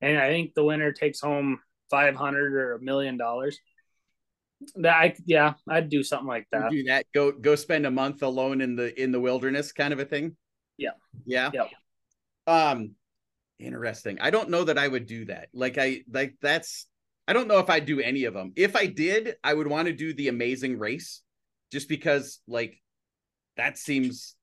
And 0.05 0.19
I 0.19 0.29
think 0.29 0.53
the 0.53 0.63
winner 0.63 0.91
takes 0.91 1.19
home 1.19 1.59
five 1.89 2.15
hundred 2.15 2.53
or 2.53 2.73
a 2.73 2.81
million 2.81 3.17
dollars. 3.17 3.57
That 4.75 4.95
I 4.95 5.15
yeah, 5.25 5.53
I'd 5.67 5.89
do 5.89 6.03
something 6.03 6.27
like 6.27 6.47
that. 6.51 6.69
do 6.69 6.83
that. 6.83 7.05
Go 7.13 7.31
go 7.31 7.55
spend 7.55 7.85
a 7.85 7.91
month 7.91 8.21
alone 8.21 8.61
in 8.61 8.75
the 8.75 9.01
in 9.01 9.11
the 9.11 9.19
wilderness, 9.19 9.71
kind 9.71 9.93
of 9.93 9.99
a 9.99 10.05
thing. 10.05 10.37
Yeah. 10.77 10.91
Yeah. 11.25 11.51
Yeah. 11.53 11.67
Um, 12.47 12.91
interesting. 13.59 14.19
I 14.21 14.29
don't 14.29 14.49
know 14.49 14.63
that 14.63 14.77
I 14.77 14.87
would 14.87 15.07
do 15.07 15.25
that. 15.25 15.49
Like 15.53 15.77
I 15.77 16.03
like 16.11 16.35
that's 16.41 16.87
I 17.27 17.33
don't 17.33 17.47
know 17.47 17.57
if 17.57 17.69
I'd 17.69 17.85
do 17.85 17.99
any 17.99 18.25
of 18.25 18.35
them. 18.35 18.53
If 18.55 18.75
I 18.75 18.85
did, 18.85 19.35
I 19.43 19.53
would 19.53 19.67
want 19.67 19.87
to 19.87 19.93
do 19.93 20.13
the 20.13 20.27
amazing 20.27 20.77
race 20.77 21.21
just 21.71 21.89
because 21.89 22.39
like 22.47 22.79
that 23.57 23.77
seems 23.77 24.34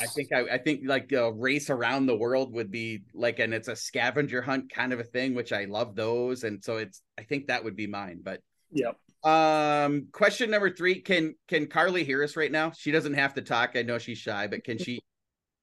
I 0.00 0.06
think 0.06 0.32
I, 0.32 0.54
I 0.54 0.58
think 0.58 0.82
like 0.84 1.12
a 1.12 1.32
race 1.32 1.70
around 1.70 2.06
the 2.06 2.16
world 2.16 2.52
would 2.52 2.70
be 2.70 3.02
like 3.14 3.38
and 3.38 3.54
it's 3.54 3.68
a 3.68 3.76
scavenger 3.76 4.42
hunt 4.42 4.70
kind 4.72 4.92
of 4.92 5.00
a 5.00 5.04
thing, 5.04 5.34
which 5.34 5.52
I 5.52 5.64
love 5.64 5.94
those. 5.94 6.44
And 6.44 6.62
so 6.62 6.78
it's 6.78 7.02
I 7.18 7.22
think 7.22 7.46
that 7.46 7.64
would 7.64 7.76
be 7.76 7.86
mine. 7.86 8.20
But 8.22 8.40
yeah. 8.70 8.92
Um 9.22 10.08
question 10.12 10.50
number 10.50 10.70
three. 10.70 11.00
Can 11.00 11.34
can 11.48 11.66
Carly 11.66 12.04
hear 12.04 12.22
us 12.22 12.36
right 12.36 12.52
now? 12.52 12.72
She 12.72 12.90
doesn't 12.90 13.14
have 13.14 13.34
to 13.34 13.42
talk. 13.42 13.72
I 13.74 13.82
know 13.82 13.98
she's 13.98 14.18
shy, 14.18 14.46
but 14.46 14.64
can 14.64 14.78
she 14.78 15.00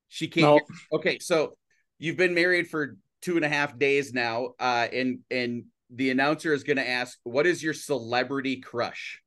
she 0.07 0.27
can't 0.27 0.61
no. 0.91 0.97
okay, 0.97 1.19
so 1.19 1.55
you've 1.99 2.17
been 2.17 2.33
married 2.33 2.67
for 2.67 2.97
two 3.21 3.35
and 3.35 3.45
a 3.45 3.49
half 3.49 3.77
days 3.77 4.13
now. 4.13 4.53
Uh 4.59 4.87
and 4.91 5.19
and 5.29 5.65
the 5.93 6.09
announcer 6.09 6.53
is 6.53 6.63
going 6.63 6.77
to 6.77 6.87
ask, 6.87 7.19
"What 7.23 7.45
is 7.45 7.61
your 7.61 7.73
celebrity 7.73 8.61
crush?" 8.61 9.21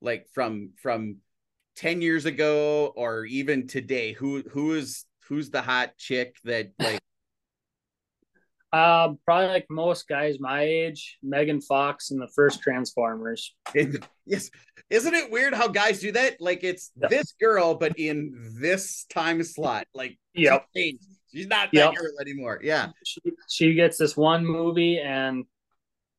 Like 0.00 0.26
from 0.34 0.72
from 0.76 1.16
ten 1.76 2.00
years 2.02 2.24
ago 2.24 2.92
or 2.96 3.24
even 3.24 3.66
today. 3.66 4.12
Who 4.12 4.42
who 4.50 4.74
is 4.74 5.04
who's 5.28 5.50
the 5.50 5.62
hot 5.62 5.96
chick 5.96 6.36
that 6.44 6.72
like? 6.78 7.00
Um, 8.72 9.18
probably 9.24 9.46
like 9.46 9.66
most 9.70 10.08
guys 10.08 10.38
my 10.40 10.62
age, 10.62 11.18
Megan 11.22 11.60
Fox 11.60 12.10
in 12.10 12.18
the 12.18 12.28
first 12.34 12.60
Transformers. 12.60 13.54
yes, 14.26 14.50
isn't 14.90 15.14
it 15.14 15.30
weird 15.30 15.54
how 15.54 15.68
guys 15.68 16.00
do 16.00 16.12
that? 16.12 16.40
Like 16.40 16.62
it's 16.64 16.90
this 16.96 17.32
girl, 17.40 17.74
but 17.74 17.98
in 17.98 18.54
this 18.60 19.06
time 19.08 19.42
slot. 19.44 19.86
Like, 19.94 20.18
yep. 20.34 20.66
she's 20.74 21.46
not 21.46 21.70
that 21.72 21.74
yep. 21.74 21.94
girl 21.94 22.20
anymore. 22.20 22.60
Yeah, 22.62 22.90
she, 23.04 23.20
she 23.48 23.74
gets 23.74 23.96
this 23.98 24.16
one 24.16 24.44
movie, 24.44 24.98
and 24.98 25.44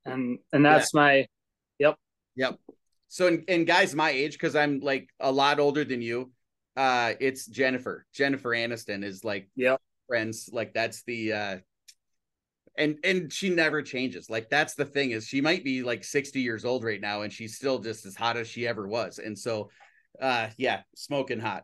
and 0.06 0.40
and 0.52 0.66
that's 0.66 0.94
yeah. 0.94 1.00
my 1.00 1.28
yep 1.78 1.96
yep 2.36 2.58
so 3.08 3.28
and, 3.28 3.44
and 3.48 3.68
guys 3.68 3.96
my 3.96 4.10
age 4.12 4.34
because 4.34 4.56
i'm 4.56 4.80
like 4.80 5.10
a 5.20 5.32
lot 5.32 5.60
older 5.60 5.84
than 5.84 6.02
you 6.02 6.32
uh 6.78 7.14
it's 7.20 7.46
jennifer. 7.48 8.06
Jennifer 8.14 8.50
aniston 8.50 9.04
is 9.04 9.24
like 9.24 9.50
yep. 9.56 9.82
friends 10.08 10.50
like 10.54 10.74
that's 10.74 11.04
the 11.04 11.34
uh 11.34 11.58
and 12.78 12.98
and 13.04 13.34
she 13.34 13.50
never 13.50 13.82
changes. 13.82 14.30
Like 14.30 14.50
that's 14.50 14.76
the 14.76 14.86
thing 14.86 15.12
is 15.12 15.28
she 15.28 15.42
might 15.42 15.64
be 15.64 15.82
like 15.82 16.04
60 16.04 16.40
years 16.40 16.64
old 16.64 16.84
right 16.84 17.02
now 17.02 17.24
and 17.24 17.34
she's 17.34 17.56
still 17.56 17.80
just 17.80 18.06
as 18.06 18.16
hot 18.16 18.38
as 18.38 18.48
she 18.48 18.68
ever 18.68 18.88
was. 18.88 19.18
And 19.20 19.38
so 19.38 19.72
uh 20.22 20.50
yeah 20.58 20.82
smoking 20.96 21.40
hot. 21.40 21.64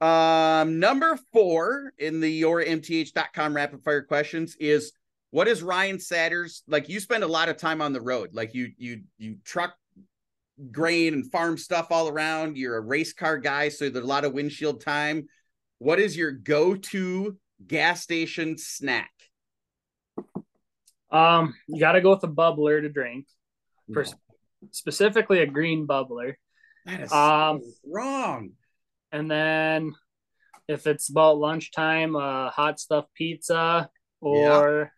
Um 0.00 0.78
number 0.78 1.18
four 1.32 1.92
in 1.98 2.20
the 2.20 2.42
yourmth.com 2.42 3.56
rapid 3.56 3.82
fire 3.82 4.02
questions 4.02 4.56
is 4.60 4.92
what 5.30 5.48
is 5.48 5.64
Ryan 5.64 5.98
Satter's 5.98 6.62
like? 6.68 6.88
You 6.88 7.00
spend 7.00 7.24
a 7.24 7.28
lot 7.28 7.48
of 7.48 7.56
time 7.56 7.82
on 7.82 7.92
the 7.92 8.00
road, 8.00 8.30
like 8.34 8.54
you 8.54 8.70
you 8.76 9.02
you 9.18 9.38
truck 9.44 9.74
grain 10.70 11.14
and 11.14 11.30
farm 11.30 11.58
stuff 11.58 11.88
all 11.90 12.08
around. 12.08 12.56
You're 12.56 12.76
a 12.76 12.80
race 12.80 13.12
car 13.12 13.38
guy, 13.38 13.68
so 13.68 13.88
there's 13.88 14.04
a 14.04 14.08
lot 14.08 14.24
of 14.24 14.32
windshield 14.32 14.80
time. 14.80 15.28
What 15.78 15.98
is 15.98 16.16
your 16.16 16.30
go-to 16.30 17.36
gas 17.66 18.02
station 18.02 18.56
snack? 18.58 19.10
Um, 21.10 21.54
you 21.68 21.80
got 21.80 21.92
to 21.92 22.00
go 22.00 22.10
with 22.10 22.24
a 22.24 22.28
bubbler 22.28 22.80
to 22.80 22.88
drink. 22.88 23.26
For 23.92 24.06
specifically 24.70 25.40
a 25.40 25.46
green 25.46 25.86
bubbler. 25.86 26.34
That 26.86 27.00
is 27.00 27.12
um, 27.12 27.60
so 27.62 27.70
wrong. 27.92 28.52
And 29.12 29.30
then 29.30 29.92
if 30.68 30.86
it's 30.86 31.10
about 31.10 31.38
lunchtime, 31.38 32.16
uh, 32.16 32.50
hot 32.50 32.80
stuff 32.80 33.04
pizza 33.14 33.90
or 34.20 34.90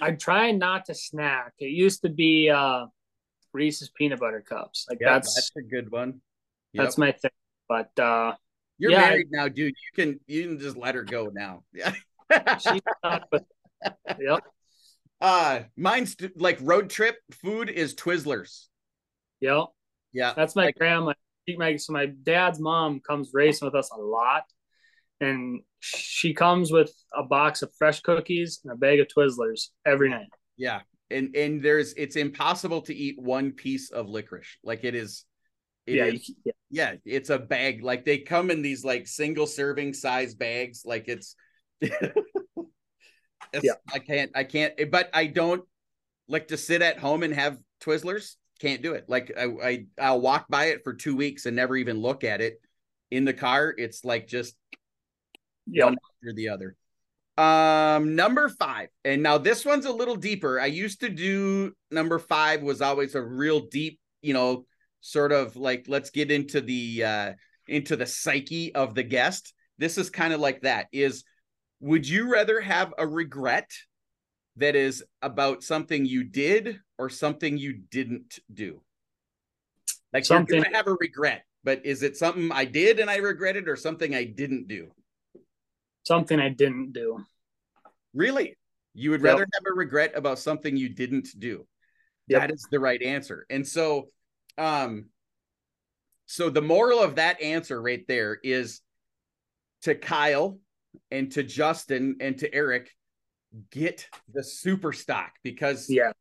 I 0.00 0.12
try 0.12 0.50
not 0.50 0.86
to 0.86 0.94
snack. 0.94 1.52
It 1.58 1.66
used 1.70 2.02
to 2.02 2.08
be 2.08 2.50
uh, 2.50 2.86
Reese's 3.52 3.90
peanut 3.96 4.20
butter 4.20 4.40
cups. 4.46 4.86
Like 4.88 4.98
that's 5.00 5.34
that's 5.34 5.50
a 5.56 5.62
good 5.62 5.90
one. 5.90 6.20
that's 6.74 6.98
my 6.98 7.12
thing. 7.12 7.30
But 7.68 7.96
uh 7.98 8.34
You're 8.78 8.90
yeah, 8.92 9.02
I- 9.02 9.08
married 9.10 9.28
now, 9.30 9.48
dude. 9.48 9.74
You 9.74 9.92
can 9.94 10.20
you 10.26 10.42
can 10.48 10.58
just 10.58 10.76
let 10.76 10.94
her 10.94 11.04
go 11.04 11.30
now. 11.32 11.62
Yeah. 11.74 12.56
she's 12.56 12.80
not 13.04 13.24
but 13.30 13.44
yep. 14.18 14.40
uh 15.20 15.60
mine's 15.76 16.16
like 16.36 16.58
road 16.62 16.88
trip 16.90 17.16
food 17.30 17.68
is 17.70 17.94
Twizzlers. 17.94 18.66
Yep. 19.40 19.66
Yeah. 20.12 20.32
That's 20.34 20.56
my 20.56 20.66
Like- 20.66 20.76
grandma. 20.76 21.12
My, 21.58 21.76
so 21.76 21.92
my 21.92 22.06
dad's 22.06 22.58
mom 22.58 23.00
comes 23.00 23.30
racing 23.34 23.66
with 23.66 23.74
us 23.74 23.90
a 23.90 24.00
lot, 24.00 24.44
and 25.24 25.60
she 25.80 26.34
comes 26.34 26.70
with 26.72 26.92
a 27.16 27.22
box 27.22 27.62
of 27.62 27.72
fresh 27.78 28.00
cookies 28.00 28.60
and 28.64 28.72
a 28.72 28.76
bag 28.76 29.00
of 29.00 29.08
Twizzlers 29.08 29.68
every 29.84 30.10
night. 30.10 30.28
Yeah. 30.56 30.80
And 31.10 31.34
and 31.36 31.62
there's 31.62 31.92
it's 31.94 32.16
impossible 32.16 32.82
to 32.82 32.94
eat 32.94 33.18
one 33.18 33.52
piece 33.52 33.90
of 33.90 34.08
licorice. 34.08 34.56
Like 34.64 34.84
it 34.84 34.94
is 34.94 35.24
it 35.86 35.94
yeah, 35.96 36.04
is- 36.06 36.34
yeah, 36.44 36.52
yeah, 36.70 36.94
it's 37.04 37.30
a 37.30 37.38
bag. 37.38 37.82
Like 37.82 38.04
they 38.04 38.18
come 38.18 38.50
in 38.50 38.62
these 38.62 38.84
like 38.84 39.06
single 39.06 39.46
serving 39.46 39.92
size 39.92 40.34
bags. 40.34 40.82
Like 40.84 41.08
it's, 41.08 41.36
it's 41.80 42.14
Yeah. 43.62 43.74
I 43.92 43.98
can't, 43.98 44.30
I 44.34 44.44
can't, 44.44 44.72
but 44.90 45.10
I 45.12 45.26
don't 45.26 45.62
like 46.28 46.48
to 46.48 46.56
sit 46.56 46.82
at 46.82 46.98
home 46.98 47.22
and 47.22 47.34
have 47.34 47.58
Twizzlers. 47.82 48.36
Can't 48.60 48.82
do 48.82 48.94
it. 48.94 49.04
Like 49.08 49.32
I, 49.36 49.44
I 49.62 49.86
I'll 50.00 50.20
walk 50.20 50.46
by 50.48 50.66
it 50.66 50.84
for 50.84 50.94
two 50.94 51.16
weeks 51.16 51.44
and 51.44 51.54
never 51.54 51.76
even 51.76 51.98
look 52.00 52.24
at 52.24 52.40
it. 52.40 52.60
In 53.10 53.24
the 53.24 53.34
car, 53.34 53.74
it's 53.76 54.04
like 54.04 54.26
just 54.26 54.54
yeah. 55.66 55.84
one 55.84 55.96
after 56.22 56.34
the 56.34 56.48
other. 56.48 56.76
Um, 57.36 58.14
number 58.14 58.48
five, 58.48 58.88
and 59.04 59.22
now 59.22 59.38
this 59.38 59.64
one's 59.64 59.86
a 59.86 59.92
little 59.92 60.14
deeper. 60.14 60.60
I 60.60 60.66
used 60.66 61.00
to 61.00 61.08
do 61.08 61.72
number 61.90 62.18
five 62.18 62.62
was 62.62 62.80
always 62.80 63.16
a 63.16 63.22
real 63.22 63.66
deep, 63.66 63.98
you 64.22 64.34
know, 64.34 64.66
sort 65.00 65.32
of 65.32 65.56
like 65.56 65.86
let's 65.88 66.10
get 66.10 66.30
into 66.30 66.60
the 66.60 67.04
uh 67.04 67.32
into 67.66 67.96
the 67.96 68.06
psyche 68.06 68.72
of 68.74 68.94
the 68.94 69.02
guest. 69.02 69.52
This 69.78 69.98
is 69.98 70.10
kind 70.10 70.32
of 70.32 70.38
like 70.38 70.62
that. 70.62 70.86
Is 70.92 71.24
would 71.80 72.08
you 72.08 72.30
rather 72.32 72.60
have 72.60 72.94
a 72.98 73.06
regret 73.06 73.70
that 74.56 74.76
is 74.76 75.02
about 75.20 75.64
something 75.64 76.06
you 76.06 76.22
did 76.22 76.78
or 76.98 77.08
something 77.08 77.58
you 77.58 77.80
didn't 77.90 78.38
do? 78.52 78.80
Like 80.12 80.24
Something- 80.24 80.54
you're 80.54 80.64
gonna 80.64 80.76
have 80.76 80.86
a 80.86 80.94
regret, 80.94 81.44
but 81.64 81.84
is 81.84 82.04
it 82.04 82.16
something 82.16 82.52
I 82.52 82.64
did 82.64 83.00
and 83.00 83.10
I 83.10 83.16
regret 83.16 83.56
it 83.56 83.68
or 83.68 83.74
something 83.74 84.14
I 84.14 84.22
didn't 84.22 84.68
do? 84.68 84.92
Something 86.04 86.38
I 86.40 86.50
didn't 86.50 86.92
do. 86.92 87.24
Really? 88.12 88.56
You 88.94 89.10
would 89.10 89.20
Yep. 89.22 89.32
rather 89.32 89.46
have 89.52 89.62
a 89.66 89.74
regret 89.74 90.12
about 90.14 90.38
something 90.38 90.76
you 90.76 90.88
didn't 90.88 91.28
do. 91.38 91.66
Yep. 92.28 92.40
That 92.40 92.50
is 92.52 92.66
the 92.70 92.78
right 92.78 93.02
answer. 93.02 93.44
And 93.50 93.66
so 93.66 94.10
um 94.56 95.06
so 96.26 96.48
the 96.48 96.62
moral 96.62 97.00
of 97.00 97.16
that 97.16 97.40
answer 97.42 97.80
right 97.80 98.04
there 98.06 98.38
is 98.42 98.80
to 99.82 99.94
Kyle 99.94 100.58
and 101.10 101.30
to 101.32 101.42
Justin 101.42 102.16
and 102.20 102.38
to 102.38 102.54
Eric 102.54 102.90
get 103.70 104.08
the 104.32 104.42
super 104.44 104.92
stock 104.92 105.32
because 105.42 105.90
Yeah, 105.90 106.12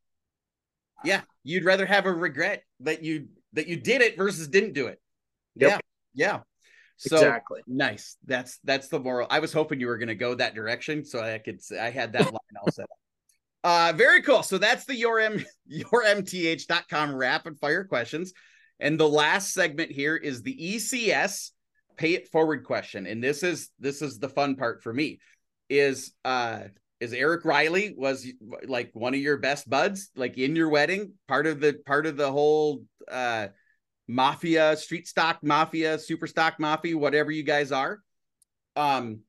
yeah, 1.05 1.21
you'd 1.43 1.63
rather 1.63 1.85
have 1.85 2.05
a 2.05 2.11
regret 2.11 2.63
that 2.81 3.03
you 3.03 3.29
that 3.53 3.67
you 3.67 3.77
did 3.77 4.01
it 4.01 4.17
versus 4.17 4.47
didn't 4.47 4.73
do 4.73 4.87
it. 4.87 4.99
Yep. 5.55 5.69
Yeah. 5.69 5.79
Yeah. 6.15 6.39
So 7.07 7.17
exactly. 7.17 7.61
Nice. 7.67 8.17
That's 8.25 8.59
that's 8.63 8.87
the 8.87 8.99
moral. 8.99 9.27
I 9.29 9.39
was 9.39 9.51
hoping 9.51 9.79
you 9.79 9.87
were 9.87 9.97
going 9.97 10.07
to 10.07 10.15
go 10.15 10.35
that 10.35 10.55
direction, 10.55 11.03
so 11.03 11.19
I 11.19 11.37
could. 11.37 11.59
I 11.79 11.89
had 11.89 12.13
that 12.13 12.25
line 12.25 12.57
all 12.61 12.71
set 12.71 12.83
up. 12.83 12.89
Uh, 13.63 13.93
very 13.95 14.21
cool. 14.21 14.43
So 14.43 14.57
that's 14.57 14.85
the 14.85 14.95
your 14.95 15.19
m 15.19 15.43
yourmth.com 15.71 17.15
rapid 17.15 17.59
fire 17.59 17.83
questions, 17.83 18.33
and 18.79 18.99
the 18.99 19.07
last 19.07 19.53
segment 19.53 19.91
here 19.91 20.15
is 20.15 20.41
the 20.41 20.75
ECS 20.75 21.51
pay 21.97 22.13
it 22.13 22.29
forward 22.29 22.63
question, 22.63 23.05
and 23.05 23.23
this 23.23 23.43
is 23.43 23.69
this 23.79 24.01
is 24.01 24.19
the 24.19 24.29
fun 24.29 24.55
part 24.55 24.81
for 24.81 24.93
me. 24.93 25.19
Is 25.69 26.13
uh 26.23 26.63
is 26.99 27.13
Eric 27.13 27.43
Riley 27.43 27.93
was 27.97 28.25
like 28.65 28.91
one 28.93 29.13
of 29.13 29.19
your 29.19 29.37
best 29.37 29.69
buds, 29.69 30.09
like 30.15 30.37
in 30.37 30.55
your 30.55 30.69
wedding, 30.69 31.13
part 31.27 31.47
of 31.47 31.59
the 31.59 31.73
part 31.85 32.05
of 32.05 32.17
the 32.17 32.31
whole 32.31 32.83
uh 33.11 33.47
mafia, 34.07 34.75
street 34.77 35.07
stock 35.07 35.39
mafia, 35.43 35.97
super 35.97 36.27
stock 36.27 36.59
mafia, 36.59 36.97
whatever 36.97 37.31
you 37.31 37.43
guys 37.43 37.71
are. 37.71 37.99
Um, 38.75 39.21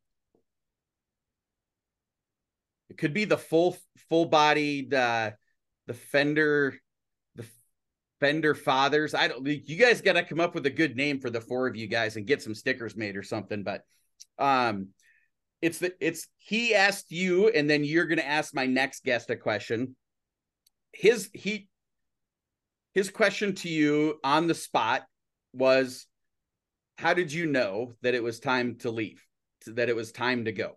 it 2.95 2.99
could 2.99 3.13
be 3.13 3.25
the 3.25 3.39
full 3.39 3.77
full 4.09 4.27
bodied 4.27 4.95
uh 4.95 5.31
the 5.87 5.95
fender 5.95 6.75
the 7.35 7.45
fender 8.21 8.55
fathers 8.55 9.15
i 9.15 9.27
don't 9.27 9.45
you 9.47 9.77
guys 9.77 10.01
got 10.01 10.13
to 10.13 10.23
come 10.23 10.41
up 10.41 10.55
with 10.55 10.65
a 10.67 10.71
good 10.71 10.97
name 10.97 11.21
for 11.21 11.31
the 11.31 11.41
four 11.41 11.67
of 11.67 11.75
you 11.75 11.89
guys 11.89 12.17
and 12.17 12.27
get 12.27 12.43
some 12.43 12.55
stickers 12.55 12.97
made 12.97 13.17
or 13.17 13.23
something 13.23 13.65
but 13.65 13.83
um 14.39 14.89
it's 15.61 15.79
the 15.79 15.93
it's 16.01 16.29
he 16.37 16.75
asked 16.75 17.11
you 17.11 17.49
and 17.49 17.69
then 17.69 17.83
you're 17.85 18.07
to 18.07 18.27
ask 18.27 18.55
my 18.55 18.67
next 18.67 19.03
guest 19.05 19.31
a 19.31 19.37
question 19.37 19.97
his 20.93 21.31
he 21.33 21.69
his 22.95 23.11
question 23.11 23.55
to 23.57 23.69
you 23.69 24.19
on 24.25 24.47
the 24.47 24.55
spot 24.55 25.03
was 25.53 26.07
how 26.97 27.15
did 27.15 27.33
you 27.33 27.47
know 27.47 27.93
that 28.03 28.15
it 28.15 28.23
was 28.23 28.41
time 28.41 28.77
to 28.77 28.91
leave 28.91 29.23
that 29.67 29.89
it 29.89 29.97
was 29.97 30.13
time 30.13 30.45
to 30.45 30.53
go 30.53 30.77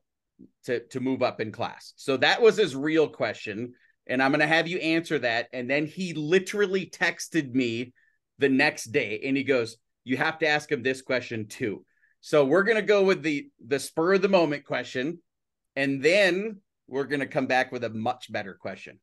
to 0.65 0.80
to 0.88 0.99
move 0.99 1.22
up 1.22 1.41
in 1.41 1.51
class? 1.51 1.93
So 1.95 2.18
that 2.18 2.41
was 2.41 2.57
his 2.57 2.76
real 2.76 3.07
question 3.07 3.74
and 4.09 4.24
i'm 4.24 4.32
going 4.32 4.39
to 4.39 4.47
have 4.47 4.68
you 4.68 4.78
answer 4.80 5.20
that. 5.20 5.47
And 5.53 5.70
then 5.70 5.86
he 5.86 6.13
literally 6.13 6.86
texted 6.86 7.53
me 7.53 7.93
the 8.39 8.49
next 8.49 8.86
day 8.86 9.22
and 9.26 9.36
he 9.36 9.43
goes 9.43 9.78
you 10.03 10.15
have 10.18 10.39
to 10.39 10.47
ask 10.47 10.72
him 10.72 10.84
this 10.84 11.01
question 11.01 11.47
too. 11.47 11.84
So 12.22 12.45
we're 12.45 12.63
going 12.63 12.78
to 12.78 12.82
go 12.82 13.03
with 13.03 13.22
the 13.22 13.49
the 13.65 13.80
spur 13.80 14.13
of 14.13 14.22
the 14.22 14.30
moment 14.30 14.65
question 14.65 15.20
and 15.76 16.01
then 16.01 16.61
we're 16.88 17.05
going 17.05 17.20
to 17.20 17.28
come 17.28 17.47
back 17.47 17.72
with 17.72 17.84
a 17.84 17.89
much 17.89 18.32
better 18.32 18.53
question. 18.53 18.99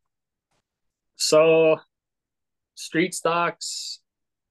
So, 1.16 1.78
street 2.74 3.14
stocks, 3.14 4.00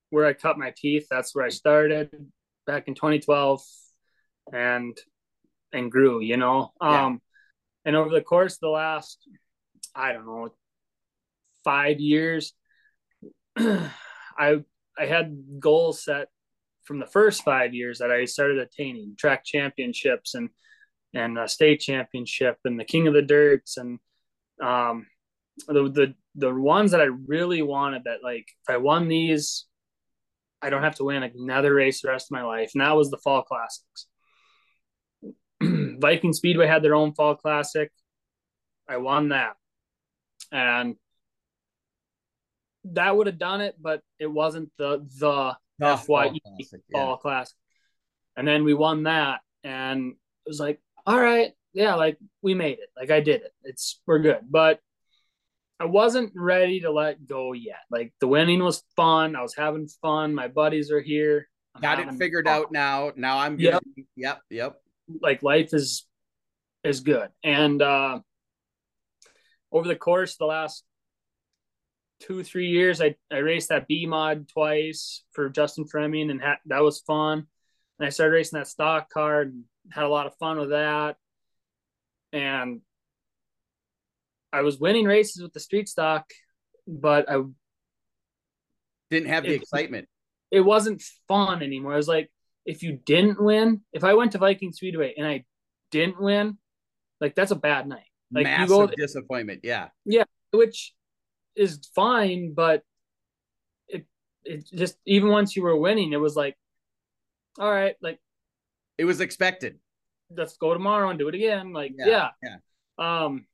where 0.10 0.26
I 0.26 0.34
cut 0.34 0.58
my 0.58 0.74
teeth. 0.76 1.08
That's 1.10 1.34
where 1.36 1.46
I 1.46 1.50
started 1.50 2.10
back 2.66 2.88
in 2.88 2.96
2012, 2.96 3.62
and 4.54 4.98
and 5.72 5.92
grew. 5.92 6.22
You 6.22 6.38
know, 6.38 6.72
Yeah. 6.82 7.06
um, 7.06 7.22
and 7.86 7.96
over 7.96 8.10
the 8.10 8.22
course 8.22 8.54
of 8.54 8.60
the 8.62 8.70
last, 8.70 9.28
I 9.96 10.14
don't 10.14 10.26
know, 10.26 10.54
five 11.64 12.00
years, 12.00 12.54
I 13.58 14.64
I 14.98 15.06
had 15.06 15.60
goals 15.60 16.04
set 16.04 16.28
from 16.84 17.00
the 17.00 17.08
first 17.08 17.44
five 17.44 17.74
years 17.74 18.00
that 18.00 18.12
I 18.12 18.26
started 18.26 18.58
attaining 18.60 19.16
track 19.18 19.46
championships 19.46 20.36
and 20.36 20.50
and 21.14 21.38
a 21.38 21.48
state 21.48 21.80
championship 21.80 22.58
and 22.66 22.80
the 22.80 22.84
king 22.86 23.08
of 23.08 23.14
the 23.14 23.22
dirts 23.22 23.78
and 23.78 24.00
um 24.62 25.06
the 25.68 25.90
the 25.90 26.16
the 26.36 26.54
ones 26.54 26.92
that 26.92 27.02
I 27.02 27.08
really 27.28 27.62
wanted 27.62 28.04
that 28.06 28.20
like 28.24 28.48
if 28.68 28.74
I 28.74 28.78
won 28.78 29.08
these, 29.08 29.66
I 30.62 30.70
don't 30.70 30.84
have 30.84 30.96
to 30.96 31.04
win 31.04 31.24
another 31.24 31.74
race 31.74 32.02
the 32.02 32.10
rest 32.10 32.28
of 32.28 32.32
my 32.32 32.44
life. 32.44 32.72
And 32.74 32.82
that 32.82 32.96
was 32.96 33.12
the 33.12 33.18
fall 33.18 33.44
classics. 33.44 34.08
Viking 36.00 36.34
Speedway 36.34 36.68
had 36.68 36.84
their 36.84 36.96
own 36.96 37.14
fall 37.14 37.36
classic. 37.36 37.92
I 38.88 38.98
won 38.98 39.30
that. 39.30 39.54
And 40.52 40.96
that 42.86 43.16
would 43.16 43.28
have 43.28 43.38
done 43.38 43.62
it, 43.62 43.76
but 43.80 44.02
it 44.20 44.28
wasn't 44.28 44.70
the 44.78 45.06
the 45.20 45.56
FYE 45.80 45.96
fall 45.96 46.30
classic, 46.30 46.82
yeah. 46.90 47.00
fall 47.00 47.18
classic. 47.18 47.58
And 48.36 48.48
then 48.48 48.64
we 48.64 48.74
won 48.74 49.04
that 49.04 49.42
and 49.64 50.12
it 50.12 50.50
was 50.50 50.60
like, 50.60 50.82
all 51.06 51.20
right, 51.20 51.52
yeah, 51.74 51.96
like 51.96 52.18
we 52.42 52.54
made 52.54 52.80
it. 52.80 52.90
Like 52.96 53.12
I 53.12 53.20
did 53.20 53.42
it. 53.42 53.52
It's 53.64 54.02
we're 54.06 54.20
good. 54.20 54.42
But 54.50 54.80
I 55.84 55.86
wasn't 55.86 56.32
ready 56.34 56.80
to 56.82 56.92
let 56.92 57.28
go 57.28 57.52
yet. 57.52 57.80
Like 57.92 58.14
the 58.22 58.28
winning 58.28 58.64
was 58.64 58.82
fun. 58.96 59.36
I 59.36 59.42
was 59.42 59.54
having 59.54 59.88
fun. 60.02 60.34
My 60.34 60.48
buddies 60.48 60.92
are 60.92 61.02
here. 61.02 61.50
I'm 61.76 61.82
got 61.82 62.00
it 62.00 62.14
figured 62.18 62.46
fun. 62.46 62.56
out 62.56 62.72
now 62.72 63.12
now 63.16 63.40
i'm 63.40 63.60
Yep. 63.60 63.82
yep 64.16 64.42
yep 64.50 64.76
Like 65.22 65.44
life 65.44 65.74
is 65.74 66.06
is 66.86 67.02
good. 67.02 67.30
And 67.44 67.82
uh 67.82 68.20
over 69.74 69.88
the 69.88 69.96
course 69.98 70.34
of 70.34 70.38
the 70.38 70.46
last 70.46 70.86
two, 72.22 72.44
three 72.44 72.68
years, 72.68 73.02
I, 73.02 73.16
I 73.30 73.38
raced 73.40 73.70
that 73.70 73.88
B 73.88 74.06
mod 74.06 74.48
twice 74.48 75.24
for 75.34 75.50
Justin 75.50 75.84
Freming 75.84 76.32
and 76.32 76.42
ha- 76.42 76.60
that 76.68 76.82
was 76.84 77.02
fun. 77.02 77.48
And 78.00 78.06
I 78.08 78.10
started 78.10 78.34
racing 78.36 78.60
that 78.60 78.68
stock 78.68 79.10
car 79.10 79.42
and 79.42 79.64
had 79.92 80.06
a 80.06 80.08
lot 80.08 80.28
of 80.28 80.36
fun 80.38 80.58
with 80.60 80.70
that. 80.70 81.18
And 82.32 82.82
I 84.54 84.62
was 84.62 84.80
winning 84.80 85.06
races 85.06 85.42
with 85.42 85.52
the 85.52 85.60
street 85.60 85.90
stock, 85.90 86.26
but 86.88 87.30
I 87.30 87.42
didn't 89.10 89.30
have 89.30 89.44
the 89.44 89.56
It- 89.56 89.62
excitement 89.62 90.08
it 90.52 90.62
wasn't 90.62 91.02
fun 91.28 91.64
anymore. 91.64 91.94
I 91.94 91.98
was 91.98 92.08
like, 92.08 92.32
if 92.64 92.84
you 92.84 93.00
didn't 93.06 93.42
win, 93.44 93.82
if 93.92 94.04
I 94.04 94.14
went 94.14 94.34
to 94.34 94.38
Viking 94.38 94.72
Speedway 94.72 95.16
and 95.18 95.26
I 95.26 95.46
didn't 95.90 96.22
win, 96.22 96.60
like 97.20 97.34
that's 97.34 97.50
a 97.50 97.56
bad 97.56 97.88
night. 97.88 98.06
Like 98.32 98.46
you 98.46 98.52
massive 98.52 98.68
go, 98.70 98.88
disappointment 98.88 99.62
yeah 99.64 99.90
Yeah, 100.06 100.26
which 100.52 100.94
is 101.56 101.90
fine, 101.96 102.54
but 102.54 102.84
it 104.46 104.70
just 104.74 104.98
even 105.06 105.30
once 105.30 105.56
you 105.56 105.64
were 105.64 105.76
winning, 105.76 106.14
it 106.14 106.20
was 106.20 106.36
like, 106.36 106.56
all 107.58 107.72
right, 107.72 107.96
like 108.02 108.20
it 108.98 109.06
was 109.06 109.22
expected. 109.22 109.80
Let's 110.30 110.58
go 110.58 110.74
tomorrow 110.74 111.10
and 111.10 111.18
do 111.18 111.28
it 111.30 111.36
again. 111.36 111.74
Like, 111.74 111.94
yeah. 111.98 112.30
yeah. 112.44 112.58
yeah. 113.00 113.24
Um 113.26 113.48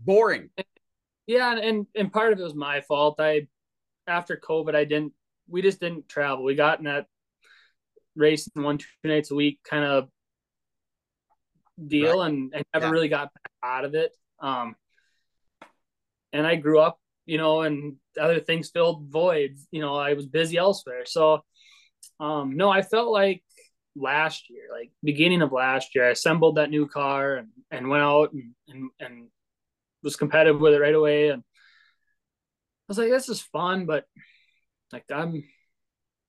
boring. 0.00 0.50
Yeah, 1.26 1.56
and 1.56 1.86
and 1.94 2.12
part 2.12 2.32
of 2.32 2.38
it 2.38 2.42
was 2.42 2.54
my 2.54 2.80
fault. 2.82 3.16
I 3.18 3.48
after 4.06 4.36
COVID 4.36 4.74
I 4.74 4.84
didn't 4.84 5.12
we 5.48 5.62
just 5.62 5.80
didn't 5.80 6.08
travel. 6.08 6.44
We 6.44 6.54
got 6.54 6.78
in 6.78 6.84
that 6.84 7.06
race 8.14 8.48
one, 8.54 8.78
two 8.78 8.86
nights 9.04 9.30
a 9.30 9.34
week 9.34 9.60
kind 9.68 9.84
of 9.84 10.08
deal 11.84 12.20
right. 12.20 12.28
and, 12.28 12.54
and 12.54 12.64
never 12.72 12.86
yeah. 12.86 12.90
really 12.90 13.08
got 13.08 13.30
out 13.62 13.84
of 13.84 13.94
it. 13.94 14.12
Um 14.40 14.76
and 16.32 16.46
I 16.46 16.56
grew 16.56 16.80
up, 16.80 16.98
you 17.26 17.38
know, 17.38 17.62
and 17.62 17.96
other 18.20 18.40
things 18.40 18.70
filled 18.70 19.10
voids. 19.10 19.66
You 19.70 19.80
know, 19.80 19.96
I 19.96 20.14
was 20.14 20.26
busy 20.26 20.56
elsewhere. 20.56 21.04
So 21.06 21.44
um 22.20 22.56
no, 22.56 22.70
I 22.70 22.82
felt 22.82 23.10
like 23.10 23.42
last 23.96 24.48
year, 24.50 24.68
like 24.72 24.90
beginning 25.02 25.42
of 25.42 25.52
last 25.52 25.94
year, 25.94 26.06
I 26.06 26.10
assembled 26.10 26.56
that 26.56 26.70
new 26.70 26.86
car 26.86 27.36
and, 27.36 27.48
and 27.70 27.88
went 27.88 28.02
out 28.02 28.32
and, 28.32 28.54
and, 28.68 28.90
and 29.00 29.28
was 30.02 30.16
competitive 30.16 30.60
with 30.60 30.74
it 30.74 30.80
right 30.80 30.94
away. 30.94 31.30
And 31.30 31.42
I 31.42 32.84
was 32.88 32.98
like, 32.98 33.10
this 33.10 33.28
is 33.28 33.40
fun, 33.40 33.86
but 33.86 34.04
like 34.92 35.04
I'm, 35.12 35.42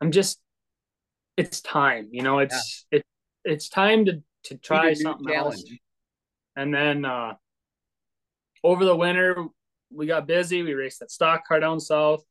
I'm 0.01 0.11
just, 0.11 0.39
it's 1.35 1.61
time, 1.61 2.09
you 2.11 2.23
know, 2.23 2.39
it's, 2.39 2.85
yeah. 2.91 2.99
it, 2.99 3.05
it's 3.43 3.69
time 3.69 4.05
to, 4.05 4.23
to 4.45 4.57
try 4.57 4.93
something 4.93 5.33
else. 5.33 5.63
And 6.55 6.73
then, 6.73 7.05
uh, 7.05 7.33
over 8.63 8.83
the 8.83 8.95
winter, 8.95 9.45
we 9.91 10.07
got 10.07 10.27
busy. 10.27 10.63
We 10.63 10.73
raced 10.73 10.99
that 10.99 11.11
stock 11.11 11.47
car 11.47 11.59
down 11.59 11.79
south, 11.79 12.23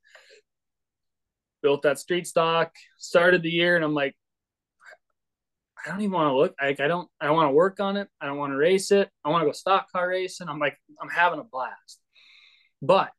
built 1.63 1.83
that 1.83 1.99
street 1.99 2.27
stock, 2.27 2.73
started 2.99 3.43
the 3.43 3.51
year, 3.51 3.77
and 3.77 3.85
I'm 3.85 3.95
like, 3.95 4.17
I 5.87 5.91
don't 5.91 6.01
even 6.01 6.13
want 6.13 6.29
to 6.29 6.37
look. 6.37 6.55
Like 6.61 6.81
I 6.81 6.89
don't. 6.89 7.09
I 7.21 7.31
want 7.31 7.49
to 7.49 7.53
work 7.53 7.81
on 7.81 7.97
it. 7.97 8.09
I 8.21 8.27
don't 8.27 8.39
want 8.39 8.53
to 8.53 8.57
race 8.57 8.91
it. 8.91 9.09
I 9.25 9.31
want 9.31 9.43
to 9.43 9.47
go 9.47 9.53
stock 9.53 9.91
car 9.93 10.09
racing. 10.09 10.49
I'm 10.49 10.59
like, 10.59 10.79
I'm 11.01 11.09
having 11.09 11.39
a 11.39 11.45
blast, 11.45 12.01
but 12.83 13.11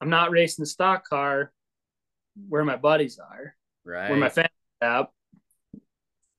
I'm 0.00 0.10
not 0.10 0.30
racing 0.30 0.62
the 0.62 0.66
stock 0.66 1.06
car 1.08 1.52
where 2.48 2.64
my 2.64 2.76
buddies 2.76 3.18
are, 3.18 3.54
right? 3.84 4.10
Where 4.10 4.18
my 4.18 4.28
fans 4.28 4.48
at, 4.80 5.10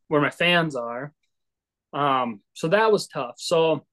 where 0.08 0.22
my 0.22 0.30
fans 0.30 0.76
are. 0.76 1.14
Um, 1.94 2.42
so 2.54 2.68
that 2.70 2.92
was 2.92 3.08
tough. 3.08 3.36
So 3.38 3.86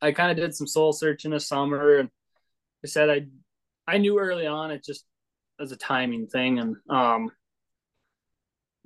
I 0.00 0.12
kind 0.12 0.30
of 0.30 0.36
did 0.36 0.54
some 0.54 0.66
soul 0.66 0.92
searching 0.92 1.30
this 1.30 1.48
summer, 1.48 1.96
and 1.98 2.10
I 2.84 2.88
said 2.88 3.10
I, 3.10 3.26
I 3.88 3.98
knew 3.98 4.18
early 4.18 4.46
on 4.46 4.70
it 4.70 4.84
just 4.84 5.04
as 5.60 5.72
a 5.72 5.76
timing 5.76 6.26
thing, 6.26 6.58
and 6.58 6.76
um, 6.88 7.30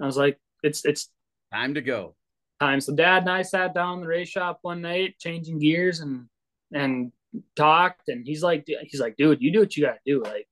I 0.00 0.06
was 0.06 0.16
like, 0.16 0.38
it's 0.62 0.84
it's 0.84 1.10
Time 1.52 1.74
to 1.74 1.80
go. 1.80 2.14
Time. 2.60 2.80
So 2.80 2.94
dad 2.94 3.22
and 3.22 3.30
I 3.30 3.42
sat 3.42 3.74
down 3.74 3.94
in 3.94 4.00
the 4.00 4.06
race 4.06 4.28
shop 4.28 4.58
one 4.62 4.82
night, 4.82 5.18
changing 5.18 5.58
gears 5.58 6.00
and 6.00 6.26
and 6.72 7.12
talked. 7.56 8.08
And 8.08 8.26
he's 8.26 8.42
like, 8.42 8.66
he's 8.66 9.00
like, 9.00 9.16
dude, 9.16 9.40
you 9.40 9.52
do 9.52 9.60
what 9.60 9.76
you 9.76 9.84
gotta 9.84 10.00
do. 10.04 10.22
Like, 10.22 10.46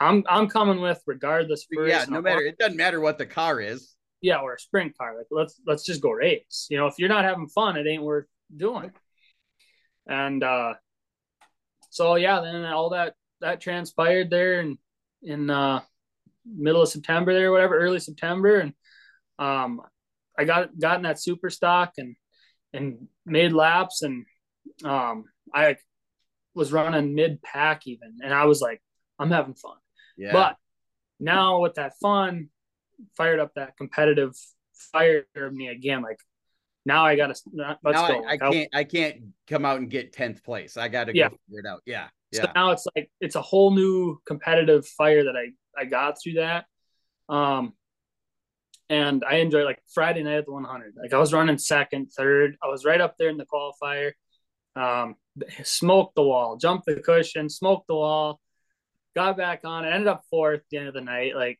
I'm 0.00 0.24
I'm 0.28 0.48
coming 0.48 0.80
with 0.80 1.02
regardless. 1.06 1.66
First. 1.74 1.90
Yeah, 1.90 2.04
no 2.08 2.20
matter. 2.20 2.42
It 2.42 2.58
doesn't 2.58 2.76
matter 2.76 3.00
what 3.00 3.18
the 3.18 3.26
car 3.26 3.60
is. 3.60 3.94
Yeah, 4.20 4.38
or 4.38 4.54
a 4.54 4.58
sprint 4.60 4.96
car. 4.96 5.16
Like, 5.16 5.26
let's 5.30 5.60
let's 5.66 5.84
just 5.84 6.00
go 6.00 6.10
race. 6.10 6.66
You 6.70 6.76
know, 6.76 6.86
if 6.86 6.94
you're 6.98 7.08
not 7.08 7.24
having 7.24 7.48
fun, 7.48 7.76
it 7.76 7.86
ain't 7.86 8.02
worth 8.02 8.26
doing. 8.54 8.92
And 10.06 10.42
uh, 10.44 10.74
so 11.90 12.14
yeah, 12.16 12.40
then 12.40 12.64
all 12.64 12.90
that 12.90 13.14
that 13.40 13.60
transpired 13.60 14.30
there 14.30 14.60
in 14.60 14.78
in 15.22 15.50
uh, 15.50 15.80
middle 16.46 16.82
of 16.82 16.88
September 16.88 17.34
there, 17.34 17.50
whatever, 17.50 17.78
early 17.78 18.00
September, 18.00 18.58
and 18.58 18.74
um, 19.38 19.80
I 20.38 20.44
got 20.44 20.78
got 20.78 20.96
in 20.96 21.02
that 21.02 21.20
super 21.20 21.50
stock 21.50 21.94
and 21.98 22.16
and 22.72 23.08
made 23.26 23.52
laps 23.52 24.02
and 24.02 24.24
um 24.84 25.24
I 25.54 25.76
was 26.54 26.72
running 26.72 27.14
mid 27.14 27.42
pack 27.42 27.86
even 27.86 28.18
and 28.22 28.32
I 28.32 28.44
was 28.44 28.60
like 28.60 28.82
I'm 29.18 29.30
having 29.30 29.54
fun. 29.54 29.76
Yeah. 30.16 30.32
But 30.32 30.56
now 31.20 31.60
with 31.60 31.74
that 31.74 31.92
fun 32.00 32.48
fired 33.16 33.40
up 33.40 33.52
that 33.54 33.76
competitive 33.76 34.34
fire 34.92 35.24
in 35.34 35.56
me 35.56 35.68
again 35.68 36.02
like 36.02 36.18
now 36.84 37.04
I 37.04 37.16
gotta 37.16 37.34
let's 37.54 37.80
now 37.84 38.08
go. 38.08 38.24
I, 38.24 38.32
I, 38.32 38.36
can't 38.36 38.68
I 38.74 38.84
can't 38.84 39.16
come 39.46 39.64
out 39.64 39.78
and 39.78 39.88
get 39.88 40.12
10th 40.12 40.42
place. 40.42 40.76
I 40.76 40.88
gotta 40.88 41.14
yeah. 41.14 41.28
go 41.28 41.36
figure 41.46 41.60
it 41.60 41.66
out. 41.66 41.82
Yeah. 41.86 42.08
Yeah. 42.32 42.42
So 42.42 42.52
now 42.54 42.70
it's 42.70 42.86
like 42.96 43.10
it's 43.20 43.36
a 43.36 43.42
whole 43.42 43.70
new 43.70 44.18
competitive 44.26 44.86
fire 44.86 45.24
that 45.24 45.36
I 45.36 45.50
I 45.80 45.84
got 45.84 46.16
through 46.22 46.34
that. 46.34 46.64
Um 47.28 47.74
and 48.92 49.24
I 49.24 49.36
enjoyed 49.36 49.64
like 49.64 49.82
Friday 49.94 50.22
night 50.22 50.36
at 50.36 50.44
the 50.44 50.52
100. 50.52 50.94
Like 51.00 51.14
I 51.14 51.18
was 51.18 51.32
running 51.32 51.56
second, 51.56 52.12
third. 52.12 52.56
I 52.62 52.68
was 52.68 52.84
right 52.84 53.00
up 53.00 53.16
there 53.18 53.30
in 53.30 53.38
the 53.38 53.46
qualifier. 53.46 54.12
Um, 54.76 55.16
smoked 55.64 56.14
the 56.14 56.22
wall, 56.22 56.58
jumped 56.58 56.84
the 56.84 56.96
cushion, 56.96 57.48
smoked 57.48 57.86
the 57.86 57.94
wall, 57.94 58.38
got 59.14 59.38
back 59.38 59.62
on. 59.64 59.86
It 59.86 59.92
ended 59.92 60.08
up 60.08 60.24
fourth 60.28 60.60
at 60.60 60.64
the 60.70 60.76
end 60.76 60.88
of 60.88 60.94
the 60.94 61.00
night. 61.00 61.34
Like 61.34 61.58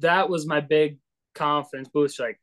that 0.00 0.28
was 0.28 0.48
my 0.48 0.58
big 0.58 0.98
confidence 1.36 1.88
boost. 1.88 2.18
Like 2.18 2.40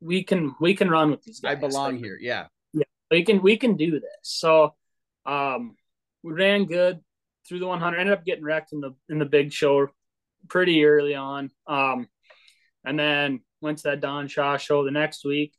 we 0.00 0.22
can 0.22 0.54
we 0.60 0.74
can 0.74 0.88
run 0.88 1.10
with 1.10 1.24
these 1.24 1.40
guys. 1.40 1.56
I 1.56 1.60
belong 1.60 1.94
like, 1.94 2.04
here. 2.04 2.18
Yeah. 2.20 2.46
Yeah. 2.72 2.84
We 3.10 3.24
can 3.24 3.42
we 3.42 3.56
can 3.56 3.76
do 3.76 3.98
this. 3.98 4.22
So 4.22 4.74
um 5.26 5.74
we 6.22 6.32
ran 6.32 6.66
good 6.66 7.00
through 7.48 7.58
the 7.58 7.66
100. 7.66 7.98
Ended 7.98 8.12
up 8.12 8.24
getting 8.24 8.44
wrecked 8.44 8.72
in 8.72 8.80
the 8.80 8.94
in 9.08 9.18
the 9.18 9.24
big 9.24 9.52
show 9.52 9.88
pretty 10.48 10.84
early 10.84 11.16
on. 11.16 11.50
Um 11.66 12.06
and 12.84 12.98
then 12.98 13.40
went 13.60 13.78
to 13.78 13.84
that 13.84 14.00
Don 14.00 14.28
Shaw 14.28 14.56
show 14.56 14.84
the 14.84 14.90
next 14.90 15.24
week. 15.24 15.54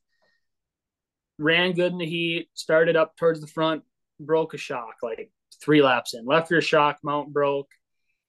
Ran 1.39 1.74
good 1.74 1.91
in 1.91 1.97
the 1.97 2.05
heat, 2.05 2.49
started 2.53 2.95
up 2.95 3.15
towards 3.17 3.41
the 3.41 3.47
front, 3.47 3.84
broke 4.19 4.53
a 4.53 4.57
shock 4.57 4.95
like 5.01 5.32
three 5.61 5.82
laps 5.82 6.13
in. 6.13 6.26
Left 6.26 6.51
rear 6.51 6.61
shock, 6.61 6.99
mount 7.03 7.34
broke. 7.34 7.69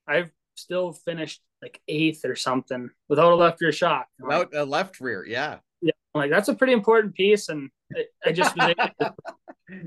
I've 0.06 0.30
still 0.54 0.92
finished 0.92 1.40
like 1.62 1.80
eighth 1.88 2.24
or 2.24 2.36
something 2.36 2.90
without 3.08 3.32
a 3.32 3.36
left 3.36 3.60
rear 3.60 3.72
shock. 3.72 4.06
Without 4.18 4.52
like, 4.52 4.62
a 4.62 4.64
left 4.64 5.00
rear, 5.00 5.26
yeah. 5.26 5.58
Yeah, 5.80 5.92
like 6.14 6.30
that's 6.30 6.48
a 6.48 6.54
pretty 6.54 6.72
important 6.72 7.14
piece, 7.14 7.48
and 7.48 7.70
I, 7.94 8.04
I 8.26 8.32
just 8.32 8.56
was 8.56 8.74
able 8.78 8.90
to 9.00 9.14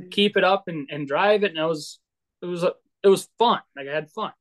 keep 0.12 0.38
it 0.38 0.44
up 0.44 0.66
and, 0.68 0.88
and 0.92 1.08
drive 1.08 1.44
it, 1.44 1.52
and 1.52 1.60
it 1.60 1.66
was 1.66 2.00
it 2.42 2.46
was 2.46 2.64
it 2.64 3.08
was 3.08 3.28
fun. 3.40 3.62
Like 3.76 3.88
I 3.88 3.94
had 3.94 4.12
fun, 4.12 4.32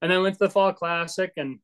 and 0.00 0.10
then 0.10 0.22
went 0.22 0.34
to 0.36 0.44
the 0.44 0.50
fall 0.50 0.72
classic 0.72 1.32
and 1.36 1.58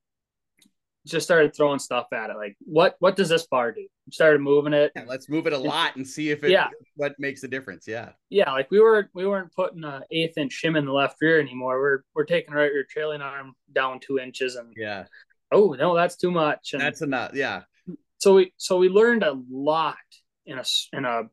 just 1.06 1.26
started 1.26 1.54
throwing 1.54 1.78
stuff 1.78 2.06
at 2.12 2.30
it. 2.30 2.36
Like, 2.36 2.56
what 2.60 2.96
what 3.00 3.16
does 3.16 3.28
this 3.28 3.46
bar 3.46 3.72
do? 3.72 3.86
Started 4.10 4.40
moving 4.40 4.72
it. 4.72 4.92
Yeah, 4.94 5.04
let's 5.06 5.28
move 5.28 5.46
it 5.46 5.52
a 5.52 5.58
lot 5.58 5.96
and 5.96 6.06
see 6.06 6.30
if 6.30 6.44
it 6.44 6.50
yeah. 6.50 6.68
what 6.96 7.14
makes 7.18 7.42
a 7.42 7.48
difference. 7.48 7.88
Yeah. 7.88 8.10
Yeah, 8.30 8.52
like 8.52 8.70
we 8.70 8.80
were 8.80 9.10
we 9.14 9.26
weren't 9.26 9.52
putting 9.54 9.82
a 9.84 10.02
eighth 10.10 10.38
inch 10.38 10.60
shim 10.62 10.78
in 10.78 10.84
the 10.84 10.92
left 10.92 11.16
rear 11.20 11.40
anymore. 11.40 11.80
We're 11.80 12.02
we're 12.14 12.24
taking 12.24 12.54
right 12.54 12.70
rear 12.70 12.86
trailing 12.88 13.20
arm 13.20 13.54
down 13.72 14.00
two 14.00 14.18
inches 14.18 14.54
and 14.56 14.72
yeah. 14.76 15.06
Oh 15.50 15.74
no, 15.78 15.94
that's 15.94 16.16
too 16.16 16.30
much. 16.30 16.72
And 16.72 16.82
that's 16.82 17.02
enough. 17.02 17.32
Yeah. 17.34 17.62
So 18.18 18.34
we 18.34 18.52
so 18.56 18.78
we 18.78 18.88
learned 18.88 19.24
a 19.24 19.36
lot 19.50 19.96
in 20.46 20.58
a 20.58 20.64
in 20.92 21.04
a 21.04 21.24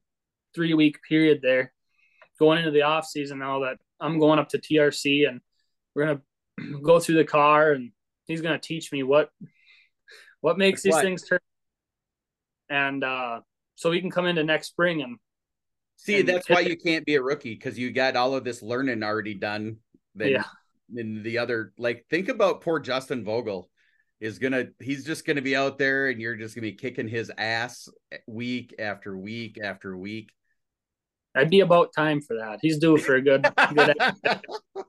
three 0.55 0.74
week 0.74 0.97
period 1.07 1.41
there, 1.43 1.74
going 2.39 2.57
into 2.59 2.72
the 2.72 2.82
off 2.82 3.05
season 3.05 3.38
now 3.38 3.59
that 3.59 3.78
I'm 3.99 4.20
going 4.20 4.39
up 4.39 4.49
to 4.49 4.57
TRC 4.57 5.30
and 5.30 5.41
we're 5.93 6.05
gonna 6.05 6.80
go 6.84 6.99
through 6.99 7.15
the 7.15 7.26
car 7.26 7.72
and 7.72 7.91
he's 8.26 8.41
gonna 8.41 8.57
teach 8.57 8.91
me 8.91 9.03
what 9.03 9.30
what 10.41 10.57
makes 10.57 10.81
these 10.81 10.93
what? 10.93 11.03
things 11.03 11.23
turn 11.27 11.39
and 12.69 13.03
uh 13.03 13.39
so 13.75 13.89
we 13.89 14.01
can 14.01 14.11
come 14.11 14.25
into 14.25 14.43
next 14.43 14.67
spring 14.67 15.01
and 15.01 15.17
see 15.95 16.19
and 16.19 16.29
that's 16.29 16.49
why 16.49 16.59
you 16.59 16.77
can't 16.77 17.05
be 17.05 17.15
a 17.15 17.21
rookie 17.21 17.53
because 17.53 17.77
you 17.77 17.91
got 17.91 18.15
all 18.15 18.33
of 18.35 18.43
this 18.43 18.61
learning 18.61 19.03
already 19.03 19.33
done 19.33 19.77
then 20.15 20.29
yeah. 20.29 20.43
in 20.95 21.23
the 21.23 21.37
other 21.37 21.73
like 21.77 22.05
think 22.09 22.29
about 22.29 22.61
poor 22.61 22.79
justin 22.79 23.23
vogel 23.23 23.69
is 24.19 24.37
gonna 24.37 24.65
he's 24.79 25.05
just 25.05 25.25
gonna 25.25 25.41
be 25.41 25.55
out 25.55 25.77
there 25.77 26.09
and 26.09 26.19
you're 26.19 26.35
just 26.35 26.55
gonna 26.55 26.67
be 26.67 26.73
kicking 26.73 27.07
his 27.07 27.31
ass 27.37 27.87
week 28.27 28.75
after 28.79 29.17
week 29.17 29.57
after 29.61 29.97
week. 29.97 30.31
I'd 31.35 31.49
be 31.49 31.61
about 31.61 31.93
time 31.95 32.21
for 32.21 32.37
that. 32.37 32.59
He's 32.61 32.79
due 32.79 32.97
for 32.97 33.15
a 33.15 33.21
good 33.21 33.47
good 33.73 33.95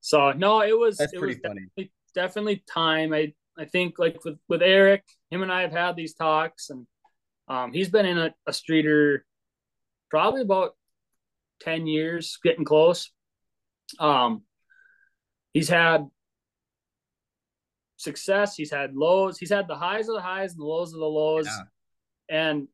so 0.00 0.32
no 0.32 0.62
it 0.62 0.76
was 0.76 0.96
that's 0.96 1.12
it 1.12 1.18
pretty 1.18 1.34
was 1.34 1.42
funny. 1.46 1.60
definitely, 1.76 1.92
definitely 2.14 2.64
time. 2.68 3.12
I 3.12 3.32
I 3.58 3.64
think 3.64 3.98
like 3.98 4.24
with 4.24 4.38
with 4.48 4.62
Eric, 4.62 5.04
him 5.30 5.42
and 5.42 5.52
I 5.52 5.62
have 5.62 5.72
had 5.72 5.96
these 5.96 6.14
talks, 6.14 6.70
and 6.70 6.86
um, 7.48 7.72
he's 7.72 7.88
been 7.90 8.06
in 8.06 8.18
a, 8.18 8.34
a 8.46 8.52
streeter 8.52 9.24
probably 10.10 10.42
about 10.42 10.76
ten 11.60 11.86
years, 11.86 12.38
getting 12.42 12.64
close. 12.64 13.10
Um, 13.98 14.42
he's 15.52 15.68
had 15.68 16.06
success. 17.96 18.54
He's 18.54 18.70
had 18.70 18.94
lows. 18.94 19.38
He's 19.38 19.50
had 19.50 19.66
the 19.66 19.74
highs 19.76 20.08
of 20.08 20.14
the 20.14 20.22
highs 20.22 20.52
and 20.52 20.60
the 20.60 20.66
lows 20.66 20.92
of 20.92 21.00
the 21.00 21.06
lows. 21.06 21.46
Yeah. 21.46 21.62
And 22.30 22.68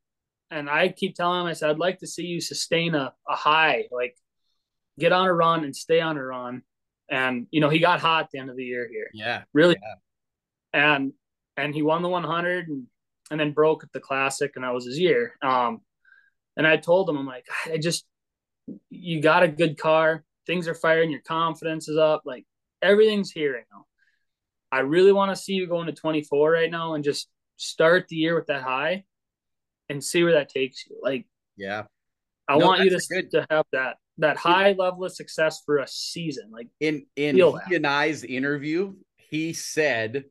and 0.50 0.68
I 0.68 0.88
keep 0.88 1.14
telling 1.14 1.40
him, 1.40 1.46
I 1.46 1.54
said, 1.54 1.70
I'd 1.70 1.78
like 1.78 2.00
to 2.00 2.06
see 2.06 2.24
you 2.24 2.40
sustain 2.40 2.94
a, 2.94 3.12
a 3.28 3.34
high, 3.34 3.84
like 3.90 4.16
get 4.98 5.12
on 5.12 5.26
a 5.26 5.32
run 5.32 5.64
and 5.64 5.74
stay 5.74 6.00
on 6.00 6.16
a 6.16 6.22
run. 6.22 6.62
and 7.10 7.46
you 7.50 7.60
know 7.60 7.70
he 7.70 7.78
got 7.78 8.00
hot 8.00 8.24
at 8.24 8.30
the 8.30 8.38
end 8.38 8.50
of 8.50 8.56
the 8.56 8.64
year 8.64 8.88
here. 8.90 9.08
Yeah, 9.14 9.42
really, 9.52 9.76
yeah. 9.80 9.94
And 10.74 11.12
and 11.56 11.74
he 11.74 11.82
won 11.82 12.02
the 12.02 12.08
100 12.08 12.68
and 12.68 12.86
and 13.30 13.40
then 13.40 13.52
broke 13.52 13.84
at 13.84 13.92
the 13.92 14.00
classic, 14.00 14.52
and 14.54 14.64
that 14.64 14.74
was 14.74 14.84
his 14.84 14.98
year. 14.98 15.34
Um, 15.40 15.80
and 16.58 16.66
I 16.66 16.76
told 16.76 17.08
him, 17.08 17.16
I'm 17.16 17.26
like, 17.26 17.46
I 17.72 17.78
just 17.78 18.04
you 18.90 19.22
got 19.22 19.42
a 19.42 19.48
good 19.48 19.78
car, 19.78 20.24
things 20.46 20.68
are 20.68 20.74
firing, 20.74 21.10
your 21.10 21.20
confidence 21.20 21.88
is 21.88 21.96
up, 21.96 22.22
like 22.26 22.44
everything's 22.82 23.30
here 23.30 23.54
right 23.54 23.64
now. 23.72 23.86
I 24.70 24.80
really 24.80 25.12
want 25.12 25.34
to 25.34 25.40
see 25.40 25.52
you 25.54 25.66
going 25.66 25.86
to 25.86 25.92
24 25.92 26.50
right 26.50 26.70
now 26.70 26.94
and 26.94 27.04
just 27.04 27.28
start 27.56 28.08
the 28.08 28.16
year 28.16 28.34
with 28.34 28.48
that 28.48 28.62
high 28.62 29.04
and 29.88 30.02
see 30.02 30.22
where 30.22 30.32
that 30.32 30.48
takes 30.48 30.84
you. 30.86 30.96
Like, 31.00 31.26
yeah, 31.56 31.84
I 32.48 32.58
no, 32.58 32.66
want 32.66 32.84
you 32.84 32.90
to, 32.90 33.06
good... 33.08 33.30
to 33.32 33.46
have 33.50 33.64
that 33.72 33.96
that 34.18 34.36
high 34.36 34.72
level 34.72 35.04
of 35.04 35.12
success 35.12 35.62
for 35.64 35.78
a 35.78 35.88
season. 35.88 36.50
Like 36.50 36.68
in 36.80 37.06
in 37.16 37.36
he 37.36 37.74
and 37.74 37.86
I's 37.86 38.24
interview, 38.24 38.94
he 39.16 39.52
said 39.52 40.24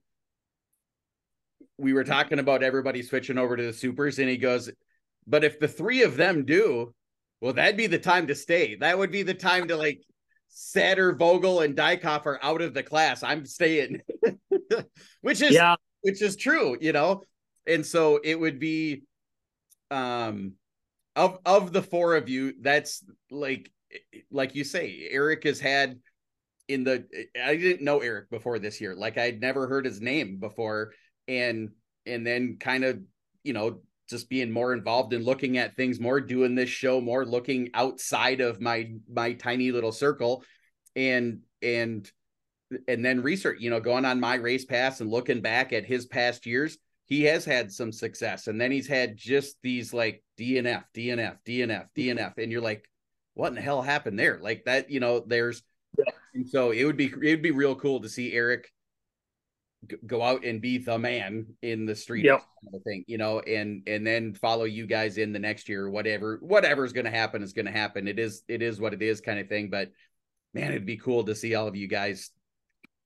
we 1.83 1.93
were 1.93 2.03
talking 2.03 2.39
about 2.39 2.63
everybody 2.63 3.03
switching 3.03 3.37
over 3.37 3.55
to 3.55 3.63
the 3.63 3.73
supers, 3.73 4.19
and 4.19 4.29
he 4.29 4.37
goes, 4.37 4.71
"But 5.27 5.43
if 5.43 5.59
the 5.59 5.67
three 5.67 6.03
of 6.03 6.17
them 6.17 6.45
do, 6.45 6.93
well, 7.41 7.53
that'd 7.53 7.77
be 7.77 7.87
the 7.87 7.99
time 7.99 8.27
to 8.27 8.35
stay. 8.35 8.75
That 8.75 8.97
would 8.97 9.11
be 9.11 9.23
the 9.23 9.33
time 9.33 9.67
to 9.67 9.77
like." 9.77 10.01
Satter, 10.55 11.17
Vogel, 11.17 11.61
and 11.61 11.75
Dykoff 11.75 12.27
are 12.27 12.39
out 12.43 12.61
of 12.61 12.75
the 12.75 12.83
class. 12.83 13.23
I'm 13.23 13.43
staying, 13.43 14.01
which 15.21 15.41
is 15.41 15.51
yeah. 15.55 15.75
which 16.01 16.21
is 16.21 16.35
true, 16.35 16.77
you 16.79 16.91
know. 16.93 17.23
And 17.65 17.83
so 17.83 18.19
it 18.23 18.39
would 18.39 18.59
be, 18.59 19.01
um, 19.89 20.53
of 21.15 21.39
of 21.43 21.73
the 21.73 21.81
four 21.81 22.15
of 22.15 22.29
you, 22.29 22.53
that's 22.61 23.03
like 23.31 23.71
like 24.31 24.55
you 24.55 24.63
say, 24.63 25.07
Eric 25.09 25.43
has 25.43 25.59
had 25.59 25.99
in 26.67 26.83
the 26.83 27.05
I 27.41 27.55
didn't 27.55 27.83
know 27.83 27.99
Eric 27.99 28.29
before 28.29 28.59
this 28.59 28.79
year. 28.81 28.95
Like 28.95 29.17
I'd 29.17 29.41
never 29.41 29.67
heard 29.67 29.85
his 29.85 30.01
name 30.01 30.37
before. 30.37 30.93
And 31.27 31.69
and 32.05 32.25
then 32.25 32.57
kind 32.59 32.83
of, 32.83 32.99
you 33.43 33.53
know, 33.53 33.81
just 34.09 34.29
being 34.29 34.51
more 34.51 34.73
involved 34.73 35.13
in 35.13 35.23
looking 35.23 35.57
at 35.57 35.75
things 35.75 35.99
more, 35.99 36.19
doing 36.19 36.55
this 36.55 36.69
show 36.69 36.99
more, 36.99 37.25
looking 37.25 37.69
outside 37.73 38.41
of 38.41 38.61
my 38.61 38.93
my 39.09 39.33
tiny 39.33 39.71
little 39.71 39.91
circle 39.91 40.43
and 40.95 41.39
and 41.61 42.09
and 42.87 43.05
then 43.05 43.21
research, 43.21 43.59
you 43.59 43.69
know, 43.69 43.79
going 43.79 44.05
on 44.05 44.19
my 44.19 44.35
race 44.35 44.65
pass 44.65 44.99
and 44.99 45.09
looking 45.09 45.41
back 45.41 45.73
at 45.73 45.85
his 45.85 46.05
past 46.05 46.45
years 46.45 46.77
he 47.05 47.23
has 47.23 47.45
had 47.45 47.71
some 47.71 47.91
success 47.91 48.47
and 48.47 48.59
then 48.59 48.71
he's 48.71 48.87
had 48.87 49.17
just 49.17 49.57
these 49.61 49.93
like 49.93 50.23
DNF, 50.39 50.83
DNF, 50.95 51.37
DNF, 51.45 51.87
mm-hmm. 51.95 52.01
DNF. 52.01 52.37
And 52.37 52.51
you're 52.51 52.61
like, 52.61 52.89
what 53.33 53.49
in 53.49 53.55
the 53.55 53.61
hell 53.61 53.81
happened 53.81 54.17
there? 54.17 54.39
Like 54.41 54.63
that, 54.65 54.89
you 54.89 54.99
know, 54.99 55.23
there's, 55.25 55.63
and 56.33 56.47
so 56.47 56.71
it 56.71 56.85
would 56.85 56.97
be, 56.97 57.05
it 57.05 57.29
would 57.29 57.41
be 57.41 57.51
real 57.51 57.75
cool 57.75 58.01
to 58.01 58.09
see 58.09 58.33
Eric 58.33 58.71
go 60.05 60.21
out 60.21 60.45
and 60.45 60.61
be 60.61 60.77
the 60.77 60.97
man 60.97 61.45
in 61.61 61.85
the 61.85 61.95
street 61.95 62.25
yep. 62.25 62.39
kind 62.39 62.75
of 62.75 62.83
thing, 62.83 63.03
you 63.07 63.17
know, 63.17 63.39
and, 63.39 63.83
and 63.87 64.05
then 64.05 64.33
follow 64.33 64.63
you 64.63 64.85
guys 64.85 65.17
in 65.17 65.33
the 65.33 65.39
next 65.39 65.67
year, 65.67 65.89
whatever, 65.89 66.37
whatever 66.41 66.85
is 66.85 66.93
going 66.93 67.05
to 67.05 67.11
happen 67.11 67.43
is 67.43 67.53
going 67.53 67.65
to 67.65 67.71
happen. 67.71 68.07
It 68.07 68.19
is, 68.19 68.43
it 68.47 68.61
is 68.61 68.79
what 68.79 68.93
it 68.93 69.01
is 69.01 69.21
kind 69.21 69.39
of 69.39 69.49
thing. 69.49 69.69
But 69.69 69.91
man, 70.53 70.71
it'd 70.71 70.85
be 70.85 70.97
cool 70.97 71.23
to 71.25 71.35
see 71.35 71.55
all 71.55 71.67
of 71.67 71.75
you 71.75 71.87
guys 71.87 72.31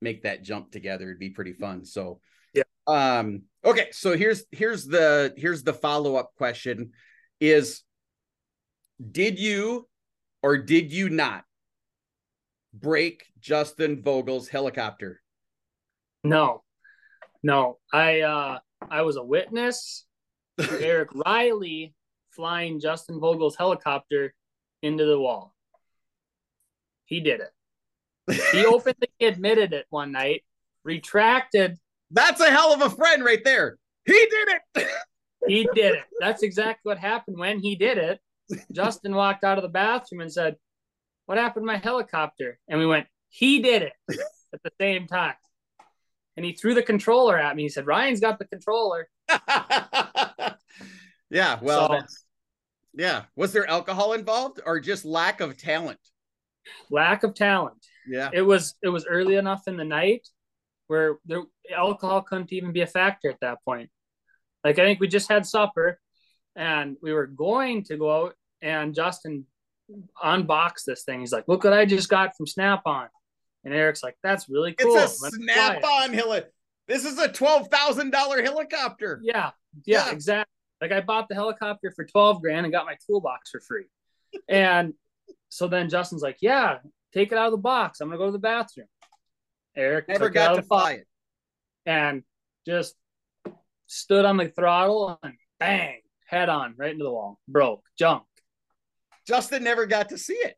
make 0.01 0.23
that 0.23 0.43
jump 0.43 0.71
together. 0.71 1.05
It'd 1.05 1.19
be 1.19 1.31
pretty 1.31 1.53
fun. 1.53 1.85
So, 1.85 2.19
yeah. 2.53 2.63
Um, 2.85 3.43
okay. 3.65 3.87
So 3.91 4.15
here's, 4.15 4.43
here's 4.51 4.85
the, 4.85 5.33
here's 5.37 5.63
the 5.63 5.73
follow-up 5.73 6.33
question 6.37 6.91
is, 7.39 7.83
did 9.11 9.39
you 9.39 9.87
or 10.43 10.57
did 10.57 10.91
you 10.91 11.09
not 11.09 11.43
break 12.73 13.25
Justin 13.39 14.01
Vogel's 14.01 14.47
helicopter? 14.47 15.21
No, 16.23 16.63
no. 17.47 17.77
I 17.93 18.21
uh 18.21 18.59
I 18.91 19.01
was 19.03 19.15
a 19.15 19.23
witness 19.23 20.05
to 20.59 20.79
Eric 20.85 21.09
Riley 21.25 21.95
flying 22.31 22.79
Justin 22.79 23.19
Vogel's 23.19 23.55
helicopter 23.55 24.33
into 24.83 25.05
the 25.05 25.19
wall. 25.19 25.55
He 27.05 27.21
did 27.21 27.39
it. 27.39 28.41
He 28.51 28.65
openly 28.75 29.09
admitted 29.21 29.71
it 29.71 29.85
one 29.89 30.11
night, 30.11 30.43
retracted. 30.83 31.77
That's 32.11 32.41
a 32.41 32.51
hell 32.51 32.73
of 32.73 32.81
a 32.81 32.89
friend 32.89 33.23
right 33.23 33.43
there. 33.43 33.77
He 34.05 34.13
did 34.13 34.47
it. 34.49 34.87
he 35.47 35.69
did 35.73 35.95
it. 35.95 36.03
That's 36.19 36.43
exactly 36.43 36.89
what 36.89 36.97
happened 36.97 37.37
when 37.39 37.59
he 37.59 37.75
did 37.75 37.97
it. 37.97 38.19
Justin 38.73 39.15
walked 39.15 39.45
out 39.45 39.57
of 39.57 39.61
the 39.61 39.69
bathroom 39.69 40.21
and 40.21 40.31
said, 40.31 40.57
What 41.27 41.37
happened 41.37 41.63
to 41.63 41.67
my 41.67 41.77
helicopter? 41.77 42.59
And 42.67 42.77
we 42.77 42.85
went, 42.85 43.07
He 43.29 43.61
did 43.61 43.83
it 43.83 43.93
at 44.53 44.63
the 44.63 44.71
same 44.79 45.07
time. 45.07 45.35
And 46.37 46.45
he 46.45 46.53
threw 46.53 46.73
the 46.75 46.83
controller 46.83 47.37
at 47.37 47.55
me. 47.55 47.63
He 47.63 47.69
said, 47.69 47.87
Ryan's 47.87 48.19
got 48.19 48.39
the 48.39 48.45
controller. 48.45 49.09
yeah. 51.29 51.57
Well, 51.61 51.99
so, 51.99 52.05
yeah. 52.93 53.23
Was 53.35 53.51
there 53.53 53.67
alcohol 53.67 54.13
involved 54.13 54.61
or 54.65 54.79
just 54.79 55.03
lack 55.03 55.41
of 55.41 55.57
talent? 55.57 55.99
Lack 56.91 57.23
of 57.23 57.33
talent. 57.33 57.83
Yeah. 58.07 58.29
It 58.31 58.43
was 58.43 58.75
it 58.83 58.89
was 58.89 59.05
early 59.05 59.35
enough 59.35 59.63
in 59.67 59.77
the 59.77 59.83
night 59.83 60.27
where 60.87 61.17
the 61.25 61.43
alcohol 61.75 62.21
couldn't 62.21 62.53
even 62.53 62.71
be 62.71 62.81
a 62.81 62.87
factor 62.87 63.29
at 63.29 63.39
that 63.41 63.57
point. 63.65 63.89
Like 64.63 64.79
I 64.79 64.85
think 64.85 64.99
we 64.99 65.07
just 65.07 65.29
had 65.29 65.45
supper 65.45 65.99
and 66.55 66.97
we 67.01 67.13
were 67.13 67.27
going 67.27 67.83
to 67.85 67.97
go 67.97 68.25
out 68.25 68.35
and 68.61 68.93
Justin 68.95 69.45
unboxed 70.23 70.85
this 70.85 71.03
thing. 71.03 71.19
He's 71.19 71.31
like, 71.31 71.47
look 71.47 71.63
what 71.63 71.73
I 71.73 71.85
just 71.85 72.09
got 72.09 72.35
from 72.35 72.47
Snap 72.47 72.81
on. 72.85 73.07
And 73.63 73.73
Eric's 73.73 74.03
like, 74.03 74.15
that's 74.23 74.49
really 74.49 74.73
cool. 74.73 74.95
It's 74.97 75.23
a 75.23 75.31
Snap 75.31 75.83
on 75.83 76.13
heli. 76.13 76.43
This 76.87 77.03
is 77.03 77.17
a 77.19 77.27
twelve 77.27 77.67
thousand 77.67 78.11
dollar 78.11 78.41
helicopter. 78.41 79.19
Yeah, 79.21 79.51
yeah, 79.85 80.05
yeah, 80.05 80.11
exactly. 80.11 80.51
Like 80.81 80.91
I 80.91 81.01
bought 81.01 81.27
the 81.27 81.35
helicopter 81.35 81.91
for 81.91 82.05
twelve 82.05 82.41
grand 82.41 82.65
and 82.65 82.73
got 82.73 82.85
my 82.85 82.95
toolbox 83.05 83.51
for 83.51 83.59
free. 83.59 83.85
and 84.47 84.93
so 85.49 85.67
then 85.67 85.89
Justin's 85.89 86.21
like, 86.21 86.37
yeah, 86.41 86.77
take 87.13 87.31
it 87.31 87.37
out 87.37 87.47
of 87.47 87.51
the 87.51 87.57
box. 87.57 87.99
I'm 87.99 88.07
gonna 88.07 88.17
go 88.17 88.27
to 88.27 88.31
the 88.31 88.39
bathroom. 88.39 88.87
Eric 89.75 90.07
never 90.07 90.29
got 90.29 90.55
to 90.55 90.63
fly 90.63 90.93
it, 90.93 91.07
and 91.85 92.23
just 92.65 92.95
stood 93.87 94.25
on 94.25 94.37
the 94.37 94.49
throttle 94.49 95.19
and 95.21 95.33
bang, 95.59 96.01
head 96.25 96.49
on 96.49 96.73
right 96.77 96.91
into 96.91 97.03
the 97.03 97.11
wall, 97.11 97.39
broke, 97.47 97.83
junk. 97.97 98.23
Justin 99.27 99.63
never 99.63 99.85
got 99.85 100.09
to 100.09 100.17
see 100.17 100.33
it. 100.33 100.55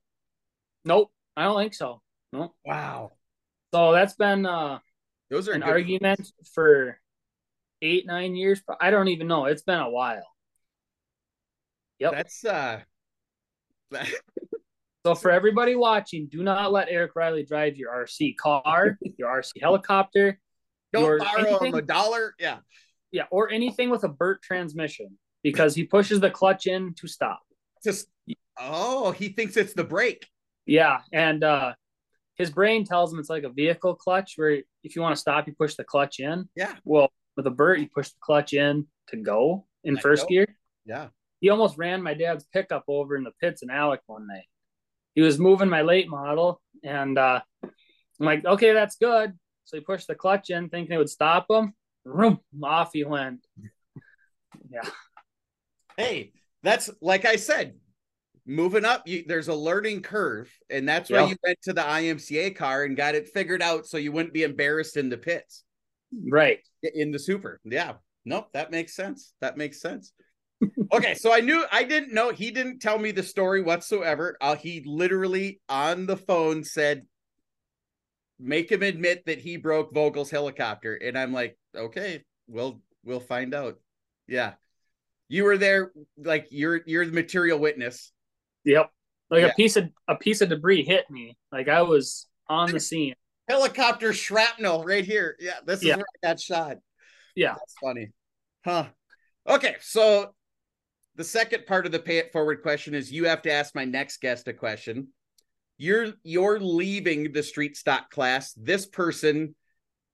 Nope, 0.85 1.11
I 1.35 1.43
don't 1.43 1.59
think 1.59 1.73
so. 1.73 2.01
Nope. 2.33 2.55
Wow. 2.65 3.13
So 3.73 3.91
that's 3.91 4.15
been 4.15 4.45
uh 4.45 4.79
those 5.29 5.47
are 5.47 5.53
an 5.53 5.63
argument 5.63 6.31
for 6.53 6.99
eight, 7.81 8.05
nine 8.05 8.35
years. 8.35 8.61
I 8.79 8.91
don't 8.91 9.09
even 9.09 9.27
know. 9.27 9.45
It's 9.45 9.61
been 9.61 9.79
a 9.79 9.89
while. 9.89 10.27
Yep. 11.99 12.11
That's 12.13 12.45
uh 12.45 12.79
so 15.05 15.15
for 15.15 15.31
everybody 15.31 15.75
watching, 15.75 16.27
do 16.27 16.43
not 16.43 16.71
let 16.71 16.87
Eric 16.89 17.11
Riley 17.15 17.43
drive 17.43 17.77
your 17.77 17.91
RC 17.91 18.37
car, 18.37 18.97
your 19.17 19.29
RC 19.29 19.61
helicopter. 19.61 20.39
Don't 20.93 21.19
borrow 21.19 21.45
anything, 21.47 21.67
him 21.67 21.75
a 21.75 21.81
dollar. 21.81 22.35
Yeah. 22.39 22.57
Yeah, 23.11 23.23
or 23.31 23.51
anything 23.51 23.89
with 23.89 24.03
a 24.03 24.07
Bert 24.07 24.41
transmission 24.43 25.17
because 25.43 25.73
he 25.73 25.83
pushes 25.83 26.19
the 26.19 26.29
clutch 26.29 26.67
in 26.67 26.93
to 26.95 27.07
stop. 27.07 27.41
Just 27.83 28.07
oh, 28.59 29.11
he 29.11 29.29
thinks 29.29 29.57
it's 29.57 29.73
the 29.73 29.83
brake. 29.83 30.27
Yeah, 30.65 30.99
and 31.11 31.43
uh 31.43 31.73
his 32.39 32.49
brain 32.49 32.85
tells 32.85 33.11
him 33.13 33.19
it's 33.19 33.29
like 33.29 33.43
a 33.43 33.49
vehicle 33.49 33.93
clutch 33.93 34.33
where 34.37 34.61
if 34.83 34.95
you 34.95 35.01
want 35.01 35.13
to 35.13 35.19
stop, 35.19 35.45
you 35.45 35.53
push 35.53 35.75
the 35.75 35.83
clutch 35.83 36.19
in. 36.19 36.47
Yeah. 36.55 36.73
Well, 36.85 37.11
with 37.35 37.45
a 37.45 37.51
Bert, 37.51 37.79
you 37.79 37.89
push 37.93 38.09
the 38.09 38.17
clutch 38.21 38.53
in 38.53 38.87
to 39.09 39.17
go 39.17 39.65
in 39.83 39.95
Let 39.95 40.03
first 40.03 40.27
gear. 40.27 40.47
Yeah. 40.85 41.09
He 41.41 41.49
almost 41.49 41.77
ran 41.77 42.01
my 42.01 42.13
dad's 42.13 42.45
pickup 42.53 42.85
over 42.87 43.17
in 43.17 43.23
the 43.23 43.33
pits 43.41 43.61
in 43.61 43.69
Alex 43.69 44.03
one 44.07 44.25
night. 44.25 44.45
He 45.15 45.21
was 45.21 45.37
moving 45.37 45.69
my 45.69 45.81
late 45.81 46.07
model, 46.07 46.61
and 46.83 47.17
uh, 47.17 47.41
I'm 47.63 47.71
like, 48.25 48.45
okay, 48.45 48.73
that's 48.73 48.95
good. 48.95 49.33
So 49.65 49.77
he 49.77 49.81
pushed 49.81 50.07
the 50.07 50.15
clutch 50.15 50.49
in, 50.49 50.69
thinking 50.69 50.95
it 50.95 50.97
would 50.97 51.09
stop 51.09 51.45
him. 51.49 51.73
Vroom, 52.05 52.39
off 52.63 52.91
he 52.93 53.03
went. 53.03 53.45
Yeah. 54.71 54.87
Hey, 55.97 56.33
that's 56.61 56.91
like 57.01 57.25
I 57.25 57.37
said, 57.37 57.73
moving 58.49 58.83
up, 58.83 59.07
you, 59.07 59.23
there's 59.27 59.47
a 59.47 59.53
learning 59.53 60.01
curve, 60.01 60.51
and 60.69 60.89
that's 60.89 61.09
why 61.09 61.19
yep. 61.19 61.29
you 61.29 61.35
went 61.43 61.61
to 61.61 61.73
the 61.73 61.81
IMCA 61.81 62.55
car 62.55 62.83
and 62.83 62.97
got 62.97 63.15
it 63.15 63.29
figured 63.29 63.61
out, 63.61 63.85
so 63.85 63.97
you 63.97 64.11
wouldn't 64.11 64.33
be 64.33 64.43
embarrassed 64.43 64.97
in 64.97 65.07
the 65.07 65.17
pits. 65.17 65.63
Right. 66.27 66.59
In 66.81 67.11
the 67.11 67.19
super. 67.19 67.61
Yeah. 67.63 67.93
Nope. 68.25 68.49
That 68.53 68.71
makes 68.71 68.95
sense. 68.95 69.33
That 69.39 69.55
makes 69.55 69.79
sense. 69.79 70.11
okay, 70.91 71.13
so 71.13 71.31
I 71.31 71.39
knew 71.39 71.63
I 71.71 71.83
didn't 71.83 72.13
know 72.13 72.31
he 72.31 72.51
didn't 72.51 72.79
tell 72.79 72.99
me 72.99 73.11
the 73.11 73.23
story 73.23 73.61
whatsoever. 73.61 74.35
Uh, 74.41 74.55
he 74.55 74.83
literally 74.85 75.61
on 75.69 76.05
the 76.05 76.17
phone 76.17 76.65
said, 76.65 77.05
"Make 78.39 78.69
him 78.69 78.83
admit 78.83 79.25
that 79.25 79.39
he 79.39 79.55
broke 79.55 79.93
Vogel's 79.93 80.29
helicopter," 80.29 80.95
and 80.95 81.17
I'm 81.17 81.31
like, 81.31 81.57
"Okay, 81.73 82.25
we'll 82.47 82.81
we'll 83.05 83.21
find 83.21 83.53
out." 83.53 83.79
Yeah, 84.27 84.55
you 85.29 85.45
were 85.45 85.57
there, 85.57 85.93
like 86.17 86.47
you're 86.51 86.81
you're 86.85 87.05
the 87.05 87.13
material 87.13 87.57
witness. 87.57 88.11
Yep. 88.65 88.91
Like 89.29 89.41
yeah. 89.41 89.47
a 89.47 89.53
piece 89.53 89.75
of 89.75 89.89
a 90.07 90.15
piece 90.15 90.41
of 90.41 90.49
debris 90.49 90.83
hit 90.83 91.09
me. 91.09 91.37
Like 91.51 91.67
I 91.67 91.81
was 91.81 92.27
on 92.47 92.71
the 92.71 92.79
scene. 92.79 93.15
Helicopter 93.47 94.13
shrapnel 94.13 94.83
right 94.83 95.05
here. 95.05 95.35
Yeah, 95.39 95.59
this 95.65 95.79
is 95.79 95.85
Yeah. 95.85 95.95
where 95.97 96.05
I 96.23 96.27
got 96.27 96.39
shot. 96.39 96.77
Yeah. 97.35 97.53
That's 97.53 97.75
funny. 97.81 98.09
Huh. 98.65 98.85
Okay, 99.47 99.75
so 99.81 100.35
the 101.15 101.23
second 101.23 101.65
part 101.65 101.85
of 101.85 101.91
the 101.91 101.99
pay 101.99 102.17
it 102.17 102.31
forward 102.31 102.61
question 102.61 102.93
is 102.93 103.11
you 103.11 103.25
have 103.25 103.41
to 103.43 103.51
ask 103.51 103.73
my 103.75 103.85
next 103.85 104.21
guest 104.21 104.47
a 104.47 104.53
question. 104.53 105.07
You're 105.77 106.13
you're 106.23 106.59
leaving 106.59 107.31
the 107.31 107.43
street 107.43 107.77
stock 107.77 108.09
class. 108.09 108.53
This 108.53 108.85
person 108.85 109.55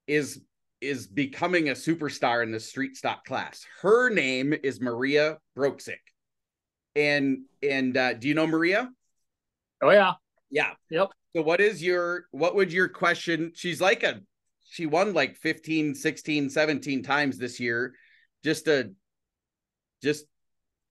is 0.08 0.42
is 0.82 1.08
becoming 1.08 1.70
a 1.70 1.74
superstar 1.74 2.44
in 2.44 2.52
the 2.52 2.60
street 2.60 2.96
stock 2.96 3.26
class. 3.26 3.66
Her 3.82 4.10
name 4.10 4.54
is 4.64 4.80
Maria 4.80 5.40
Broksick. 5.58 6.02
And 6.96 7.46
and 7.62 7.98
uh, 7.98 8.14
do 8.14 8.28
you 8.28 8.34
know 8.34 8.48
Maria? 8.48 8.90
Oh 9.82 9.92
yeah. 9.92 10.14
Yeah. 10.50 10.72
Yep. 10.90 11.10
So 11.36 11.42
what 11.42 11.60
is 11.60 11.84
your 11.84 12.26
what 12.32 12.56
would 12.56 12.72
your 12.72 12.88
question? 12.88 13.52
She's 13.56 13.82
like 13.82 14.04
a 14.04 14.22
she 14.68 14.86
won 14.86 15.14
like 15.14 15.38
15, 15.38 15.96
16, 15.96 16.50
17 16.50 17.04
times 17.04 17.38
this 17.38 17.60
year. 17.60 17.94
Just 18.44 18.68
a 18.68 18.92
just 20.02 20.26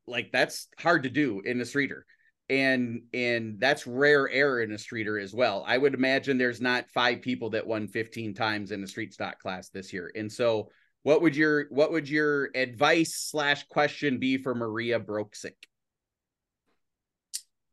like 0.06 0.30
that's 0.32 0.68
hard 0.78 1.04
to 1.04 1.10
do 1.10 1.40
in 1.40 1.60
a 1.60 1.64
streeter. 1.64 2.04
And 2.50 3.04
and 3.14 3.58
that's 3.58 3.86
rare 3.86 4.28
air 4.28 4.60
in 4.60 4.72
a 4.72 4.78
streeter 4.78 5.18
as 5.18 5.32
well. 5.32 5.64
I 5.66 5.78
would 5.78 5.94
imagine 5.94 6.36
there's 6.36 6.60
not 6.60 6.90
five 6.90 7.22
people 7.22 7.50
that 7.50 7.66
won 7.66 7.88
15 7.88 8.34
times 8.34 8.70
in 8.70 8.82
the 8.82 8.86
street 8.86 9.14
stock 9.14 9.38
class 9.40 9.70
this 9.70 9.92
year. 9.92 10.12
And 10.14 10.30
so 10.30 10.68
what 11.04 11.22
would 11.22 11.36
your 11.36 11.66
what 11.70 11.90
would 11.90 12.08
your 12.08 12.50
advice 12.54 13.14
slash 13.14 13.66
question 13.68 14.18
be 14.18 14.36
for 14.36 14.54
Maria 14.54 15.00
Broksick? 15.00 15.54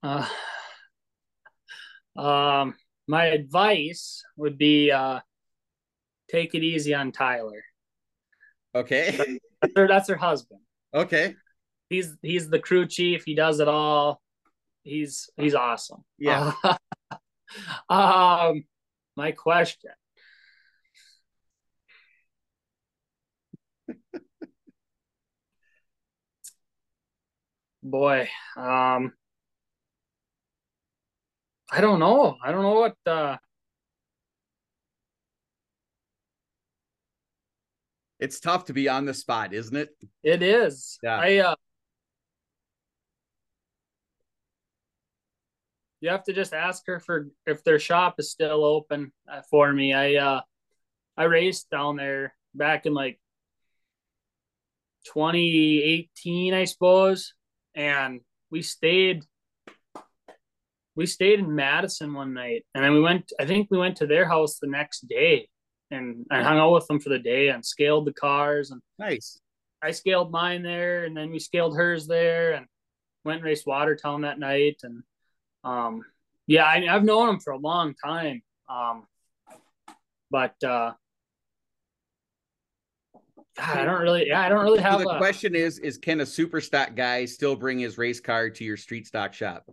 Uh, 0.04 0.28
um, 2.18 2.76
my 3.08 3.26
advice 3.26 4.24
would 4.38 4.58
be 4.58 4.92
uh, 4.92 5.20
take 6.30 6.56
it 6.56 6.64
easy 6.64 6.94
on 6.94 7.12
Tyler. 7.12 7.64
Okay. 8.74 9.40
That's 9.62 9.74
her, 9.76 9.88
that's 9.88 10.10
her 10.10 10.16
husband. 10.16 10.62
okay. 10.92 11.36
He's 11.88 12.16
he's 12.24 12.50
the 12.50 12.58
crew 12.58 12.88
chief. 12.88 13.24
He 13.26 13.36
does 13.36 13.60
it 13.60 13.68
all. 13.68 14.24
He's 14.82 15.30
he's 15.38 15.54
awesome. 15.54 16.04
Yeah. 16.18 16.54
um, 17.90 18.64
my 19.16 19.34
question. 19.34 19.92
Boy, 27.84 28.30
um, 28.58 29.14
I 31.72 31.80
don't 31.80 32.00
know. 32.00 32.38
I 32.44 32.52
don't 32.52 32.64
know 32.64 32.80
what 32.80 32.96
uh 33.06 33.38
It's 38.20 38.40
tough 38.40 38.66
to 38.66 38.74
be 38.74 38.88
on 38.88 39.06
the 39.06 39.16
spot, 39.16 39.52
isn't 39.52 39.76
it? 39.76 39.90
it 40.22 40.44
is. 40.44 41.00
Yeah. 41.02 41.18
I 41.18 41.38
uh 41.38 41.56
you 46.02 46.10
have 46.10 46.24
to 46.26 46.34
just 46.34 46.54
ask 46.54 46.84
her 46.88 47.00
for 47.00 47.30
if 47.46 47.64
their 47.64 47.80
shop 47.80 48.16
is 48.20 48.30
still 48.30 48.66
open 48.66 49.14
uh, 49.32 49.42
for 49.50 49.72
me. 49.72 49.94
I 49.94 50.16
uh 50.16 50.42
I 51.16 51.24
raced 51.24 51.70
down 51.70 51.96
there 51.96 52.36
back 52.54 52.86
in 52.86 52.94
like 52.94 53.20
2018, 55.06 56.54
I 56.54 56.66
suppose, 56.66 57.34
and 57.76 58.22
we 58.50 58.62
stayed 58.62 59.24
we 61.02 61.08
stayed 61.08 61.40
in 61.40 61.56
Madison 61.56 62.14
one 62.14 62.32
night, 62.32 62.64
and 62.76 62.84
then 62.84 62.94
we 62.94 63.02
went. 63.02 63.34
I 63.40 63.46
think 63.46 63.70
we 63.72 63.80
went 63.80 63.98
to 63.98 64.06
their 64.06 64.28
house 64.28 64.60
the 64.60 64.68
next 64.68 65.08
day, 65.08 65.50
and 65.90 66.28
I 66.30 66.44
hung 66.44 66.60
out 66.60 66.74
with 66.74 66.86
them 66.86 67.00
for 67.00 67.10
the 67.10 67.18
day 67.18 67.50
and 67.50 67.66
scaled 67.66 68.06
the 68.06 68.14
cars, 68.14 68.70
and 68.70 68.82
Nice. 69.00 69.40
I 69.82 69.90
scaled 69.92 70.32
mine 70.32 70.62
there, 70.62 71.06
and 71.06 71.18
then 71.18 71.32
we 71.32 71.40
scaled 71.40 71.76
hers 71.76 72.06
there, 72.06 72.54
and 72.54 72.68
went 73.26 73.38
and 73.38 73.46
raced 73.46 73.66
Watertown 73.66 74.22
that 74.22 74.38
night, 74.38 74.78
and 74.84 75.02
um, 75.64 76.04
yeah, 76.46 76.66
I, 76.66 76.86
I've 76.88 77.04
known 77.04 77.30
him 77.30 77.40
for 77.40 77.54
a 77.54 77.58
long 77.58 77.96
time, 77.96 78.44
um, 78.70 79.08
but 80.30 80.54
uh, 80.64 80.94
God, 83.58 83.78
I 83.78 83.86
don't 83.86 84.02
really, 84.02 84.28
yeah, 84.28 84.42
I 84.42 84.50
don't 84.50 84.64
really 84.64 84.78
So 84.78 84.84
have 84.84 85.00
the 85.00 85.10
a, 85.10 85.18
question 85.18 85.56
is: 85.56 85.80
Is 85.80 85.98
can 85.98 86.22
a 86.22 86.28
super 86.28 86.62
stock 86.62 86.96
guy 86.96 87.26
still 87.26 87.56
bring 87.56 87.80
his 87.80 87.98
race 87.98 88.20
car 88.20 88.52
to 88.52 88.64
your 88.64 88.78
street 88.78 89.08
stock 89.08 89.34
shop? 89.34 89.66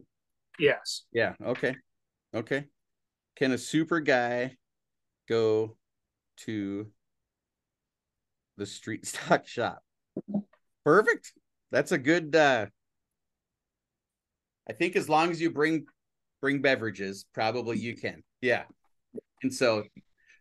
Yes, 0.58 1.04
Yeah. 1.12 1.34
Okay. 1.44 1.76
Okay. 2.34 2.66
Can 3.36 3.52
a 3.52 3.58
super 3.58 4.00
guy 4.00 4.56
go 5.28 5.76
to 6.38 6.90
the 8.56 8.66
street 8.66 9.06
stock 9.12 9.46
shop? 9.46 9.82
Perfect. 10.84 11.32
That's 11.70 11.92
a 11.92 11.98
good. 11.98 12.34
uh 12.34 12.66
I 14.68 14.72
think 14.72 14.96
as 14.96 15.08
long 15.08 15.30
as 15.30 15.40
you 15.40 15.50
bring 15.50 15.86
bring 16.40 16.60
beverages, 16.60 17.24
probably 17.32 17.78
you 17.78 17.96
can. 17.96 18.22
Yeah. 18.40 18.64
And 19.42 19.52
so 19.52 19.84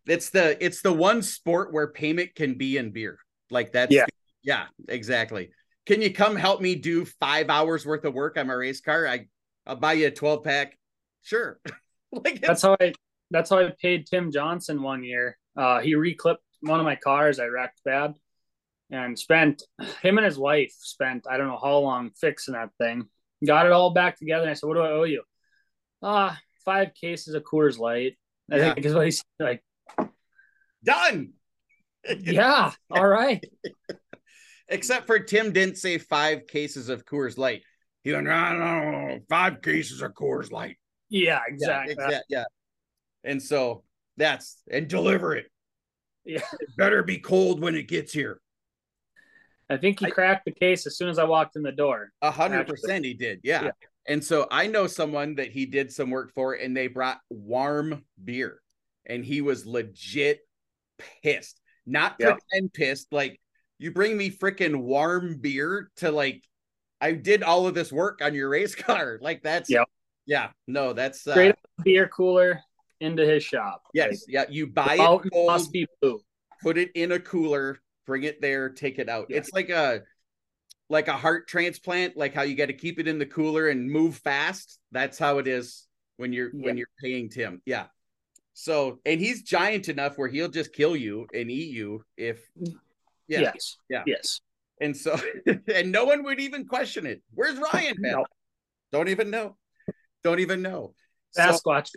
it's 0.05 0.29
the 0.29 0.63
it's 0.63 0.81
the 0.81 0.93
one 0.93 1.21
sport 1.21 1.73
where 1.73 1.87
payment 1.87 2.35
can 2.35 2.57
be 2.57 2.77
in 2.77 2.91
beer. 2.91 3.19
Like 3.49 3.71
that's 3.71 3.93
Yeah. 3.93 4.05
yeah, 4.43 4.65
exactly. 4.89 5.51
Can 5.85 6.01
you 6.01 6.13
come 6.13 6.35
help 6.35 6.59
me 6.61 6.75
do 6.75 7.05
five 7.05 7.49
hours 7.49 7.85
worth 7.85 8.03
of 8.03 8.13
work 8.13 8.37
on 8.37 8.47
my 8.47 8.53
race 8.53 8.81
car? 8.81 9.07
I 9.07 9.27
I'll 9.67 9.75
buy 9.75 9.93
you 9.93 10.07
a 10.07 10.11
12 10.11 10.43
pack. 10.43 10.77
Sure. 11.23 11.59
like 12.11 12.41
that's 12.41 12.61
how 12.61 12.77
I, 12.79 12.93
that's 13.31 13.49
how 13.49 13.59
I 13.59 13.73
paid 13.81 14.07
Tim 14.07 14.31
Johnson 14.31 14.81
one 14.81 15.03
year. 15.03 15.37
Uh, 15.55 15.79
he 15.79 15.95
reclipped 15.95 16.43
one 16.61 16.79
of 16.79 16.85
my 16.85 16.95
cars 16.95 17.39
I 17.39 17.47
wrecked 17.47 17.83
bad, 17.83 18.13
and 18.89 19.19
spent 19.19 19.63
him 20.01 20.17
and 20.17 20.25
his 20.25 20.37
wife 20.39 20.73
spent 20.79 21.27
I 21.29 21.37
don't 21.37 21.47
know 21.47 21.59
how 21.61 21.77
long 21.79 22.11
fixing 22.19 22.53
that 22.53 22.69
thing. 22.79 23.07
Got 23.45 23.65
it 23.65 23.71
all 23.73 23.91
back 23.91 24.17
together. 24.17 24.43
And 24.43 24.51
I 24.51 24.53
said, 24.53 24.67
"What 24.67 24.75
do 24.75 24.81
I 24.81 24.91
owe 24.91 25.03
you?" 25.03 25.23
Ah, 26.01 26.39
five 26.63 26.93
cases 26.93 27.33
of 27.35 27.43
Coors 27.43 27.77
Light. 27.77 28.17
I 28.51 28.57
Yeah. 28.57 28.73
think 28.73 28.85
is 28.85 28.93
what 28.93 29.05
he's 29.05 29.23
like. 29.39 29.63
done. 30.83 31.33
Yeah, 32.19 32.71
all 32.89 33.05
right. 33.05 33.43
Except 34.69 35.07
for 35.07 35.19
Tim 35.19 35.51
didn't 35.51 35.75
say 35.77 35.97
five 35.97 36.47
cases 36.47 36.87
of 36.87 37.05
Coors 37.05 37.37
Light. 37.37 37.63
He 38.07 38.13
went, 38.13 38.25
no, 38.25 38.53
no, 38.57 38.91
no, 38.91 39.19
five 39.27 39.61
cases 39.61 40.01
of 40.01 40.13
Coors 40.13 40.49
Light. 40.49 40.77
Yeah, 41.09 41.41
exactly. 41.45 41.93
Yeah, 41.99 42.05
exact- 42.05 42.25
yeah. 42.29 42.43
And 43.25 43.43
so 43.43 43.83
that's 44.15 44.61
and 44.71 44.87
deliver 44.87 45.35
it. 45.35 45.47
Yeah. 46.23 46.39
It 46.57 46.69
better 46.77 47.03
be 47.03 47.17
cold 47.17 47.59
when 47.59 47.75
it 47.75 47.89
gets 47.89 48.13
here. 48.13 48.39
I 49.69 49.75
think 49.75 49.99
he 49.99 50.05
I- 50.05 50.11
cracked 50.11 50.45
the 50.45 50.53
case 50.53 50.87
as 50.87 50.95
soon 50.97 51.09
as 51.09 51.19
I 51.19 51.25
walked 51.25 51.57
in 51.57 51.63
the 51.63 51.71
door. 51.73 52.11
A 52.21 52.31
hundred 52.31 52.65
percent 52.67 53.03
he 53.03 53.13
did. 53.13 53.41
Yeah. 53.43 53.63
Yeah. 53.65 53.71
And 54.07 54.23
so 54.23 54.47
I 54.49 54.67
know 54.67 54.87
someone 54.87 55.35
that 55.35 55.51
he 55.51 55.65
did 55.65 55.91
some 55.91 56.09
work 56.09 56.31
for 56.33 56.53
and 56.53 56.77
they 56.77 56.87
brought 56.87 57.19
warm 57.29 58.05
beer 58.23 58.61
and 59.05 59.25
he 59.25 59.41
was 59.41 59.65
legit 59.65 60.39
pissed. 61.23 61.59
Not 61.85 62.15
Yeah. 62.21 62.35
pretend 62.35 62.71
pissed. 62.71 63.11
Like 63.11 63.41
you 63.79 63.91
bring 63.91 64.15
me 64.15 64.29
freaking 64.31 64.77
warm 64.77 65.39
beer 65.41 65.91
to 65.97 66.09
like 66.09 66.41
I 67.01 67.11
did 67.13 67.43
all 67.43 67.67
of 67.67 67.73
this 67.75 67.91
work 67.91 68.21
on 68.21 68.33
your 68.33 68.49
race 68.49 68.75
car. 68.89 69.19
Like 69.21 69.43
that's 69.43 69.69
Yep. 69.69 69.87
yeah, 70.25 70.49
no, 70.67 70.93
that's 70.93 71.25
uh, 71.27 71.31
Straight 71.31 71.51
up 71.51 71.59
beer 71.83 72.07
cooler 72.07 72.61
into 72.99 73.25
his 73.25 73.43
shop. 73.43 73.83
yes, 73.93 74.25
yeah. 74.27 74.45
You 74.49 74.67
buy 74.67 74.95
it 74.95 74.97
fountain 74.97 75.29
cold, 75.31 75.47
must 75.47 75.71
be 75.71 75.85
blue. 76.01 76.19
put 76.61 76.77
it 76.77 76.91
in 76.95 77.11
a 77.11 77.19
cooler, 77.19 77.79
bring 78.05 78.23
it 78.23 78.41
there, 78.41 78.69
take 78.69 78.97
it 78.99 79.09
out. 79.09 79.27
Yeah. 79.29 79.37
It's 79.37 79.51
like 79.53 79.69
a 79.69 80.01
like 80.89 81.07
a 81.09 81.13
heart 81.13 81.47
transplant, 81.47 82.15
like 82.17 82.33
how 82.33 82.43
you 82.43 82.55
got 82.55 82.67
to 82.67 82.73
keep 82.73 82.97
it 82.99 83.07
in 83.07 83.19
the 83.19 83.25
cooler 83.25 83.67
and 83.69 83.91
move 83.91 84.15
fast. 84.17 84.79
That's 84.91 85.19
how 85.19 85.37
it 85.37 85.47
is 85.47 85.85
when 86.15 86.33
you're 86.33 86.49
when 86.51 86.77
you're 86.77 86.87
paying 87.03 87.29
Tim. 87.29 87.61
Yeah. 87.65 87.85
So 88.53 88.99
and 89.05 89.19
he's 89.21 89.43
giant 89.43 89.87
enough 89.89 90.17
where 90.17 90.27
he'll 90.29 90.49
just 90.49 90.73
kill 90.73 90.95
you 90.95 91.27
and 91.33 91.51
eat 91.51 91.69
you 91.75 92.03
if 92.17 92.41
yeah. 93.27 93.41
Yes. 93.53 93.77
Yeah. 93.89 94.03
Yes. 94.07 94.41
And 94.79 94.95
so 94.95 95.19
and 95.73 95.91
no 95.91 96.05
one 96.05 96.23
would 96.23 96.39
even 96.39 96.65
question 96.65 97.05
it. 97.05 97.21
Where's 97.33 97.57
Ryan? 97.73 97.95
No. 97.99 98.25
Don't 98.91 99.09
even 99.09 99.29
know. 99.29 99.57
Don't 100.23 100.39
even 100.39 100.61
know. 100.61 100.93
So- 101.31 101.41
Sasquatch. 101.41 101.91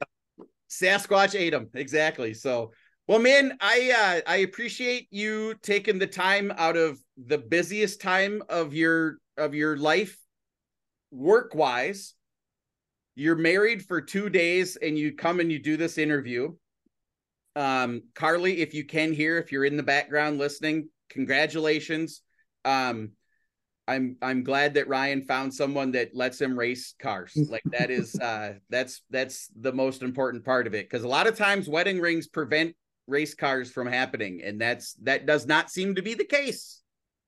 Sasquatch 0.70 1.38
ate 1.38 1.52
him 1.52 1.68
exactly. 1.74 2.32
So, 2.32 2.70
well, 3.08 3.18
man, 3.18 3.56
I 3.60 4.22
uh, 4.26 4.30
I 4.30 4.36
appreciate 4.36 5.08
you 5.10 5.54
taking 5.62 5.98
the 5.98 6.06
time 6.06 6.52
out 6.56 6.76
of 6.76 7.00
the 7.16 7.38
busiest 7.38 8.00
time 8.00 8.40
of 8.48 8.72
your 8.72 9.18
of 9.36 9.52
your 9.52 9.76
life, 9.76 10.16
work 11.10 11.54
wise. 11.56 12.14
You're 13.16 13.34
married 13.36 13.84
for 13.84 14.00
two 14.00 14.30
days, 14.30 14.76
and 14.76 14.96
you 14.96 15.12
come 15.16 15.40
and 15.40 15.50
you 15.50 15.58
do 15.58 15.76
this 15.76 15.98
interview. 15.98 16.54
Um, 17.56 18.02
Carly, 18.14 18.60
if 18.60 18.72
you 18.72 18.84
can 18.84 19.12
hear, 19.12 19.38
if 19.38 19.50
you're 19.50 19.64
in 19.64 19.76
the 19.76 19.82
background 19.82 20.38
listening, 20.38 20.88
congratulations. 21.08 22.22
Um, 22.64 23.12
I'm 23.90 24.16
I'm 24.22 24.44
glad 24.44 24.74
that 24.74 24.88
Ryan 24.88 25.22
found 25.22 25.52
someone 25.52 25.92
that 25.92 26.14
lets 26.14 26.40
him 26.40 26.56
race 26.56 26.94
cars. 27.00 27.36
Like 27.50 27.62
that 27.72 27.90
is 27.90 28.14
uh 28.14 28.54
that's 28.68 29.02
that's 29.10 29.48
the 29.58 29.72
most 29.72 30.02
important 30.02 30.44
part 30.44 30.66
of 30.68 30.74
it 30.74 30.88
because 30.88 31.02
a 31.02 31.08
lot 31.08 31.26
of 31.26 31.36
times 31.36 31.68
wedding 31.68 32.00
rings 32.00 32.28
prevent 32.28 32.76
race 33.08 33.34
cars 33.34 33.72
from 33.72 33.88
happening 33.88 34.42
and 34.44 34.60
that's 34.60 34.92
that 35.02 35.26
does 35.26 35.46
not 35.46 35.70
seem 35.70 35.96
to 35.96 36.02
be 36.02 36.14
the 36.14 36.24
case. 36.24 36.82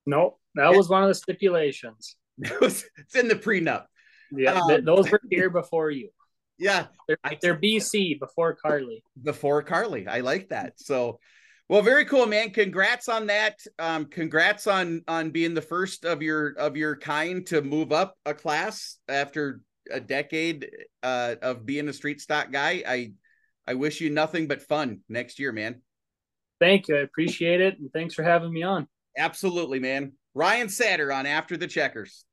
Nope, 0.07 0.39
that 0.55 0.72
was 0.72 0.89
one 0.89 1.03
of 1.03 1.09
the 1.09 1.14
stipulations. 1.14 2.16
it's 2.39 2.85
in 3.14 3.26
the 3.26 3.35
prenup. 3.35 3.87
Yeah, 4.30 4.61
um, 4.61 4.85
those 4.85 5.11
were 5.11 5.20
here 5.30 5.51
before 5.51 5.91
you. 5.91 6.11
Yeah, 6.59 6.87
they're, 7.09 7.18
they're 7.41 7.59
BC 7.59 8.20
before 8.20 8.55
Carly. 8.55 9.03
Before 9.20 9.62
Carly, 9.64 10.07
I 10.07 10.20
like 10.20 10.51
that. 10.51 10.74
So 10.76 11.18
well, 11.72 11.80
very 11.80 12.04
cool, 12.04 12.26
man. 12.26 12.50
Congrats 12.50 13.08
on 13.08 13.28
that. 13.28 13.58
Um, 13.78 14.04
congrats 14.04 14.66
on 14.66 15.04
on 15.08 15.30
being 15.30 15.54
the 15.54 15.62
first 15.62 16.04
of 16.04 16.20
your 16.20 16.48
of 16.58 16.76
your 16.76 16.96
kind 16.96 17.46
to 17.46 17.62
move 17.62 17.92
up 17.92 18.14
a 18.26 18.34
class 18.34 18.98
after 19.08 19.62
a 19.90 19.98
decade 19.98 20.68
uh, 21.02 21.36
of 21.40 21.64
being 21.64 21.88
a 21.88 21.94
street 21.94 22.20
stock 22.20 22.52
guy. 22.52 22.82
I 22.86 23.12
I 23.66 23.72
wish 23.72 24.02
you 24.02 24.10
nothing 24.10 24.48
but 24.48 24.60
fun 24.60 25.00
next 25.08 25.38
year, 25.38 25.50
man. 25.50 25.80
Thank 26.60 26.88
you. 26.88 26.98
I 26.98 27.00
appreciate 27.00 27.62
it, 27.62 27.78
and 27.78 27.90
thanks 27.90 28.12
for 28.12 28.22
having 28.22 28.52
me 28.52 28.62
on. 28.62 28.86
Absolutely, 29.16 29.78
man. 29.78 30.12
Ryan 30.34 30.66
Satter 30.66 31.14
on 31.14 31.24
After 31.24 31.56
the 31.56 31.68
Checkers. 31.68 32.26